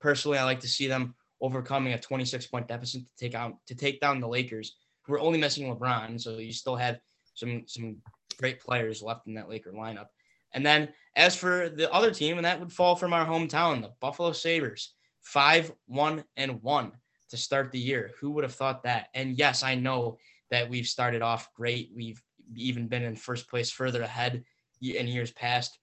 [0.01, 3.75] Personally, I like to see them overcoming a 26 point deficit to take out to
[3.75, 4.77] take down the Lakers
[5.09, 6.99] we're only missing LeBron, so you still have
[7.35, 7.97] some some
[8.39, 10.07] great players left in that Laker lineup.
[10.55, 13.93] And then as for the other team, and that would fall from our hometown, the
[14.01, 16.93] Buffalo Sabres, five, one, and one
[17.31, 18.11] to start the year.
[18.21, 19.09] Who would have thought that?
[19.15, 20.19] And yes, I know
[20.51, 21.91] that we've started off great.
[21.95, 22.23] We've
[22.55, 24.45] even been in first place further ahead
[24.83, 25.79] in years past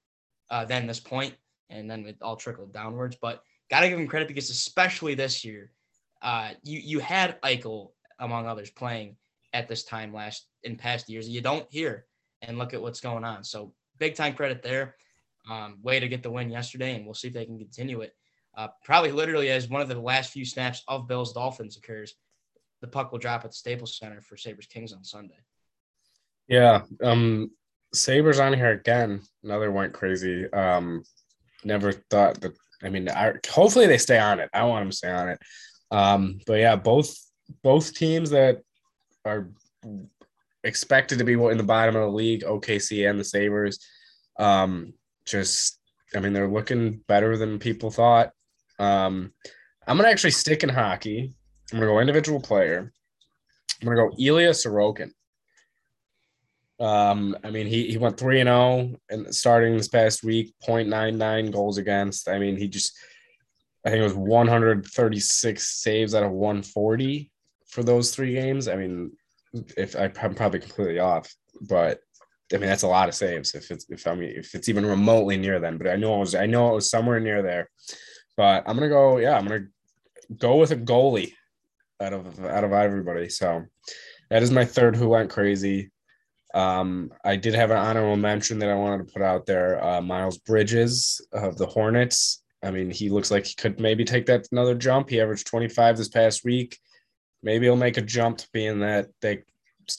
[0.52, 1.34] uh, than this point,
[1.70, 3.18] and then it all trickled downwards.
[3.20, 5.72] But gotta give him credit because especially this year,
[6.22, 9.16] uh, you you had Eichel among others, playing
[9.54, 11.28] at this time last in past years.
[11.28, 12.06] You don't hear
[12.42, 13.44] and look at what's going on.
[13.44, 14.96] So big time credit there.
[15.50, 18.14] Um, way to get the win yesterday, and we'll see if they can continue it.
[18.58, 22.16] Uh, probably literally as one of the last few snaps of Bills Dolphins occurs,
[22.82, 25.38] the puck will drop at the Staples Center for Sabres Kings on Sunday.
[26.48, 26.82] Yeah.
[27.04, 27.52] Um,
[27.94, 29.22] Sabres on here again.
[29.44, 30.52] Another went crazy.
[30.52, 31.04] Um,
[31.64, 32.54] never thought that.
[32.84, 34.50] I mean, I, hopefully they stay on it.
[34.54, 35.40] I want them to stay on it.
[35.92, 37.14] Um, but yeah, both
[37.64, 38.62] both teams that
[39.26, 39.50] are
[40.64, 43.80] expected to be in the bottom of the league, OKC and the Sabres.
[44.38, 44.94] Um,
[45.26, 45.80] just,
[46.16, 48.32] I mean, they're looking better than people thought.
[48.80, 49.34] Um,
[49.88, 51.34] I'm gonna actually stick in hockey.
[51.72, 52.92] I'm gonna go individual player.
[53.82, 55.12] I'm gonna go Ilya Sorokin.
[56.80, 60.54] Um, I mean, he he went three and zero oh and starting this past week,
[60.66, 62.30] 0.99 goals against.
[62.30, 62.98] I mean, he just,
[63.86, 67.32] I think it was 136 saves out of 140
[67.70, 68.68] for those three games.
[68.68, 69.12] I mean,
[69.54, 72.00] if I, am probably completely off, but
[72.54, 74.86] I mean that's a lot of saves if it's if I mean if it's even
[74.86, 75.78] remotely near them.
[75.78, 77.70] But I know it was I know it was somewhere near there.
[78.36, 79.18] But I'm gonna go.
[79.18, 79.68] Yeah, I'm gonna
[80.38, 81.34] go with a goalie
[82.02, 83.30] out of out of everybody.
[83.30, 83.66] So
[84.30, 85.92] that is my third who went crazy.
[86.56, 89.84] Um, I did have an honorable mention that I wanted to put out there.
[89.84, 92.42] Uh, Miles Bridges of the Hornets.
[92.64, 95.10] I mean, he looks like he could maybe take that another jump.
[95.10, 96.78] He averaged 25 this past week
[97.44, 99.44] maybe he'll make a jump to being that they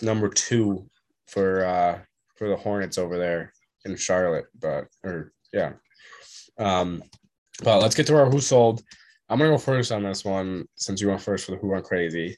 [0.03, 0.88] number two
[1.26, 1.99] for uh
[2.36, 3.53] for the Hornets over there
[3.84, 4.47] in Charlotte.
[4.59, 5.72] But or yeah.
[6.59, 7.03] Um
[7.62, 8.82] but let's get to our who sold.
[9.28, 11.84] I'm gonna go first on this one since you went first for the who went
[11.84, 12.36] crazy.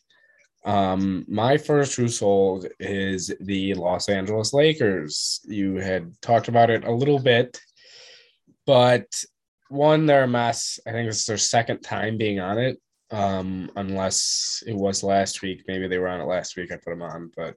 [0.65, 5.41] Um, my first who sold is the Los Angeles Lakers.
[5.45, 7.61] You had talked about it a little bit,
[8.65, 9.07] but
[9.71, 10.79] one, they're a mess.
[10.87, 12.79] I think this is their second time being on it
[13.13, 15.65] um, unless it was last week.
[15.69, 16.73] Maybe they were on it last week.
[16.73, 17.55] I put them on, but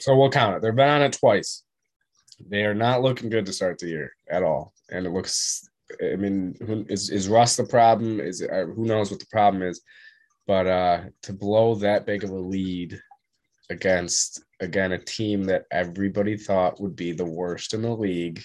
[0.00, 0.62] so we'll count it.
[0.62, 1.62] They've been on it twice.
[2.48, 5.68] They are not looking good to start the year at all, and it looks.
[6.02, 6.56] I mean,
[6.88, 8.18] is is Russ the problem?
[8.18, 9.82] Is it, uh, who knows what the problem is?
[10.46, 12.98] But uh, to blow that big of a lead
[13.70, 18.42] against again a team that everybody thought would be the worst in the league,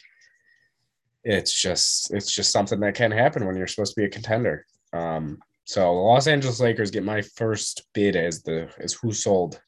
[1.23, 4.65] it's just it's just something that can happen when you're supposed to be a contender.
[4.91, 9.59] Um, so the Los Angeles Lakers get my first bid as the as who sold.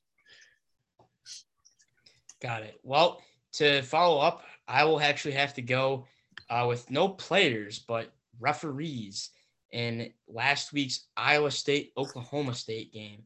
[2.42, 2.80] Got it.
[2.84, 3.22] Well,
[3.54, 6.08] to follow up, I will actually have to go
[6.50, 9.32] uh, with no players but referees
[9.74, 13.24] in last week's Iowa State Oklahoma State game.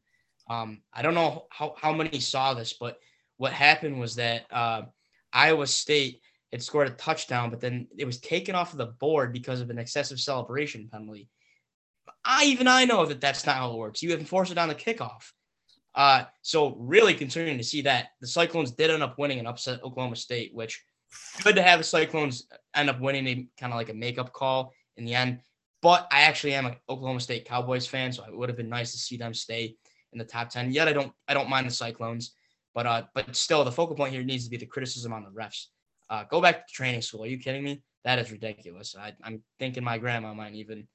[0.50, 2.98] Um, I don't know how, how many saw this, but
[3.36, 4.82] what happened was that uh,
[5.32, 9.32] Iowa State had scored a touchdown, but then it was taken off of the board
[9.32, 11.28] because of an excessive celebration penalty.
[12.24, 14.02] I even I know that that's not how it works.
[14.02, 15.32] You enforce it on the kickoff.
[15.94, 19.82] Uh, so really concerning to see that the Cyclones did end up winning and upset
[19.84, 20.82] Oklahoma State, which
[21.42, 24.72] good to have the Cyclones end up winning a kind of like a makeup call
[24.96, 25.40] in the end.
[25.82, 28.92] But I actually am an Oklahoma State Cowboys fan, so it would have been nice
[28.92, 29.76] to see them stay
[30.12, 30.72] in the top ten.
[30.72, 32.34] Yet I don't I don't mind the Cyclones,
[32.74, 35.30] but uh, but still the focal point here needs to be the criticism on the
[35.30, 35.66] refs.
[36.08, 37.24] Uh, go back to training school.
[37.24, 37.82] Are you kidding me?
[38.04, 38.96] That is ridiculous.
[38.98, 40.88] I, I'm thinking my grandma might even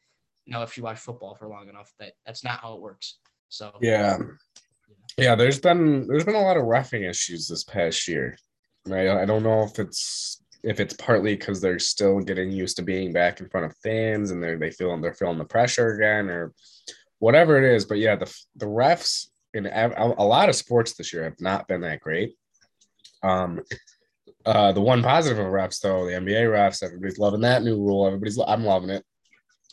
[0.48, 3.20] know if you watch football for long enough that that's not how it works.
[3.50, 4.18] So yeah,
[5.18, 5.36] yeah.
[5.36, 8.38] There's been there's been a lot of roughing issues this past year.
[8.86, 9.10] Right?
[9.10, 13.14] I don't know if it's if it's partly because they're still getting used to being
[13.14, 16.54] back in front of fans and they're they feel they're feeling the pressure again or
[17.20, 17.86] whatever it is.
[17.86, 21.68] But yeah, the the refs in a, a lot of sports this year have not
[21.68, 22.36] been that great.
[23.24, 23.62] Um,
[24.46, 28.08] uh, the one positive of refs though, the NBA refs, everybody's loving that new rule.
[28.08, 29.04] Everybody's I'm loving it,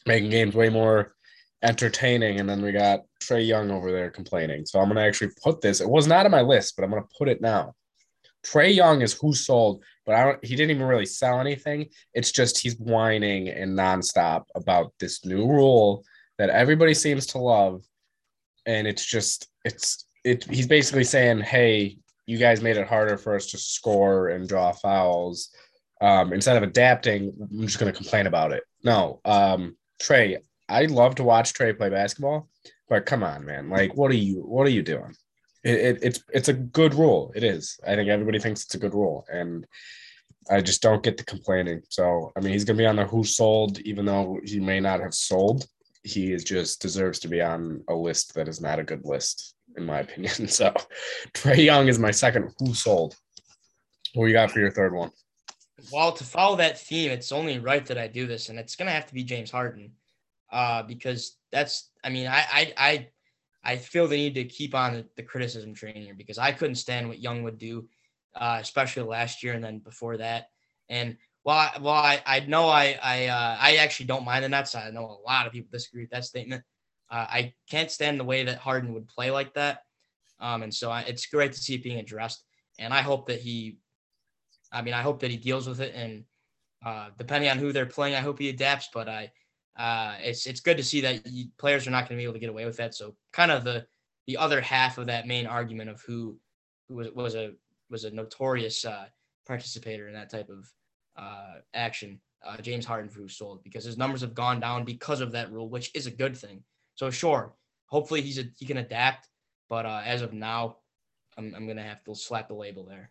[0.07, 1.15] making games way more
[1.63, 2.41] entertaining.
[2.41, 4.67] And then we got Trae Young over there complaining.
[4.67, 5.81] So I'm gonna actually put this.
[5.81, 7.75] It was not on my list, but I'm gonna put it now.
[8.45, 10.45] Trae Young is who sold, but I don't.
[10.45, 11.87] He didn't even really sell anything.
[12.15, 16.05] It's just he's whining and nonstop about this new rule
[16.39, 17.83] that everybody seems to love,
[18.67, 20.45] and it's just it's it.
[20.45, 24.73] He's basically saying, "Hey, you guys made it harder for us to score and draw
[24.73, 25.51] fouls.
[26.01, 30.39] Um, instead of adapting, I'm just going to complain about it." No, um, Trae.
[30.69, 32.49] I love to watch Trae play basketball,
[32.89, 33.71] but come on, man!
[33.71, 34.41] Like, what are you?
[34.43, 35.15] What are you doing?
[35.67, 37.33] it, it, it's it's a good rule.
[37.35, 37.79] It is.
[37.87, 39.67] I think everybody thinks it's a good rule, and
[40.49, 41.83] I just don't get the complaining.
[41.89, 45.01] So I mean, he's gonna be on the who sold, even though he may not
[45.01, 45.67] have sold.
[46.05, 49.57] He is just deserves to be on a list that is not a good list,
[49.77, 50.47] in my opinion.
[50.47, 50.73] So
[51.35, 53.17] Trae Young is my second who sold.
[54.15, 55.11] What you got for your third one?
[55.93, 58.91] Well, to follow that theme, it's only right that I do this, and it's gonna
[58.93, 59.93] have to be James Harden,
[60.51, 61.91] uh, because that's.
[62.03, 63.09] I mean, I I I
[63.63, 67.09] I feel the need to keep on the, criticism train here because I couldn't stand
[67.09, 67.89] what Young would do,
[68.35, 70.51] uh, especially last year and then before that.
[70.89, 74.49] And while I, while I, I know I I uh, I actually don't mind the
[74.49, 76.63] Nets, I know a lot of people disagree with that statement.
[77.11, 79.81] Uh, I can't stand the way that Harden would play like that,
[80.41, 82.45] um, and so I, it's great to see it being addressed.
[82.79, 83.79] And I hope that he,
[84.73, 85.95] I mean, I hope that he deals with it.
[85.95, 86.25] And
[86.85, 88.89] uh, depending on who they're playing, I hope he adapts.
[88.93, 89.33] But I
[89.77, 92.35] uh, it's it's good to see that you, players are not going to be able
[92.35, 92.95] to get away with that.
[92.95, 93.87] So kind of the
[94.27, 96.39] the other half of that main argument of who
[96.89, 97.53] who was, was a
[97.91, 99.07] was a notorious uh,
[99.47, 100.73] participator in that type of
[101.17, 105.21] uh, action, uh, James Harden for who sold because his numbers have gone down because
[105.21, 106.63] of that rule, which is a good thing.
[106.95, 107.55] So sure,
[107.87, 109.29] hopefully he's a, he can adapt,
[109.69, 110.79] but uh, as of now,
[111.37, 113.11] I'm I'm gonna have to slap the label there.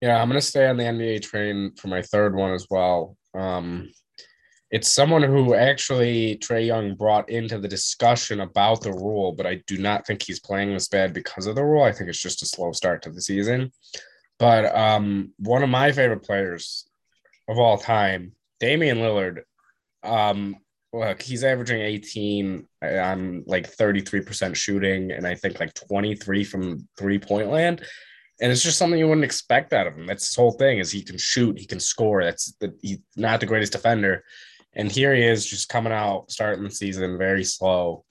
[0.00, 3.16] Yeah, I'm gonna stay on the NBA train for my third one as well.
[3.34, 3.90] Um,
[4.70, 9.62] it's someone who actually Trae Young brought into the discussion about the rule, but I
[9.66, 11.82] do not think he's playing this bad because of the rule.
[11.82, 13.72] I think it's just a slow start to the season.
[14.38, 16.86] But um, one of my favorite players
[17.48, 19.40] of all time, Damian Lillard.
[20.02, 20.56] Um,
[20.92, 27.18] look, he's averaging 18 on like 33% shooting, and I think like 23 from three
[27.18, 27.84] point land.
[28.40, 30.06] And it's just something you wouldn't expect out of him.
[30.06, 32.22] That's his whole thing is he can shoot, he can score.
[32.22, 34.24] That's the, he's not the greatest defender,
[34.74, 38.04] and here he is just coming out, starting the season very slow.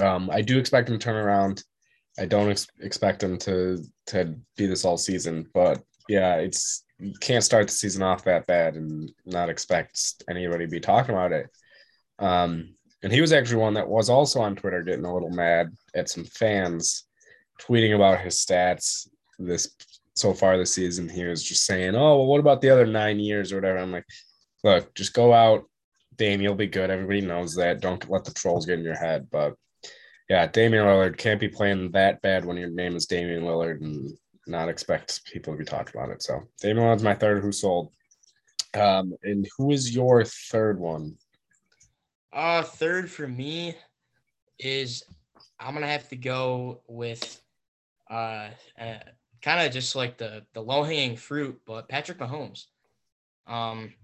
[0.00, 1.62] Um, I do expect him to turn around.
[2.18, 7.14] I don't ex- expect him to to be this all season, but yeah, it's you
[7.20, 11.32] can't start the season off that bad and not expect anybody to be talking about
[11.32, 11.50] it.
[12.18, 15.70] Um, and he was actually one that was also on Twitter getting a little mad
[15.94, 17.04] at some fans
[17.60, 19.08] tweeting about his stats
[19.38, 19.74] this
[20.14, 21.08] so far this season.
[21.08, 23.92] He was just saying, "Oh, well, what about the other nine years or whatever?" I'm
[23.92, 24.06] like,
[24.64, 25.66] "Look, just go out,
[26.16, 26.90] Damian will be good.
[26.90, 27.80] Everybody knows that.
[27.80, 29.28] Don't let the trolls get in your head.
[29.30, 29.54] But
[30.28, 34.16] yeah, Damian Lillard can't be playing that bad when your name is Damian Lillard and
[34.46, 36.22] not expect people to be talking about it.
[36.22, 37.92] So Damian Lillard's my third who sold.
[38.74, 41.16] Um, and who is your third one?
[42.32, 43.74] Uh, third for me
[44.58, 45.02] is
[45.58, 47.40] I'm gonna have to go with
[48.10, 48.98] uh, uh
[49.46, 52.66] kind of just like the the low hanging fruit, but Patrick Mahomes.
[53.46, 53.94] Um,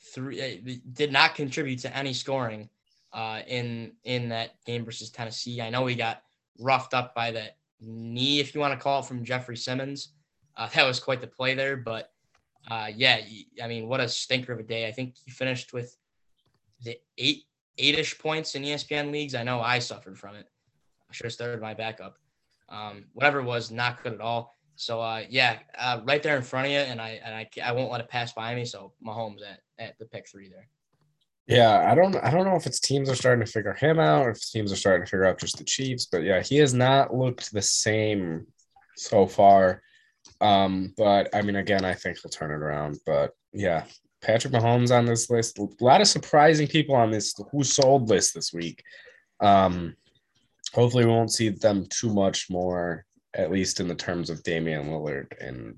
[0.00, 2.68] three uh, did not contribute to any scoring
[3.12, 5.62] uh, in in that game versus Tennessee.
[5.62, 6.24] I know he got
[6.58, 10.14] roughed up by that knee, if you want to call it, from Jeffrey Simmons.
[10.56, 12.10] Uh, that was quite the play there, but
[12.68, 13.20] uh, yeah,
[13.62, 14.88] I mean, what a stinker of a day.
[14.88, 15.96] I think he finished with
[16.82, 17.44] the eight
[17.78, 19.36] eight-ish points in ESPN leagues.
[19.36, 20.48] I know I suffered from it.
[21.08, 22.18] I should have started my backup.
[22.68, 24.56] Um, whatever it was, not good at all.
[24.76, 27.72] So uh, yeah, uh, right there in front of you, and I and I, I
[27.72, 28.64] won't let it pass by me.
[28.64, 30.68] So Mahomes at, at the pick three there.
[31.46, 34.26] Yeah, I don't I don't know if it's teams are starting to figure him out,
[34.26, 36.06] or if teams are starting to figure out just the Chiefs.
[36.06, 38.46] But yeah, he has not looked the same
[38.96, 39.82] so far.
[40.40, 42.98] Um, but I mean, again, I think he'll turn it around.
[43.04, 43.84] But yeah,
[44.22, 45.58] Patrick Mahomes on this list.
[45.58, 48.82] A lot of surprising people on this who sold list this week.
[49.40, 49.96] Um,
[50.72, 53.04] hopefully, we won't see them too much more
[53.34, 55.32] at least in the terms of Damian Lillard.
[55.40, 55.76] And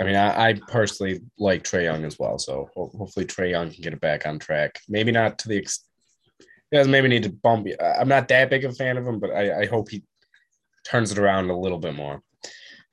[0.00, 2.38] I mean, I, I personally like Trae Young as well.
[2.38, 4.80] So ho- hopefully Trae Young can get it back on track.
[4.88, 5.86] Maybe not to the extent.
[6.70, 7.68] He doesn't maybe need to bump.
[7.80, 10.02] I'm not that big a fan of him, but I, I hope he
[10.84, 12.22] turns it around a little bit more.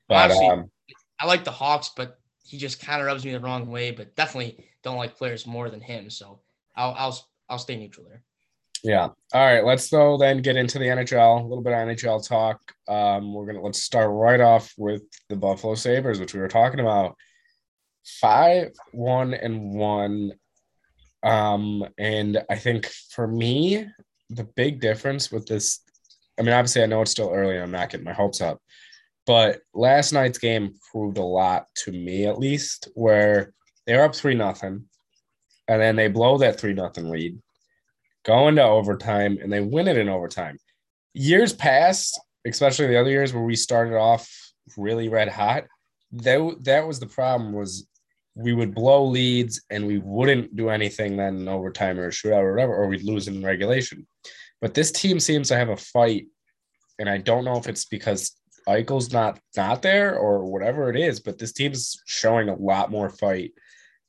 [0.08, 0.70] But Honestly, um,
[1.18, 4.14] I like the Hawks, but he just kind of rubs me the wrong way, but
[4.14, 6.10] definitely don't like players more than him.
[6.10, 6.40] So
[6.76, 8.22] I'll I'll I'll stay neutral there.
[8.84, 9.08] Yeah.
[9.32, 9.64] All right.
[9.64, 11.40] Let's though then get into the NHL.
[11.40, 12.60] A little bit of NHL talk.
[12.86, 16.80] Um, we're gonna let's start right off with the Buffalo Sabres, which we were talking
[16.80, 17.16] about.
[18.20, 20.32] Five, one, and one.
[21.22, 23.86] Um, and I think for me,
[24.28, 25.80] the big difference with this,
[26.38, 28.60] I mean, obviously I know it's still early, I'm not getting my hopes up,
[29.24, 33.54] but last night's game proved a lot to me at least, where
[33.86, 34.84] they're up three nothing,
[35.66, 37.38] and then they blow that three nothing lead
[38.24, 40.58] go into overtime and they win it in overtime.
[41.12, 44.28] Years past, especially the other years where we started off
[44.76, 45.64] really red hot,
[46.12, 47.86] that that was the problem was
[48.34, 52.52] we would blow leads and we wouldn't do anything then in overtime or shootout or
[52.52, 54.06] whatever, or we'd lose in regulation.
[54.60, 56.26] But this team seems to have a fight,
[56.98, 58.32] and I don't know if it's because
[58.68, 63.10] Eichel's not not there or whatever it is, but this team's showing a lot more
[63.10, 63.52] fight.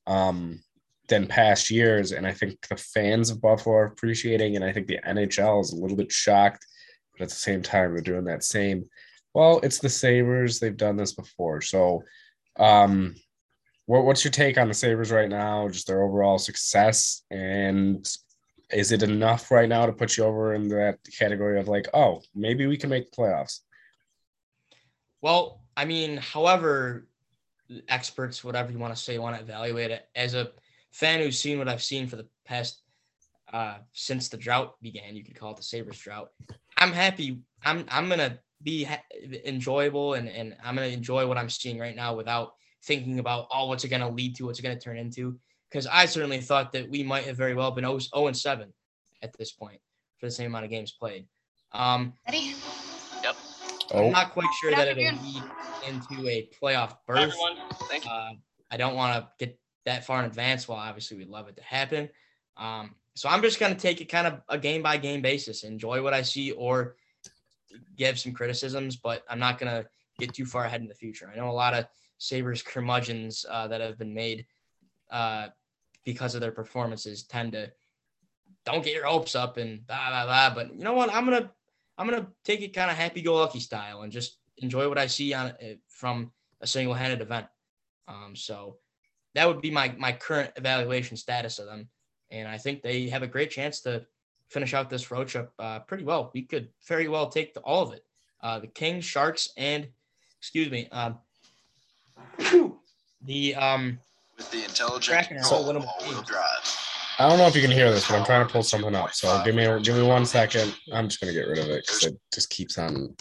[0.08, 0.64] Um,
[1.08, 2.12] than past years.
[2.12, 5.72] And I think the fans of Buffalo are appreciating, and I think the NHL is
[5.72, 6.66] a little bit shocked,
[7.12, 8.90] but at the same time, they're doing that same.
[9.34, 10.60] Well, it's the Sabres.
[10.60, 11.62] They've done this before.
[11.62, 12.04] So,
[12.58, 13.16] um,
[13.86, 15.68] what, what's your take on the Sabres right now?
[15.68, 17.24] Just their overall success.
[17.30, 18.08] And
[18.72, 22.22] is it enough right now to put you over in that category of like, oh,
[22.34, 23.60] maybe we can make the playoffs?
[25.22, 27.08] Well, I mean, however,
[27.88, 30.52] experts, whatever you want to say, want to evaluate it as a
[30.96, 32.82] fan who's seen what I've seen for the past
[33.52, 36.30] uh, since the drought began, you could call it the Sabres drought.
[36.78, 37.40] I'm happy.
[37.64, 39.04] I'm I'm gonna be ha-
[39.46, 42.54] enjoyable and and I'm gonna enjoy what I'm seeing right now without
[42.86, 45.38] thinking about oh what's it gonna lead to, what's it gonna turn into.
[45.70, 48.74] Because I certainly thought that we might have very well been 0, 0 and 7
[49.22, 49.82] at this point
[50.18, 51.28] for the same amount of games played.
[51.74, 52.56] Um, Ready?
[53.22, 53.36] Yep.
[53.94, 55.44] I'm not quite sure that it'll lead
[55.88, 57.34] into a playoff berth.
[57.34, 57.58] Everyone,
[57.90, 58.12] thank you.
[58.12, 58.32] Uh,
[58.72, 60.68] I don't want to get that far in advance.
[60.68, 62.10] Well, obviously we'd love it to happen.
[62.58, 66.02] Um, so I'm just gonna take it kind of a game by game basis, enjoy
[66.02, 66.96] what I see, or
[67.96, 69.86] give some criticisms, but I'm not gonna
[70.20, 71.32] get too far ahead in the future.
[71.32, 71.86] I know a lot of
[72.18, 74.46] Sabres curmudgeons uh, that have been made
[75.12, 75.48] uh,
[76.04, 77.72] because of their performances tend to
[78.66, 80.56] don't get your hopes up and blah blah blah.
[80.56, 81.14] But you know what?
[81.14, 81.52] I'm gonna
[81.98, 85.08] I'm gonna take it kind of happy go lucky style and just enjoy what I
[85.08, 86.32] see on uh, from
[86.62, 87.48] a single handed event.
[88.08, 88.78] Um, so
[89.36, 91.88] that would be my my current evaluation status of them.
[92.32, 94.06] And I think they have a great chance to
[94.50, 96.32] finish out this road trip uh, pretty well.
[96.34, 98.04] We could very well take the, all of it.
[98.42, 99.88] Uh, the Kings, Sharks, and
[100.40, 101.18] excuse me, um,
[103.22, 104.00] the um,
[104.38, 106.80] with the intelligent all-wheel drive.
[107.18, 109.14] I don't know if you can hear this, but I'm trying to pull something up.
[109.14, 110.76] So give me give me one second.
[110.92, 113.16] I'm just gonna get rid of it because it just keeps on.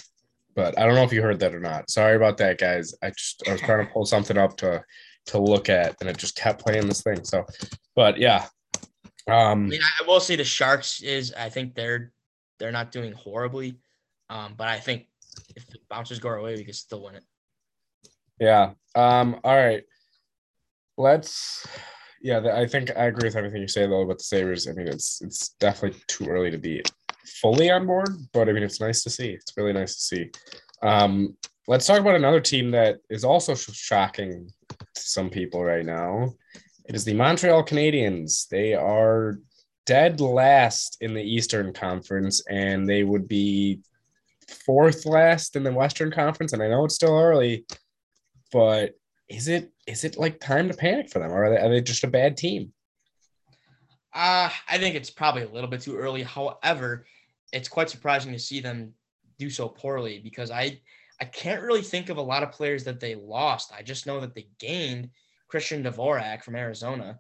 [0.57, 1.91] But I don't know if you heard that or not.
[1.91, 2.95] Sorry about that, guys.
[3.03, 4.85] I just I was trying to pull something up to
[5.27, 7.25] to look at, and it just kept playing this thing.
[7.25, 7.45] So,
[7.95, 8.47] but yeah.
[9.27, 12.13] Um, I, mean, I will say the Sharks is I think they're
[12.59, 13.79] they're not doing horribly,
[14.29, 15.07] um, but I think
[15.57, 17.25] if the bouncers go our way, we could still win it.
[18.39, 18.73] Yeah.
[18.95, 19.41] Um.
[19.45, 19.85] All right.
[20.97, 21.67] Let's.
[22.21, 24.67] Yeah, I think I agree with everything you say though about the Sabres.
[24.67, 26.83] I mean, it's it's definitely too early to be
[27.25, 29.31] fully on board, but I mean, it's nice to see.
[29.31, 30.31] It's really nice to see.
[30.83, 34.49] Um, let's talk about another team that is also shocking
[34.97, 36.35] some people right now.
[36.87, 38.49] It is the Montreal Canadiens.
[38.49, 39.39] They are
[39.87, 43.81] dead last in the Eastern Conference, and they would be
[44.49, 46.53] fourth last in the Western Conference.
[46.53, 47.65] And I know it's still early,
[48.53, 48.95] but
[49.29, 51.81] is it is it like time to panic for them, or are they, are they
[51.81, 52.73] just a bad team?
[54.15, 56.23] Uh, I think it's probably a little bit too early.
[56.23, 57.07] However,
[57.53, 58.93] it's quite surprising to see them
[59.39, 60.81] do so poorly because I
[61.21, 63.73] I can't really think of a lot of players that they lost.
[63.77, 65.11] I just know that they gained
[65.49, 67.19] Christian Dvorak from Arizona.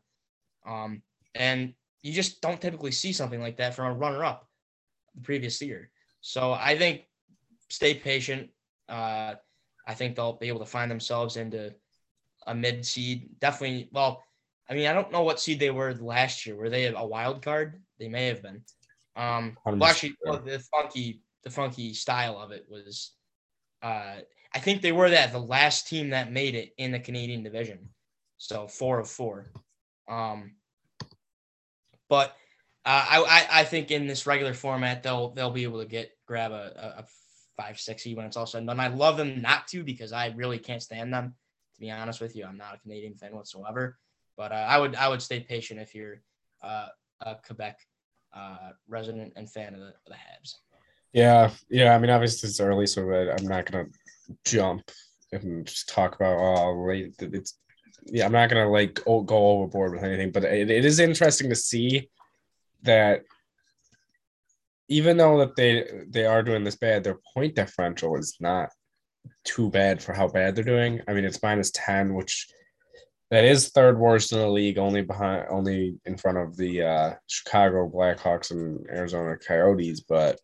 [0.66, 1.02] Um,
[1.34, 4.48] and you just don't typically see something like that from a runner up
[5.14, 5.90] the previous year.
[6.20, 7.02] So I think
[7.68, 8.50] stay patient.
[8.88, 9.34] Uh,
[9.86, 11.74] I think they'll be able to find themselves into
[12.46, 13.28] a mid seed.
[13.40, 13.88] Definitely.
[13.92, 14.22] Well,
[14.68, 16.56] I mean, I don't know what seed they were last year.
[16.56, 17.82] Were they a wild card?
[17.98, 18.62] They may have been.
[19.16, 23.12] Um, well, actually, well, the funky, the funky style of it was
[23.84, 24.14] uh,
[24.54, 27.90] I think they were that the last team that made it in the Canadian division.
[28.38, 29.52] So four of four.
[30.08, 30.56] Um,
[32.08, 32.30] but
[32.86, 36.52] uh, I, I think in this regular format they'll they'll be able to get grab
[36.52, 37.04] a, a
[37.56, 38.80] five sixty when it's all said and done.
[38.80, 41.34] I love them not to because I really can't stand them.
[41.74, 43.98] To be honest with you, I'm not a Canadian fan whatsoever.
[44.36, 46.22] But uh, I would I would stay patient if you're
[46.62, 46.88] uh,
[47.20, 47.78] a Quebec
[48.34, 50.54] uh, resident and fan of the, of the Habs.
[51.14, 51.94] Yeah, yeah.
[51.94, 53.86] I mean, obviously it's early, so I'm not gonna
[54.44, 54.90] jump
[55.32, 56.88] and just talk about oh.
[56.90, 57.58] It's
[58.06, 61.54] yeah, I'm not gonna like go overboard with anything, but it, it is interesting to
[61.54, 62.10] see
[62.82, 63.22] that
[64.88, 68.70] even though that they they are doing this bad, their point differential is not
[69.44, 71.00] too bad for how bad they're doing.
[71.06, 72.48] I mean, it's minus ten, which
[73.30, 77.14] that is third worst in the league, only behind, only in front of the uh,
[77.28, 80.00] Chicago Blackhawks and Arizona Coyotes.
[80.00, 80.40] But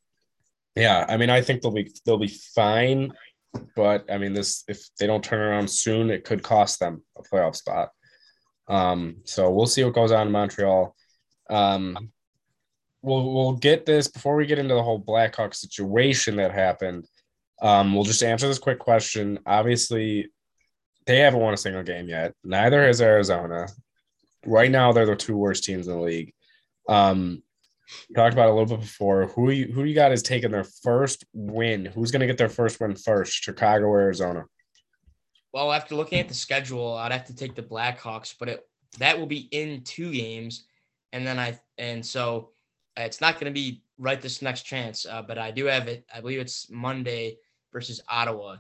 [0.77, 3.13] yeah, I mean, I think they'll be they'll be fine.
[3.75, 7.23] But I mean, this if they don't turn around soon, it could cost them a
[7.23, 7.91] playoff spot.
[8.69, 10.95] Um, so we'll see what goes on in Montreal.
[11.49, 12.11] Um,
[13.03, 17.07] we'll we'll get this before we get into the whole Blackhawk situation that happened.
[17.61, 19.41] Um, we'll just answer this quick question.
[19.45, 20.31] Obviously,
[21.07, 22.35] they haven't won a single game yet.
[22.45, 23.67] Neither has Arizona.
[24.47, 26.33] Right now, they're the two worst teams in the league.
[26.89, 27.43] Um,
[28.15, 29.27] talked about a little bit before.
[29.29, 31.87] Who you, who you got is taking their first win?
[31.87, 33.33] Who's going to get their first win first?
[33.33, 34.45] Chicago or Arizona?
[35.53, 38.67] Well, after looking at the schedule, I'd have to take the Blackhawks, but it
[38.99, 40.65] that will be in two games,
[41.13, 42.51] and then I and so
[42.97, 45.07] it's not going to be right this next chance.
[45.07, 46.05] Uh, but I do have it.
[46.15, 47.39] I believe it's Monday
[47.73, 48.57] versus Ottawa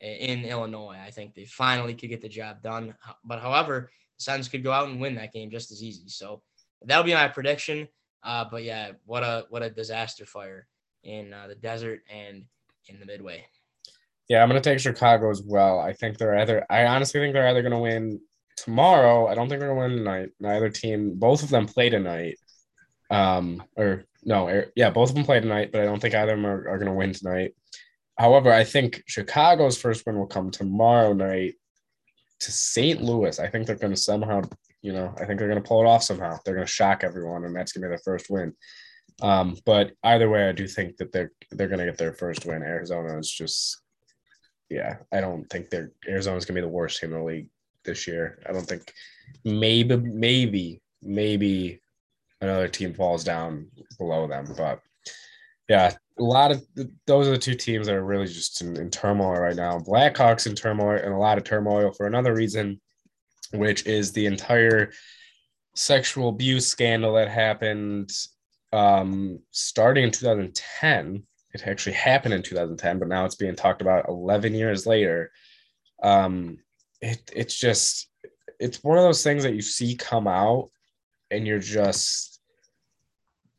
[0.00, 0.98] in Illinois.
[1.04, 2.94] I think they finally could get the job done.
[3.24, 6.08] But however, the Suns could go out and win that game just as easy.
[6.08, 6.42] So
[6.84, 7.88] that'll be my prediction.
[8.22, 10.66] Uh, but yeah, what a what a disaster fire
[11.02, 12.44] in uh, the desert and
[12.88, 13.44] in the Midway.
[14.28, 15.78] Yeah, I'm gonna take Chicago as well.
[15.78, 16.64] I think they're either.
[16.70, 18.20] I honestly think they're either gonna win
[18.56, 19.26] tomorrow.
[19.26, 20.30] I don't think they're gonna win tonight.
[20.40, 21.14] Neither team.
[21.18, 22.38] Both of them play tonight.
[23.10, 26.32] Um, or no, er, yeah, both of them play tonight, but I don't think either
[26.32, 27.54] of them are, are gonna win tonight.
[28.18, 31.54] However, I think Chicago's first win will come tomorrow night
[32.42, 33.00] to St.
[33.02, 33.38] Louis.
[33.38, 34.42] I think they're going to somehow,
[34.82, 36.38] you know, I think they're going to pull it off somehow.
[36.44, 38.54] They're going to shock everyone, and that's going to be their first win.
[39.20, 42.44] Um, but either way, I do think that they're they're going to get their first
[42.44, 42.62] win.
[42.62, 43.80] Arizona is just,
[44.68, 47.48] yeah, I don't think they're Arizona's going to be the worst team in the league
[47.84, 48.40] this year.
[48.48, 48.92] I don't think
[49.44, 51.80] maybe maybe maybe
[52.40, 53.68] another team falls down
[53.98, 54.80] below them, but
[55.68, 56.62] yeah, a lot of
[57.06, 59.78] those are the two teams that are really just in, in, turmoil right now.
[59.78, 62.80] Blackhawks in turmoil and a lot of turmoil for another reason,
[63.52, 64.92] which is the entire
[65.74, 68.10] sexual abuse scandal that happened
[68.72, 71.22] um, starting in 2010.
[71.54, 75.30] It actually happened in 2010, but now it's being talked about 11 years later.
[76.02, 76.58] Um,
[77.00, 78.08] it, it's just,
[78.58, 80.70] it's one of those things that you see come out
[81.30, 82.32] and you're just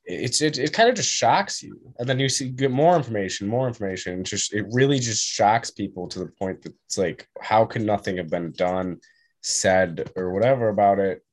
[0.05, 3.47] it's it, it kind of just shocks you and then you see get more information
[3.47, 7.27] more information it just it really just shocks people to the point that it's like
[7.41, 8.99] how could nothing have been done
[9.43, 11.23] said or whatever about it.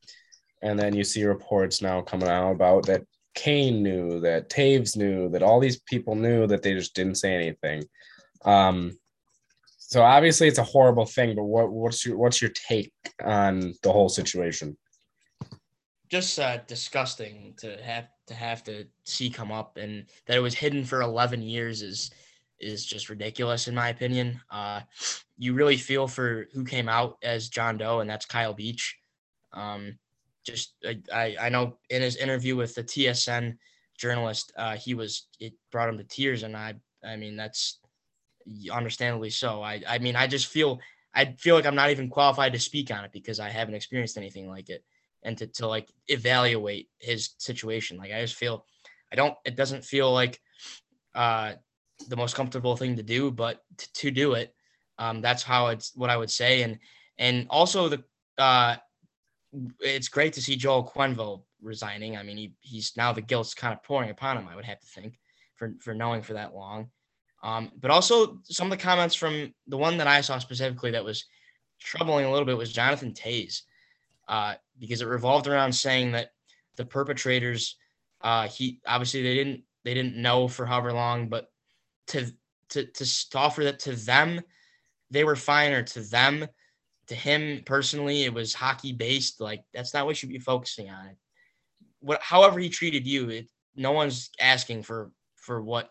[0.63, 3.05] And then you see reports now coming out about that
[3.35, 7.35] Kane knew that Toews knew that all these people knew that they just didn't say
[7.35, 7.85] anything.
[8.45, 8.99] Um
[9.79, 12.93] so obviously it's a horrible thing but what what's your what's your take
[13.25, 14.77] on the whole situation?
[16.09, 20.55] Just uh, disgusting to have to have to see come up, and that it was
[20.55, 22.11] hidden for 11 years is
[22.59, 24.41] is just ridiculous in my opinion.
[24.51, 24.81] Uh,
[25.41, 28.99] you really feel for who came out as John Doe, and that's Kyle Beach.
[29.55, 29.99] Um,
[30.45, 33.57] just I, I know in his interview with the TSN
[33.97, 37.80] journalist, uh, he was it brought him to tears, and I I mean that's
[38.70, 39.62] understandably so.
[39.62, 40.78] I I mean I just feel
[41.14, 44.18] I feel like I'm not even qualified to speak on it because I haven't experienced
[44.18, 44.84] anything like it
[45.22, 47.97] and to, to like evaluate his situation.
[47.97, 48.66] Like I just feel
[49.11, 50.38] I don't it doesn't feel like
[51.14, 51.55] uh
[52.09, 54.55] the most comfortable thing to do, but t- to do it,
[55.01, 56.63] um, that's how it's what I would say.
[56.63, 56.79] And
[57.19, 58.05] and also the
[58.39, 58.77] uh
[59.81, 62.17] it's great to see Joel Quenneville resigning.
[62.17, 64.79] I mean, he he's now the guilt's kind of pouring upon him, I would have
[64.79, 65.19] to think,
[65.57, 66.91] for for knowing for that long.
[67.43, 71.05] Um, but also some of the comments from the one that I saw specifically that
[71.05, 71.25] was
[71.81, 73.63] troubling a little bit was Jonathan Toews
[74.29, 76.33] uh, because it revolved around saying that
[76.77, 77.77] the perpetrators,
[78.21, 81.51] uh, he obviously they didn't they didn't know for however long, but
[82.09, 82.31] to
[82.71, 84.41] to to offer that to them,
[85.11, 86.47] they were fine, or to them,
[87.09, 89.41] to him personally, it was hockey based.
[89.41, 91.17] Like that's not what you should be focusing on.
[92.01, 95.91] What, however he treated you, it no one's asking for for what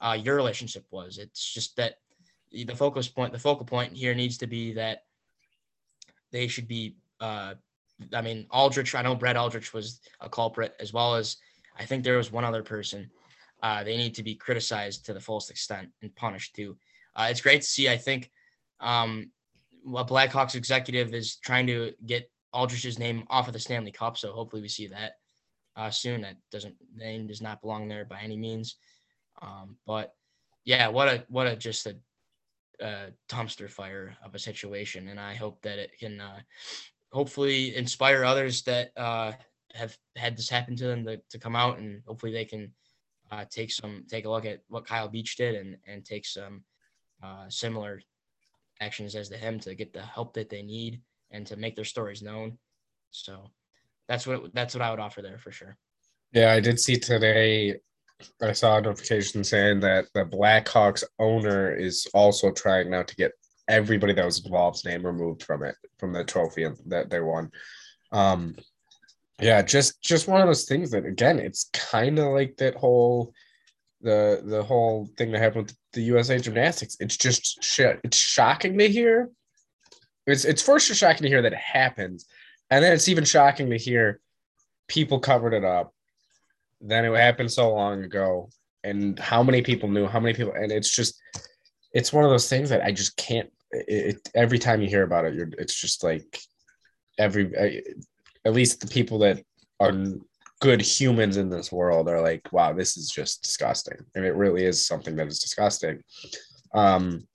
[0.00, 1.18] uh, your relationship was.
[1.18, 1.94] It's just that
[2.52, 5.00] the focus point, the focal point here needs to be that
[6.32, 7.54] they should be uh,
[8.14, 11.36] I mean, Aldrich, I know Brett Aldrich was a culprit, as well as
[11.78, 13.10] I think there was one other person.
[13.62, 16.76] Uh, they need to be criticized to the fullest extent and punished too.
[17.14, 17.88] Uh, it's great to see.
[17.88, 18.30] I think
[18.80, 19.30] um,
[19.86, 24.32] a Blackhawks executive is trying to get Aldrich's name off of the Stanley Cup, so
[24.32, 25.12] hopefully we see that
[25.76, 26.22] uh, soon.
[26.22, 28.76] That doesn't name does not belong there by any means.
[29.40, 30.14] Um, but
[30.64, 31.96] yeah, what a what a just a,
[32.80, 36.40] a dumpster fire of a situation, and I hope that it can uh,
[37.12, 39.32] hopefully inspire others that uh,
[39.74, 42.72] have had this happen to them to, to come out and hopefully they can
[43.30, 46.64] uh, take some take a look at what Kyle Beach did and and take some
[47.22, 48.00] uh, similar
[48.80, 51.84] actions as to him to get the help that they need and to make their
[51.84, 52.58] stories known.
[53.10, 53.50] So
[54.08, 55.76] that's what that's what I would offer there for sure.
[56.32, 57.76] Yeah, I did see today.
[58.42, 63.32] I saw a notification saying that the Blackhawks owner is also trying now to get
[63.68, 67.50] everybody that was involved's name removed from it from the trophy that they won.
[68.12, 68.56] Um,
[69.40, 73.32] yeah, just just one of those things that again, it's kind of like that whole
[74.00, 76.96] the the whole thing that happened with the USA Gymnastics.
[77.00, 77.58] It's just.
[77.78, 79.30] It's shocking to hear.
[80.26, 82.26] It's it's first shocking to hear that it happens,
[82.70, 84.20] and then it's even shocking to hear
[84.88, 85.92] people covered it up.
[86.80, 88.50] Then it happened so long ago,
[88.84, 90.06] and how many people knew?
[90.06, 90.52] How many people?
[90.52, 91.20] And it's just,
[91.92, 93.50] it's one of those things that I just can't.
[93.70, 95.48] It, it every time you hear about it, you're.
[95.58, 96.40] It's just like
[97.18, 97.80] every uh,
[98.44, 99.42] at least the people that
[99.78, 99.92] are
[100.60, 103.98] good humans in this world are like, wow, this is just disgusting.
[104.14, 106.02] And it really is something that is disgusting.
[106.74, 107.26] Um,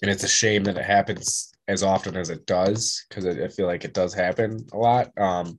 [0.00, 3.66] and it's a shame that it happens as often as it does because I feel
[3.66, 5.10] like it does happen a lot.
[5.18, 5.58] Um,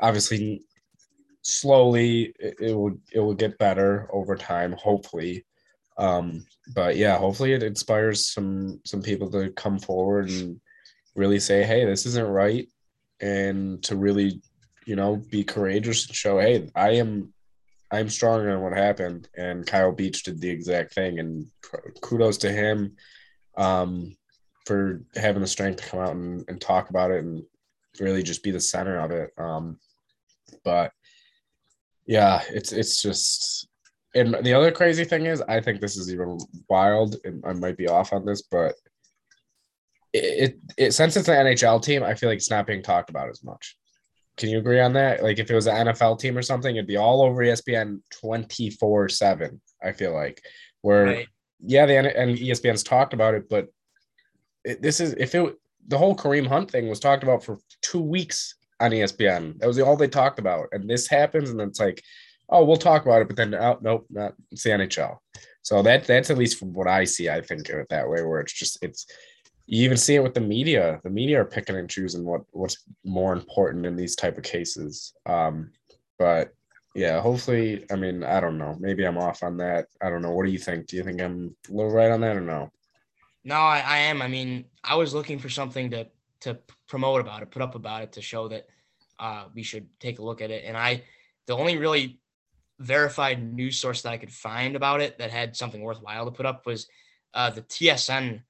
[0.00, 0.62] obviously,
[1.42, 5.44] slowly it, it will it will get better over time, hopefully.
[5.98, 10.60] Um, but yeah, hopefully it inspires some some people to come forward and
[11.14, 12.68] really say, hey, this isn't right
[13.20, 14.42] and to really,
[14.86, 17.32] you know, be courageous and show, hey, I am
[17.92, 19.28] I'm stronger than what happened.
[19.36, 21.18] And Kyle Beach did the exact thing.
[21.18, 21.46] And
[22.00, 22.96] kudos to him
[23.56, 24.16] um,
[24.64, 27.42] for having the strength to come out and, and, talk about it and
[28.00, 29.30] really just be the center of it.
[29.36, 29.78] Um,
[30.64, 30.92] but
[32.06, 33.68] yeah, it's it's just
[34.14, 37.76] and the other crazy thing is I think this is even wild and I might
[37.76, 38.74] be off on this, but
[40.12, 43.28] it, it since it's an NHL team, I feel like it's not being talked about
[43.28, 43.76] as much.
[44.36, 45.22] Can you agree on that?
[45.22, 49.08] Like if it was an NFL team or something, it'd be all over ESPN 24
[49.08, 49.60] seven.
[49.82, 50.42] I feel like
[50.80, 51.28] where, right.
[51.60, 53.68] yeah, the and ESPN's talked about it, but
[54.64, 55.54] it, this is, if it,
[55.88, 59.58] the whole Kareem Hunt thing was talked about for two weeks on ESPN.
[59.58, 60.68] That was all they talked about.
[60.72, 61.50] And this happens.
[61.50, 62.02] And it's like,
[62.48, 65.18] oh, we'll talk about it, but then, oh, nope, not it's the NHL.
[65.62, 68.22] So that, that's at least from what I see, I think of it that way,
[68.22, 69.06] where it's just, it's,
[69.72, 71.00] you even see it with the media.
[71.02, 75.14] The media are picking and choosing what what's more important in these type of cases.
[75.24, 75.70] Um
[76.18, 76.52] but
[76.94, 78.76] yeah hopefully i mean i don't know.
[78.78, 79.86] Maybe i'm off on that.
[80.02, 80.32] I don't know.
[80.32, 80.88] What do you think?
[80.88, 82.70] Do you think i'm a little right on that or no?
[83.44, 84.20] No i, I am.
[84.20, 86.06] I mean i was looking for something to
[86.40, 88.66] to promote about it put up about it to show that
[89.18, 90.64] uh we should take a look at it.
[90.66, 91.02] And i
[91.46, 92.20] the only really
[92.78, 96.44] verified news source that i could find about it that had something worthwhile to put
[96.44, 96.88] up was
[97.32, 98.42] uh the tsn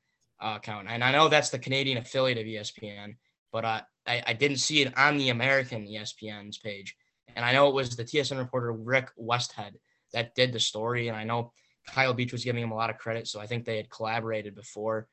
[0.43, 0.89] uh, account.
[0.91, 3.17] And I know that's the Canadian affiliate of ESPN,
[3.53, 6.97] but uh, I, I didn't see it on the American ESPN's page.
[7.35, 9.73] And I know it was the TSN reporter Rick Westhead
[10.13, 11.09] that did the story.
[11.09, 11.53] And I know
[11.87, 13.27] Kyle Beach was giving him a lot of credit.
[13.29, 15.09] So I think they had collaborated before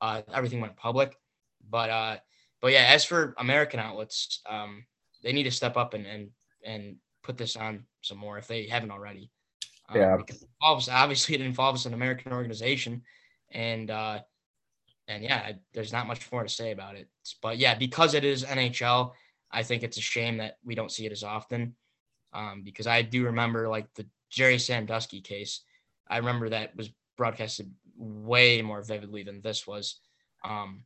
[0.00, 1.16] uh, everything went public.
[1.68, 2.16] But uh,
[2.60, 4.84] but yeah, as for American outlets, um,
[5.22, 6.30] they need to step up and and
[6.64, 9.30] and put this on some more if they haven't already.
[9.88, 10.16] Um, yeah.
[10.60, 13.02] Involves, obviously, it involves an American organization,
[13.50, 14.20] and uh,
[15.08, 17.08] and yeah, there's not much more to say about it.
[17.42, 19.12] But yeah, because it is NHL,
[19.50, 21.74] I think it's a shame that we don't see it as often.
[22.32, 25.60] Um, because I do remember like the Jerry Sandusky case.
[26.08, 30.00] I remember that was broadcasted way more vividly than this was.
[30.44, 30.84] Um,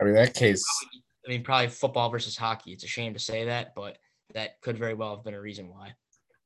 [0.00, 0.62] I mean, that case.
[0.82, 2.72] Probably, I mean, probably football versus hockey.
[2.72, 3.96] It's a shame to say that, but
[4.34, 5.94] that could very well have been a reason why.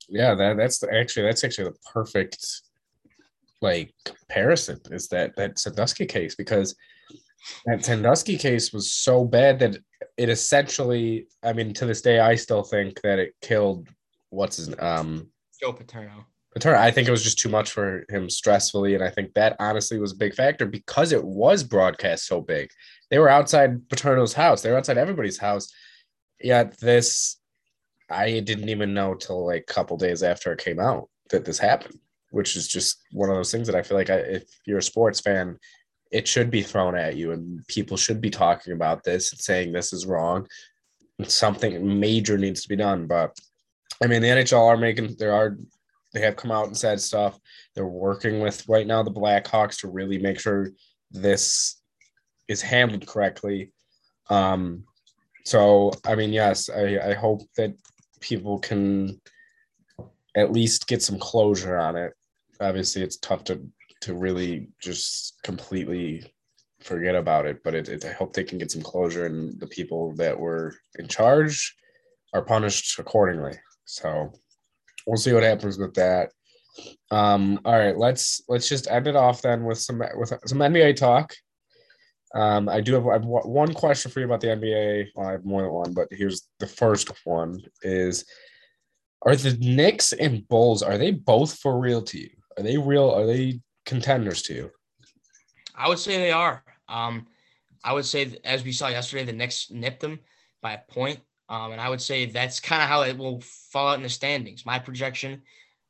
[0.08, 2.62] Yeah, that that's the, actually that's actually the perfect
[3.60, 6.76] like comparison is that that Sandusky case because
[7.66, 9.78] that Sandusky case was so bad that
[10.16, 13.88] it essentially, I mean, to this day, I still think that it killed
[14.30, 15.28] what's his um
[15.60, 16.26] Joe Paterno.
[16.54, 16.78] Paterno.
[16.78, 19.98] I think it was just too much for him stressfully, and I think that honestly
[19.98, 22.70] was a big factor because it was broadcast so big.
[23.10, 24.62] They were outside Paterno's house.
[24.62, 25.72] They were outside everybody's house.
[26.40, 27.36] Yet this,
[28.08, 31.58] I didn't even know till like a couple days after it came out that this
[31.58, 31.98] happened
[32.30, 34.82] which is just one of those things that I feel like I, if you're a
[34.82, 35.58] sports fan,
[36.10, 39.72] it should be thrown at you, and people should be talking about this and saying
[39.72, 40.46] this is wrong.
[41.24, 43.06] Something major needs to be done.
[43.06, 43.36] But
[44.02, 45.56] I mean, the NHL are making there are
[46.14, 47.38] they have come out and said stuff.
[47.74, 50.70] They're working with right now the Blackhawks to really make sure
[51.10, 51.80] this
[52.46, 53.72] is handled correctly.
[54.30, 54.84] Um,
[55.44, 57.74] so I mean, yes, I, I hope that
[58.20, 59.20] people can
[60.34, 62.14] at least get some closure on it
[62.60, 63.60] obviously it's tough to
[64.00, 66.32] to really just completely
[66.80, 67.62] forget about it.
[67.64, 70.74] But it, it, I hope they can get some closure, and the people that were
[70.98, 71.74] in charge
[72.34, 73.58] are punished accordingly.
[73.84, 74.32] So
[75.06, 76.30] we'll see what happens with that.
[77.10, 80.96] Um, all right, let's let's just end it off then with some with some NBA
[80.96, 81.34] talk.
[82.34, 85.08] Um, I do have, I have one question for you about the NBA.
[85.14, 88.24] Well, I have more than one, but here's the first one: is
[89.22, 92.30] are the Knicks and Bulls are they both for real to you?
[92.58, 93.08] Are they real?
[93.10, 94.70] Are they contenders to you?
[95.76, 96.64] I would say they are.
[96.88, 97.28] Um,
[97.84, 100.18] I would say, as we saw yesterday, the Knicks nipped them
[100.60, 101.20] by a point.
[101.48, 104.08] Um, and I would say that's kind of how it will fall out in the
[104.08, 104.66] standings.
[104.66, 105.42] My projection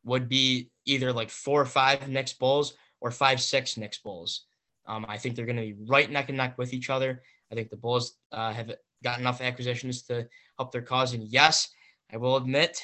[0.05, 4.45] would be either like four or five Knicks Bulls or five, six Knicks Bulls.
[4.87, 7.23] Um, I think they're going to be right neck and neck with each other.
[7.51, 8.73] I think the Bulls uh, have
[9.03, 10.29] got enough acquisitions to
[10.59, 11.15] help their cause.
[11.15, 11.69] And yes,
[12.13, 12.79] I will admit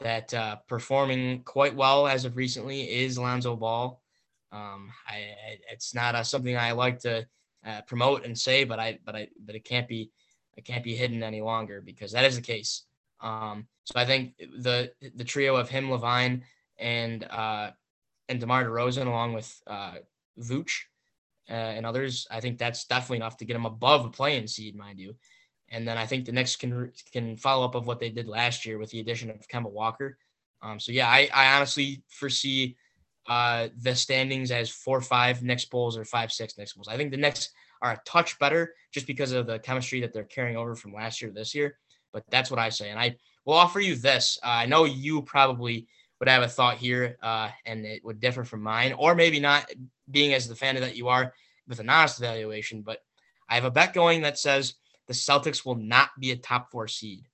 [0.00, 4.00] that uh, performing quite well as of recently is Lonzo Ball.
[4.52, 7.26] Um, I, it's not uh, something I like to
[7.66, 10.10] uh, promote and say, but I, but I, but it can't be,
[10.56, 12.84] it can't be hidden any longer because that is the case.
[13.20, 16.42] Um, so I think the the trio of him, LaVine,
[16.78, 17.70] and uh,
[18.28, 19.94] and DeMar DeRozan, along with uh,
[20.38, 20.82] Vooch
[21.50, 24.76] uh, and others, I think that's definitely enough to get him above a playing seed,
[24.76, 25.14] mind you.
[25.74, 28.64] And then I think the Knicks can can follow up of what they did last
[28.64, 30.16] year with the addition of Kemba Walker.
[30.62, 32.76] Um, so yeah, I, I honestly foresee
[33.26, 36.86] uh, the standings as four five Knicks Bulls or five six Knicks Bulls.
[36.88, 37.50] I think the Knicks
[37.82, 41.20] are a touch better just because of the chemistry that they're carrying over from last
[41.20, 41.76] year to this year.
[42.12, 44.38] But that's what I say, and I will offer you this.
[44.44, 45.88] Uh, I know you probably
[46.20, 49.68] would have a thought here, uh, and it would differ from mine, or maybe not,
[50.08, 51.34] being as the fan that you are
[51.66, 52.82] with an honest evaluation.
[52.82, 53.00] But
[53.48, 54.74] I have a bet going that says
[55.08, 57.26] the Celtics will not be a top four seed.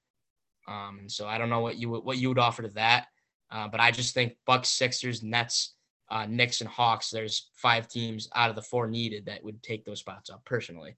[0.69, 3.07] Um, and so I don't know what you what you would offer to that,
[3.51, 5.75] uh, but I just think Bucks, Sixers, Nets,
[6.11, 7.11] uh, Knicks, and Hawks.
[7.11, 10.45] There's five teams out of the four needed that would take those spots up.
[10.45, 10.97] Personally,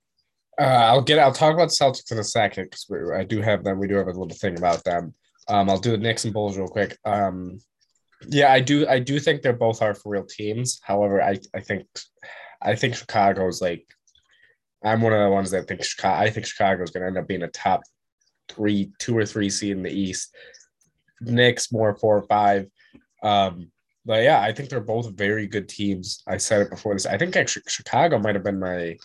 [0.60, 1.18] uh, I'll get.
[1.18, 2.86] I'll talk about Celtics in a second because
[3.16, 3.78] I do have them.
[3.78, 5.14] We do have a little thing about them.
[5.48, 6.96] Um, I'll do the Knicks and Bulls real quick.
[7.04, 7.58] Um,
[8.28, 8.86] yeah, I do.
[8.86, 10.80] I do think they're both are for real teams.
[10.82, 11.86] However, I I think
[12.60, 13.86] I think Chicago's like
[14.84, 16.20] I'm one of the ones that think Chicago.
[16.20, 17.82] I think Chicago is going to end up being a top
[18.48, 20.34] three, two or three seed in the East.
[21.20, 22.66] Knicks more four or five.
[23.22, 23.70] Um,
[24.04, 26.22] but yeah, I think they're both very good teams.
[26.26, 27.06] I said it before this.
[27.06, 28.96] I think actually Chicago might have been my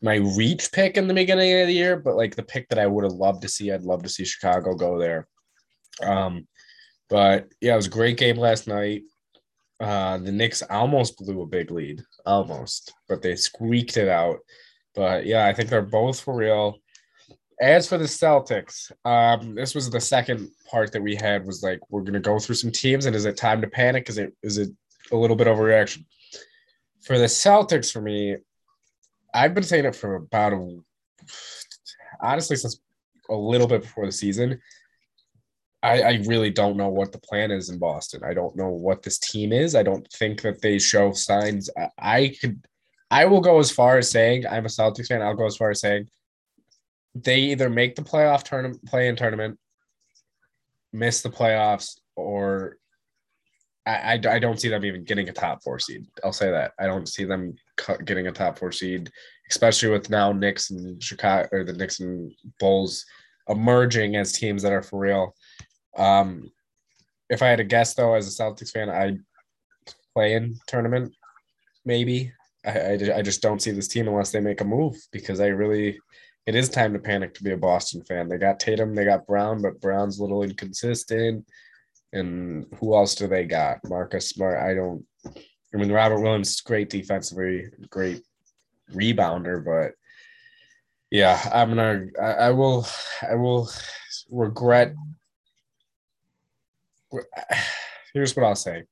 [0.00, 2.86] my reach pick in the beginning of the year, but like the pick that I
[2.86, 3.70] would have loved to see.
[3.70, 5.28] I'd love to see Chicago go there.
[6.02, 6.48] Um,
[7.08, 9.02] but yeah, it was a great game last night.
[9.82, 14.38] Uh, the Knicks almost blew a big lead, almost, but they squeaked it out.
[14.94, 16.78] But yeah, I think they're both for real.
[17.60, 21.80] As for the Celtics, um, this was the second part that we had was like
[21.90, 24.08] we're gonna go through some teams, and is it time to panic?
[24.08, 24.70] Is it is it
[25.10, 26.04] a little bit overreaction?
[27.00, 28.36] For the Celtics, for me,
[29.34, 30.78] I've been saying it for about a
[32.20, 32.80] honestly since
[33.28, 34.60] a little bit before the season.
[35.82, 38.22] I, I really don't know what the plan is in Boston.
[38.24, 39.74] I don't know what this team is.
[39.74, 41.68] I don't think that they show signs.
[41.76, 42.64] I, I could
[43.10, 45.20] I will go as far as saying I'm a Celtics fan.
[45.20, 46.08] I'll go as far as saying
[47.14, 49.58] they either make the playoff tournament, play in tournament,
[50.94, 52.78] miss the playoffs, or
[53.84, 56.06] I, I, I, don't see them even getting a top four seed.
[56.24, 57.54] I'll say that I don't see them
[58.06, 59.10] getting a top four seed,
[59.50, 63.04] especially with now Knicks and Chicago or the Knicks and Bulls
[63.48, 65.34] emerging as teams that are for real.
[65.96, 66.50] Um,
[67.28, 69.18] if I had to guess though, as a Celtics fan, I'd
[70.14, 71.12] play in tournament
[71.84, 72.32] maybe.
[72.64, 75.46] I, I, I just don't see this team unless they make a move because I
[75.46, 75.98] really
[76.46, 78.28] it is time to panic to be a Boston fan.
[78.28, 81.46] They got Tatum, they got Brown, but Brown's a little inconsistent.
[82.12, 83.78] And who else do they got?
[83.88, 84.58] Marcus Smart.
[84.58, 85.04] I don't.
[85.26, 88.22] I mean, Robert Williams, great defensively, great
[88.92, 89.94] rebounder, but
[91.10, 92.06] yeah, I'm gonna.
[92.20, 92.86] I, I will.
[93.26, 93.70] I will
[94.30, 94.94] regret.
[98.14, 98.84] Here's what I'll say.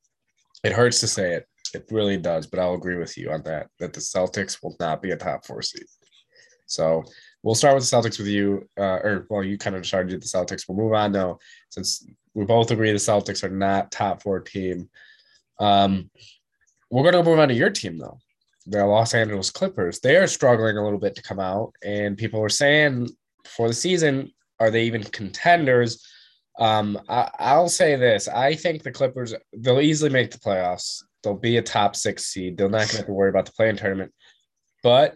[0.65, 1.47] It hurts to say it.
[1.75, 3.69] It really does, but I'll agree with you on that.
[3.79, 5.85] That the Celtics will not be a top four seed.
[6.67, 7.05] So
[7.43, 10.23] we'll start with the Celtics with you, uh, or well, you kind of started with
[10.23, 10.65] the Celtics.
[10.69, 11.39] We'll move on now,
[11.69, 14.89] since we both agree the Celtics are not top four team.
[15.59, 16.11] Um,
[16.91, 18.19] we're going to move on to your team though,
[18.67, 20.01] the Los Angeles Clippers.
[20.01, 23.09] They are struggling a little bit to come out, and people are saying
[23.45, 26.07] for the season, are they even contenders?
[26.59, 31.03] Um, I, I'll say this: I think the Clippers they'll easily make the playoffs.
[31.23, 32.57] They'll be a top six seed.
[32.57, 34.13] They're not going to have to worry about the play-in tournament.
[34.83, 35.15] But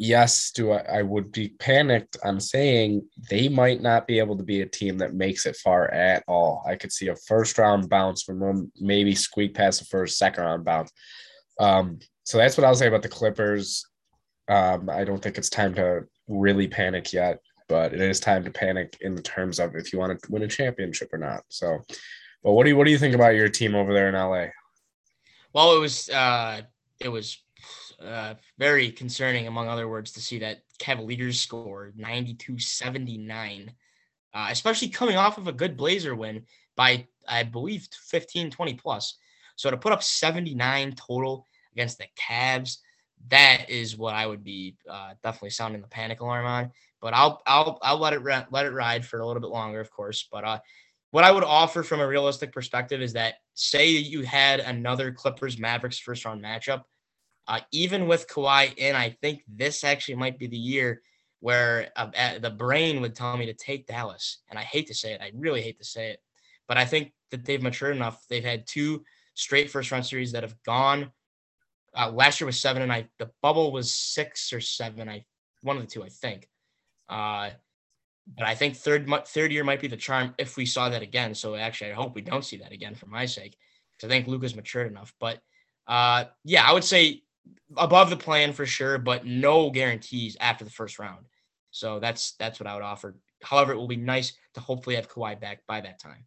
[0.00, 4.42] yes, do I, I would be panicked I'm saying they might not be able to
[4.42, 6.64] be a team that makes it far at all.
[6.66, 10.44] I could see a first round bounce from them, maybe squeak past the first, second
[10.44, 10.90] round bounce.
[11.60, 13.86] Um, so that's what I'll say about the Clippers.
[14.48, 17.40] Um, I don't think it's time to really panic yet,
[17.70, 20.48] but it is time to panic in terms of if you want to win a
[20.48, 21.44] championship or not.
[21.48, 21.78] So,
[22.42, 24.46] but what do you what do you think about your team over there in LA?
[25.54, 26.62] Well, it was uh,
[26.98, 27.38] it was
[28.04, 33.72] uh, very concerning, among other words, to see that Cavaliers scored 92 79,
[34.34, 36.42] uh, especially coming off of a good Blazer win
[36.76, 39.16] by, I believe, 15, 20 plus.
[39.54, 42.78] So to put up 79 total against the Cavs,
[43.28, 46.70] that is what I would be uh, definitely sounding the panic alarm on.
[47.00, 49.90] But I'll I'll I'll let it let it ride for a little bit longer, of
[49.90, 50.28] course.
[50.30, 50.58] But uh,
[51.10, 55.58] what I would offer from a realistic perspective is that say you had another Clippers
[55.58, 56.82] Mavericks first round matchup,
[57.48, 61.02] uh, even with Kawhi in, I think this actually might be the year
[61.40, 64.38] where uh, the brain would tell me to take Dallas.
[64.50, 66.20] And I hate to say it, I really hate to say it,
[66.68, 68.24] but I think that they've matured enough.
[68.28, 69.04] They've had two
[69.34, 71.10] straight first round series that have gone.
[71.96, 75.08] Uh, last year was seven, and I the bubble was six or seven.
[75.08, 75.24] I
[75.62, 76.48] one of the two, I think.
[77.10, 77.50] Uh,
[78.36, 81.34] but I think third third year might be the charm if we saw that again.
[81.34, 83.56] So actually, I hope we don't see that again for my sake,
[83.92, 85.12] because I think Luka's matured enough.
[85.18, 85.40] But
[85.88, 87.22] uh, yeah, I would say
[87.76, 91.26] above the plan for sure, but no guarantees after the first round.
[91.72, 93.16] So that's that's what I would offer.
[93.42, 96.26] However, it will be nice to hopefully have Kawhi back by that time.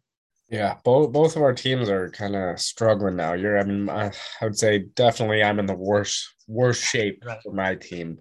[0.50, 3.32] Yeah, both both of our teams are kind of struggling now.
[3.32, 7.52] You're, I mean, I, I would say definitely I'm in the worst worst shape for
[7.52, 8.18] my team.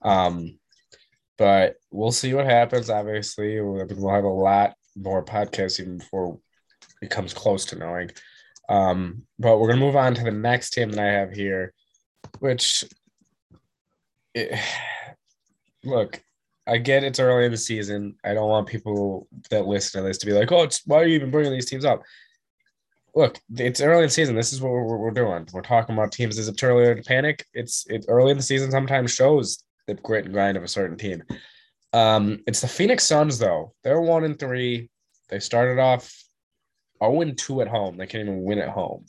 [0.00, 0.58] Um,
[1.38, 2.90] but we'll see what happens.
[2.90, 6.38] Obviously, we'll, have a lot more podcasts even before
[7.00, 8.10] it comes close to knowing.
[8.68, 11.72] Um, but we're gonna move on to the next team that I have here,
[12.40, 12.84] which,
[14.34, 14.58] it,
[15.84, 16.20] look,
[16.66, 18.16] I get it's early in the season.
[18.24, 21.14] I don't want people that listen to this to be like, "Oh, why are you
[21.14, 22.02] even bringing these teams up?"
[23.14, 24.34] Look, it's early in the season.
[24.34, 25.48] This is what we're, we're doing.
[25.52, 26.38] We're talking about teams.
[26.38, 27.46] Is it too early to panic?
[27.54, 28.70] It's it's early in the season.
[28.70, 31.24] Sometimes shows the grit and grind of a certain team.
[31.92, 33.74] Um, it's the Phoenix Suns though.
[33.82, 34.90] They're one and three.
[35.28, 36.14] They started off
[37.02, 37.96] 0 and 2 at home.
[37.96, 39.06] They can't even win at home.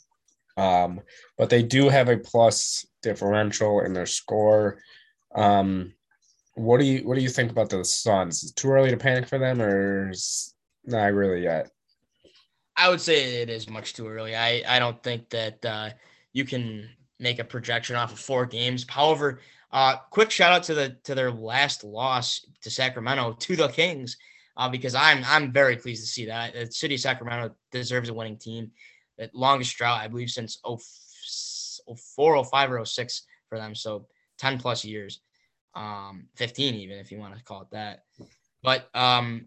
[0.56, 1.00] Um,
[1.38, 4.82] but they do have a plus differential in their score.
[5.34, 5.92] Um,
[6.54, 8.42] what do you what do you think about the Suns?
[8.42, 10.12] Is too early to panic for them, or
[10.84, 11.70] not really yet?
[12.76, 14.34] I would say it is much too early.
[14.34, 15.90] I I don't think that uh,
[16.32, 16.88] you can
[17.18, 18.84] make a projection off of four games.
[18.88, 19.40] However,
[19.72, 24.16] uh, quick shout out to the to their last loss to Sacramento to the Kings,
[24.56, 28.14] uh, because I'm I'm very pleased to see that the city of Sacramento deserves a
[28.14, 28.70] winning team.
[29.18, 34.06] The longest drought I believe since 04, 05, or 06 for them, so
[34.38, 35.20] 10 plus years
[35.74, 38.04] um, 15 even if you want to call it that.
[38.62, 39.46] But um,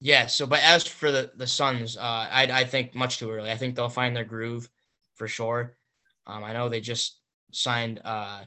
[0.00, 0.26] yeah.
[0.26, 2.00] So, but as for the the Suns, uh,
[2.30, 3.50] I I think much too early.
[3.50, 4.68] I think they'll find their groove
[5.14, 5.76] for sure.
[6.26, 7.18] Um, I know they just
[7.52, 8.44] signed uh,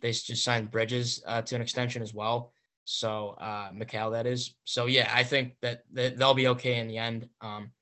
[0.00, 2.52] they just signed Bridges uh, to an extension as well.
[2.84, 4.54] So uh, Mikal, that is.
[4.64, 7.28] So yeah, I think that, that they'll be okay in the end.
[7.40, 7.72] Um,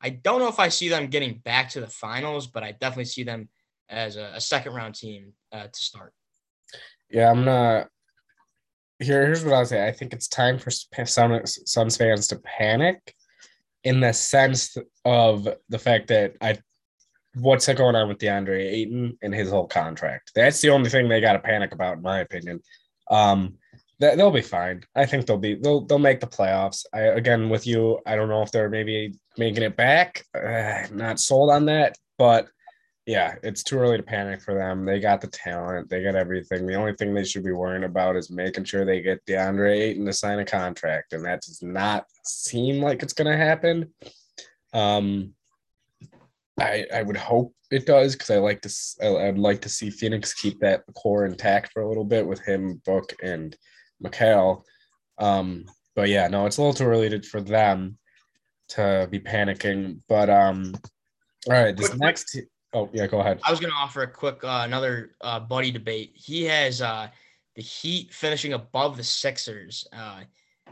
[0.00, 3.06] I don't know if I see them getting back to the finals, but I definitely
[3.06, 3.48] see them
[3.88, 6.12] as a, a second round team uh, to start.
[7.10, 7.88] Yeah, I'm not
[8.98, 9.86] here, here's what I'll say.
[9.86, 13.14] I think it's time for some Suns fans to panic
[13.82, 16.58] in the sense of the fact that I
[17.34, 20.32] what's going on with DeAndre Ayton and his whole contract.
[20.34, 22.60] That's the only thing they got to panic about, in my opinion.
[23.10, 23.54] Um,
[23.98, 24.82] they'll be fine.
[24.94, 26.84] I think they'll be they'll they'll make the playoffs.
[26.92, 30.24] I again with you, I don't know if they're maybe making it back.
[30.34, 32.48] Uh, not sold on that, but
[33.06, 34.86] yeah, it's too early to panic for them.
[34.86, 36.66] They got the talent, they got everything.
[36.66, 40.06] The only thing they should be worrying about is making sure they get DeAndre Ayton
[40.06, 43.92] to sign a contract, and that does not seem like it's going to happen.
[44.72, 45.34] Um,
[46.58, 49.90] I I would hope it does because I like to I, I'd like to see
[49.90, 53.56] Phoenix keep that core intact for a little bit with him, Book, and
[54.02, 54.62] Mikal.
[55.18, 55.66] Um,
[55.96, 57.98] but yeah, no, it's a little too early to, for them
[58.70, 60.00] to be panicking.
[60.08, 60.74] But um,
[61.46, 62.38] all right, this next.
[62.72, 63.40] Oh yeah, go ahead.
[63.44, 66.12] I was going to offer a quick uh, another uh, buddy debate.
[66.14, 67.08] He has uh,
[67.54, 69.86] the Heat finishing above the Sixers.
[69.92, 70.22] Uh,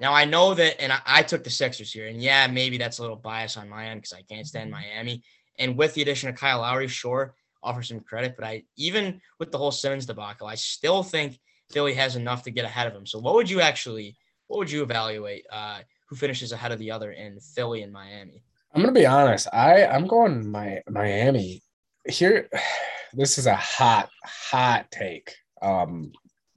[0.00, 2.98] now I know that, and I, I, took the Sixers here, and yeah, maybe that's
[2.98, 4.70] a little bias on my end because I can't stand.
[4.70, 5.22] Miami.
[5.58, 9.52] And with the addition of Kyle Lowry, sure, offer some credit, but I even with
[9.52, 11.38] the whole Simmons debacle, I still think
[11.70, 13.06] Philly has enough to get ahead of him.
[13.06, 14.16] So what would you actually,
[14.48, 15.44] what would you evaluate?
[15.50, 18.42] Uh, who finishes ahead of the other in Philly and Miami?
[18.74, 19.48] I'm gonna be honest.
[19.52, 21.62] I I'm going my Miami
[22.08, 22.48] here
[23.12, 26.12] this is a hot hot take um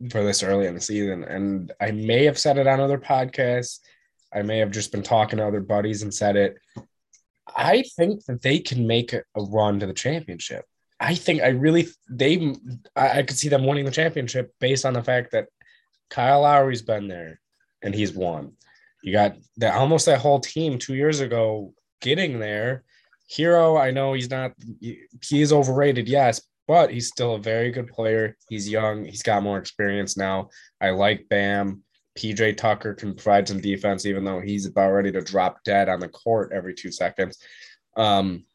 [0.10, 3.80] for this early in the season and i may have said it on other podcasts
[4.34, 6.58] i may have just been talking to other buddies and said it
[7.56, 10.66] i think that they can make a run to the championship
[11.00, 12.56] I think I really they
[12.96, 15.48] I, I could see them winning the championship based on the fact that
[16.10, 17.40] Kyle Lowry's been there
[17.82, 18.54] and he's won.
[19.04, 22.84] You got that almost that whole team two years ago getting there.
[23.32, 27.88] Herro, I know he's not he is overrated, yes, but he's still a very good
[27.88, 28.38] player.
[28.50, 30.50] He's young, he's got more experience now.
[30.80, 31.84] I like Bam.
[32.18, 36.00] PJ Tucker can provide some defense, even though he's about ready to drop dead on
[36.00, 37.38] the court every two seconds.
[37.98, 38.46] Um,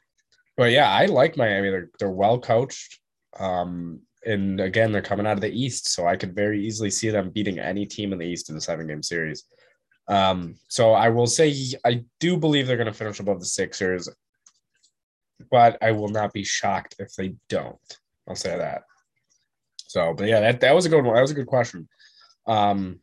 [0.57, 1.71] but yeah, I like Miami.
[1.71, 3.01] They're they're well coached.
[3.39, 7.11] Um, and again, they're coming out of the East, so I could very easily see
[7.11, 9.45] them beating any team in the East in the seven game series.
[10.09, 11.55] Um, so I will say
[11.85, 14.09] I do believe they're going to finish above the Sixers,
[15.51, 17.79] but I will not be shocked if they don't.
[18.29, 18.83] I'll say that.
[19.87, 21.15] So, but yeah, that, that was a good one.
[21.15, 21.89] That was a good question.
[22.47, 23.01] Um,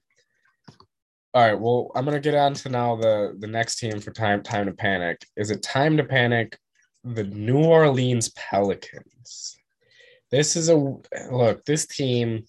[1.33, 4.43] all right, well, I'm gonna get on to now the the next team for time
[4.43, 5.25] time to panic.
[5.35, 6.57] Is it time to panic?
[7.03, 9.57] The New Orleans Pelicans.
[10.31, 10.75] This is a
[11.31, 11.63] look.
[11.65, 12.45] This team,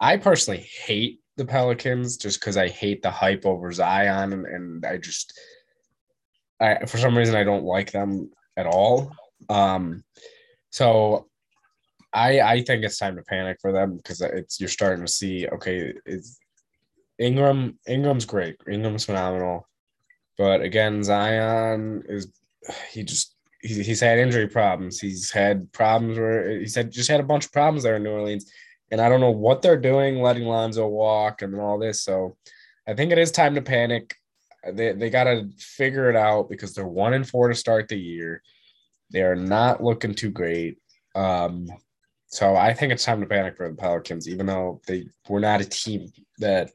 [0.00, 4.84] I personally hate the Pelicans just because I hate the hype over Zion, and, and
[4.84, 5.38] I just,
[6.60, 9.12] I for some reason I don't like them at all.
[9.48, 10.04] Um,
[10.70, 11.28] so
[12.12, 15.48] I I think it's time to panic for them because it's you're starting to see
[15.48, 16.38] okay, is
[17.18, 18.56] Ingram Ingram's great.
[18.70, 19.68] Ingram's phenomenal.
[20.36, 22.32] But again, Zion is
[22.90, 25.00] he just he's, he's had injury problems.
[25.00, 28.10] He's had problems where he's had just had a bunch of problems there in New
[28.10, 28.50] Orleans.
[28.90, 32.02] And I don't know what they're doing, letting Lonzo walk and all this.
[32.02, 32.36] So
[32.86, 34.14] I think it is time to panic.
[34.72, 37.98] They, they got to figure it out because they're one and four to start the
[37.98, 38.42] year.
[39.10, 40.78] They are not looking too great.
[41.14, 41.68] Um,
[42.28, 45.60] so I think it's time to panic for the Pelicans, even though they were not
[45.60, 46.70] a team that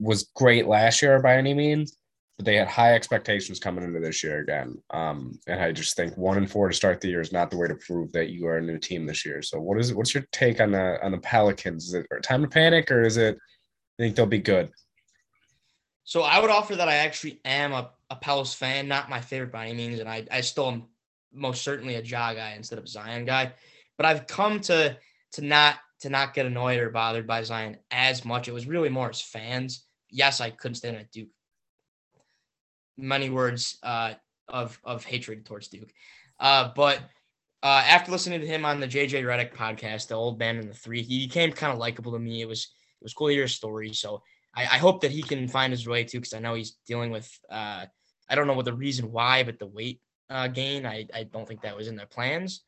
[0.00, 1.96] was great last year by any means,
[2.36, 4.76] but they had high expectations coming into this year again.
[4.90, 7.56] Um, and I just think one and four to start the year is not the
[7.56, 9.42] way to prove that you are a new team this year.
[9.42, 11.88] So what is what's your take on the on the Pelicans?
[11.88, 13.36] Is it time to panic or is it
[13.98, 14.70] I think they'll be good?
[16.04, 19.52] So I would offer that I actually am a, a Pelicans fan, not my favorite
[19.52, 20.84] by any means, and I, I still am
[21.32, 23.52] most certainly a Ja guy instead of Zion guy.
[23.96, 24.96] But I've come to
[25.32, 28.46] to not to not get annoyed or bothered by Zion as much.
[28.46, 29.86] It was really more as fans.
[30.10, 31.30] Yes, I couldn't stand at Duke.
[32.98, 34.14] Many words uh,
[34.46, 35.90] of of hatred towards Duke,
[36.38, 36.98] uh, but
[37.62, 40.74] uh, after listening to him on the JJ Redick podcast, the old man and the
[40.74, 42.42] three, he became kind of likable to me.
[42.42, 42.68] It was
[43.00, 43.92] it was cool to hear his story.
[43.94, 44.22] So
[44.54, 47.10] I, I hope that he can find his way too, because I know he's dealing
[47.10, 47.86] with uh,
[48.28, 50.84] I don't know what the reason why, but the weight uh, gain.
[50.84, 52.62] I I don't think that was in their plans.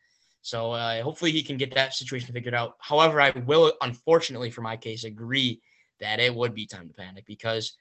[0.47, 2.77] So uh, hopefully he can get that situation figured out.
[2.79, 5.61] However, I will, unfortunately, for my case, agree
[5.99, 7.73] that it would be time to panic because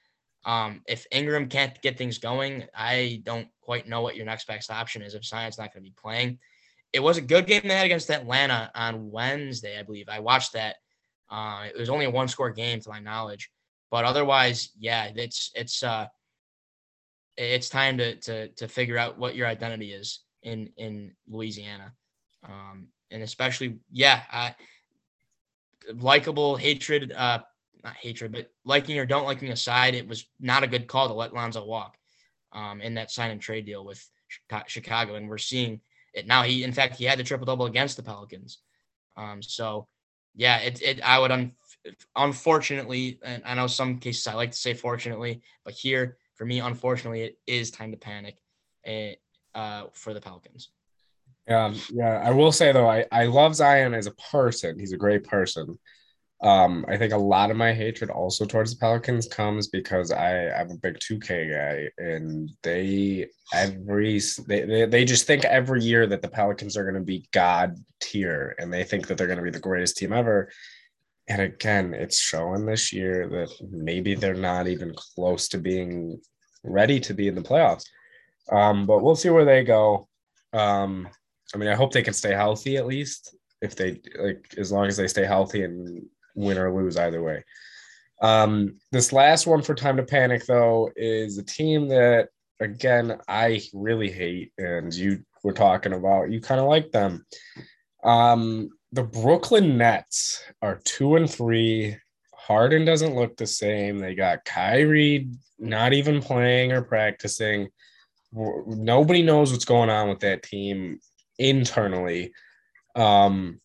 [0.44, 4.68] um, if Ingram can't get things going, I don't quite know what your next best
[4.68, 6.40] option is if Zion's not going to be playing.
[6.92, 10.08] It was a good game they had against Atlanta on Wednesday, I believe.
[10.08, 10.74] I watched that.
[11.30, 13.48] Uh, it was only a one score game to my knowledge,
[13.92, 16.08] but otherwise, yeah, it's it's uh,
[17.36, 21.92] it's time to to to figure out what your identity is in in Louisiana.
[22.46, 24.50] Um, and especially, yeah, uh,
[25.94, 27.40] likable hatred, uh,
[27.84, 31.14] not hatred, but liking or don't liking aside, it was not a good call to
[31.14, 31.96] let Lonzo walk
[32.52, 34.04] um, in that sign and trade deal with
[34.66, 35.14] Chicago.
[35.14, 35.80] And we're seeing
[36.14, 36.42] it now.
[36.42, 38.58] He, in fact, he had the triple double against the Pelicans.
[39.16, 39.86] Um, so,
[40.34, 41.52] yeah, it, it I would, un-
[42.14, 46.60] unfortunately, and I know some cases I like to say fortunately, but here, for me,
[46.60, 48.36] unfortunately, it is time to panic
[48.84, 49.14] eh,
[49.54, 50.68] uh, for the Pelicans.
[51.48, 52.22] Yeah, yeah.
[52.24, 54.78] I will say though, I, I love Zion as a person.
[54.78, 55.78] He's a great person.
[56.42, 60.48] Um, I think a lot of my hatred also towards the Pelicans comes because I
[60.50, 66.06] I'm a big 2K guy and they every they, they, they just think every year
[66.06, 69.38] that the Pelicans are going to be god tier and they think that they're going
[69.38, 70.50] to be the greatest team ever.
[71.28, 76.20] And again, it's showing this year that maybe they're not even close to being
[76.62, 77.84] ready to be in the playoffs.
[78.52, 80.08] Um, but we'll see where they go.
[80.52, 81.08] Um,
[81.54, 83.34] I mean, I hope they can stay healthy at least.
[83.62, 87.44] If they like, as long as they stay healthy and win or lose either way.
[88.20, 92.28] Um, this last one for time to panic though is a team that
[92.60, 96.30] again I really hate, and you were talking about.
[96.30, 97.24] You kind of like them.
[98.04, 101.96] Um, the Brooklyn Nets are two and three.
[102.34, 103.98] Harden doesn't look the same.
[103.98, 105.28] They got Kyrie
[105.58, 107.68] not even playing or practicing.
[108.32, 111.00] Nobody knows what's going on with that team
[111.38, 112.32] internally.
[112.94, 113.60] Um,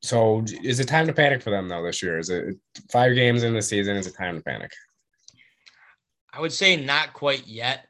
[0.00, 2.18] so is it time to panic for them though this year?
[2.18, 2.56] Is it
[2.90, 3.96] five games in the season?
[3.96, 4.70] Is it time to panic?
[6.32, 7.88] I would say not quite yet,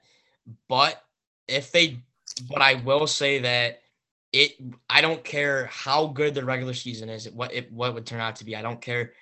[0.68, 1.02] but
[1.46, 1.98] if they,
[2.48, 3.80] but I will say that
[4.32, 4.52] it
[4.88, 8.36] I don't care how good the regular season is, what it what would turn out
[8.36, 8.56] to be.
[8.56, 9.12] I don't care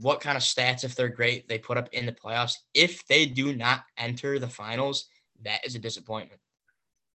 [0.00, 2.56] what kind of stats if they're great they put up in the playoffs.
[2.74, 5.06] If they do not enter the finals,
[5.44, 6.40] that is a disappointment.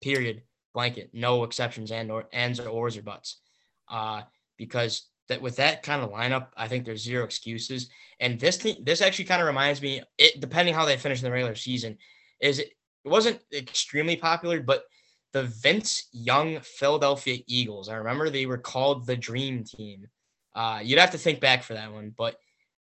[0.03, 0.43] Period.
[0.79, 1.11] Blanket.
[1.13, 3.41] No exceptions and or ands or ors or buts.
[3.89, 4.23] Uh,
[4.57, 7.91] because that with that kind of lineup, I think there's zero excuses.
[8.21, 11.33] And this this actually kind of reminds me, it depending how they finish in the
[11.33, 11.99] regular season,
[12.41, 12.69] is it,
[13.05, 14.85] it wasn't extremely popular, but
[15.33, 17.89] the Vince Young Philadelphia Eagles.
[17.89, 20.07] I remember they were called the Dream Team.
[20.55, 22.37] Uh, you'd have to think back for that one, but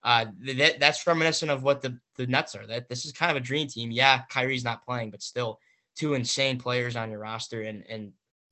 [0.03, 0.25] uh,
[0.57, 2.67] that, that's reminiscent of what the, the Nets are.
[2.67, 3.89] That this is kind of a dream team.
[3.89, 5.59] Yeah, Kyrie's not playing, but still
[5.95, 8.11] two insane players on your roster, and and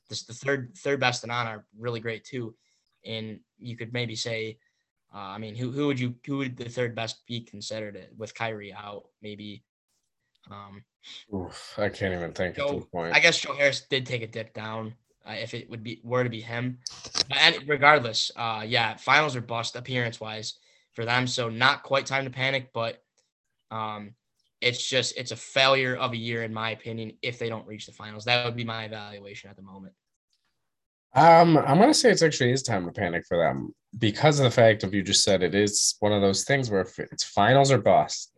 [0.10, 2.56] this the third third best and on are really great too.
[3.06, 4.58] And you could maybe say,
[5.14, 8.12] uh, I mean, who who would you who would the third best be considered it
[8.18, 9.04] with Kyrie out?
[9.22, 9.64] Maybe.
[10.52, 10.84] Um,
[11.34, 13.16] Oof, I can't even think Joe, at this point.
[13.16, 14.96] I guess Joe Harris did take a dip down.
[15.26, 16.80] Uh, if it would be were to be him,
[17.32, 20.56] and regardless, uh, yeah, finals are bust appearance wise
[20.92, 21.28] for them.
[21.28, 23.02] So not quite time to panic, but
[23.72, 24.16] um,
[24.64, 27.86] it's just it's a failure of a year in my opinion if they don't reach
[27.86, 28.26] the finals.
[28.26, 29.94] That would be my evaluation at the moment.
[31.16, 34.52] Um, I'm gonna say it's actually is time to panic for them because of the
[34.52, 37.78] fact of you just said it is one of those things where it's finals or
[37.78, 38.34] bust,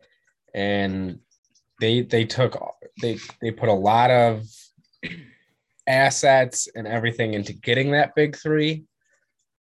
[0.53, 1.19] and
[1.79, 2.57] they they took
[3.01, 4.43] they they put a lot of
[5.87, 8.83] assets and everything into getting that big three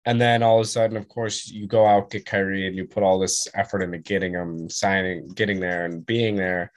[0.06, 2.86] and then all of a sudden, of course, you go out, get Kyrie, and you
[2.86, 6.72] put all this effort into getting him signing, getting there and being there.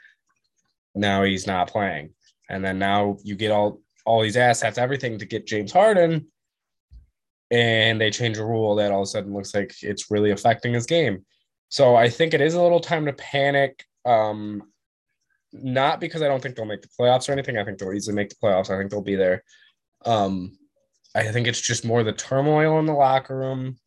[0.96, 2.12] Now he's not playing.
[2.50, 6.28] And then now you get all all these assets, everything to get James Harden.
[7.52, 10.74] And they change a rule that all of a sudden looks like it's really affecting
[10.74, 11.26] his game.
[11.70, 13.84] So I think it is a little time to panic.
[14.06, 14.64] Um,
[15.52, 17.58] not because I don't think they'll make the playoffs or anything.
[17.58, 18.70] I think they'll easily make the playoffs.
[18.70, 19.44] I think they'll be there.
[20.06, 20.58] Um,
[21.18, 23.78] I think it's just more the turmoil in the locker room.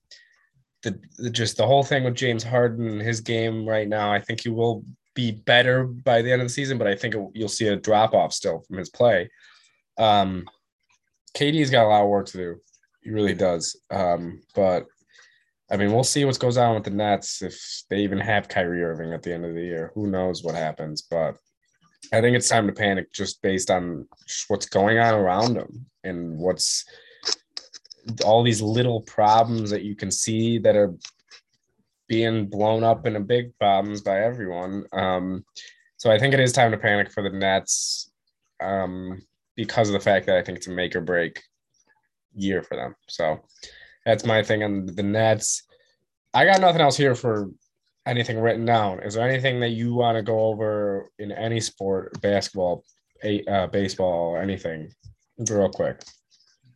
[0.83, 4.13] The, the, just the whole thing with James Harden, his game right now.
[4.13, 4.85] I think he will
[5.15, 7.77] be better by the end of the season, but I think it, you'll see a
[7.77, 9.31] drop off still from his play.
[9.97, 10.49] Um,
[11.37, 12.57] KD's got a lot of work to do.
[13.03, 13.81] He really does.
[13.91, 14.87] Um, but
[15.71, 17.57] I mean, we'll see what goes on with the Nets if
[17.89, 19.93] they even have Kyrie Irving at the end of the year.
[19.95, 21.03] Who knows what happens?
[21.03, 21.37] But
[22.13, 24.09] I think it's time to panic just based on
[24.49, 26.85] what's going on around them and what's
[28.25, 30.95] all these little problems that you can see that are
[32.09, 34.85] being blown up into big problems by everyone.
[34.93, 35.45] Um,
[35.97, 38.11] so I think it is time to panic for the Nets
[38.61, 39.23] um,
[39.55, 41.43] because of the fact that I think it's a make or break
[42.35, 42.95] year for them.
[43.09, 43.41] So
[44.05, 45.63] that's my thing on the Nets.
[46.35, 47.51] I got nothing else here for
[48.07, 49.01] anything written down.
[49.01, 52.85] Is there anything that you want to go over in any sport, basketball,
[53.49, 54.93] uh, baseball, anything,
[55.39, 56.03] real quick?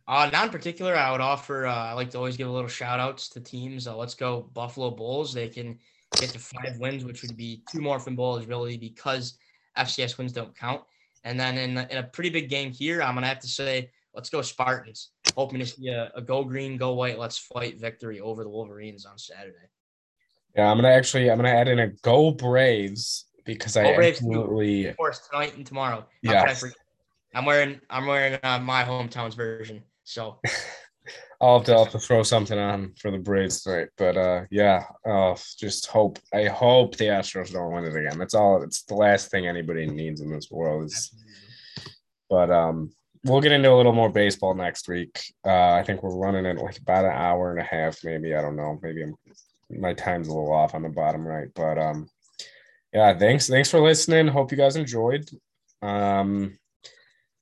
[0.07, 0.95] Uh, not in particular.
[0.95, 1.65] I would offer.
[1.65, 3.87] Uh, I like to always give a little shout outs to teams.
[3.87, 5.33] Uh, let's go Buffalo Bulls.
[5.33, 5.79] They can
[6.19, 9.37] get to five wins, which would be two more from Bulls, really, because
[9.77, 10.81] FCS wins don't count.
[11.23, 14.29] And then in, in a pretty big game here, I'm gonna have to say, let's
[14.29, 15.09] go Spartans.
[15.35, 19.05] Hoping to see a, a go green, go white, let's fight victory over the Wolverines
[19.05, 19.55] on Saturday.
[20.55, 24.19] Yeah, I'm gonna actually I'm gonna add in a go Braves because go I Braves
[24.19, 26.05] absolutely of course tonight and tomorrow.
[26.21, 26.53] Yeah.
[27.33, 29.83] I'm wearing I'm wearing uh, my hometown's version.
[30.05, 30.39] So
[31.41, 33.89] I'll have, to, I'll have to throw something on for the Braves tonight.
[33.97, 36.19] But uh, yeah, uh, just hope.
[36.33, 38.17] I hope the Astros don't win it again.
[38.17, 38.63] That's all.
[38.63, 40.85] It's the last thing anybody needs in this world.
[40.85, 41.11] Is,
[42.29, 42.91] but um,
[43.25, 45.21] we'll get into a little more baseball next week.
[45.45, 48.35] Uh, I think we're running it like about an hour and a half, maybe.
[48.35, 48.79] I don't know.
[48.81, 49.15] Maybe I'm,
[49.69, 52.07] my time's a little off on the bottom right, but um,
[52.93, 53.17] yeah.
[53.17, 53.47] Thanks.
[53.47, 54.27] Thanks for listening.
[54.27, 55.27] Hope you guys enjoyed.
[55.81, 56.57] Um,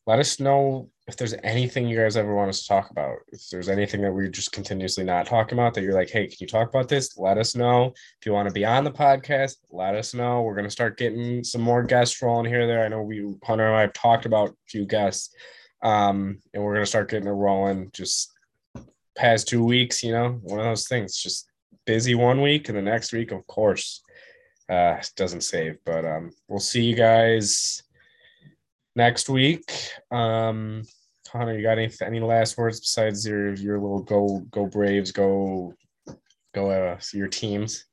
[0.07, 3.49] let us know if there's anything you guys ever want us to talk about, if
[3.49, 6.47] there's anything that we're just continuously not talking about that you're like, hey, can you
[6.47, 7.17] talk about this?
[7.17, 7.93] Let us know.
[8.19, 10.41] If you want to be on the podcast, let us know.
[10.41, 12.85] We're going to start getting some more guests rolling here there.
[12.85, 15.35] I know we, Hunter and I have talked about a few guests,
[15.81, 18.31] um, and we're going to start getting it rolling just
[19.17, 21.49] past two weeks, you know, one of those things, just
[21.85, 24.01] busy one week and the next week, of course,
[24.69, 27.82] uh, doesn't save, but um, we'll see you guys
[28.95, 29.71] next week.
[30.11, 30.83] Um,
[31.29, 35.73] Connor, you got any any last words besides your your little go go Braves go
[36.53, 37.85] go uh, your teams?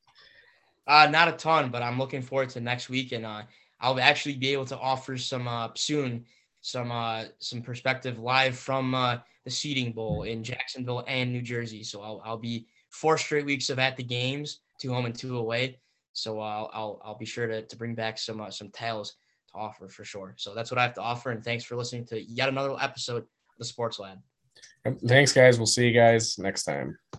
[0.86, 3.43] Uh, not a ton, but I'm looking forward to next week, and uh,
[3.81, 6.24] I'll actually be able to offer some uh, soon
[6.60, 11.82] some uh, some perspective live from uh, the Seeding Bowl in Jacksonville and New Jersey.
[11.82, 15.39] So I'll I'll be four straight weeks of at the games, two home and two
[15.39, 15.78] away.
[16.12, 19.14] So I'll I'll, I'll be sure to, to bring back some uh, some tales
[19.52, 20.35] to offer for sure.
[20.36, 21.31] So that's what I have to offer.
[21.31, 23.28] And thanks for listening to yet another episode of
[23.59, 24.18] the Sports Lab.
[25.06, 25.59] Thanks, guys.
[25.59, 26.98] We'll see you guys next time.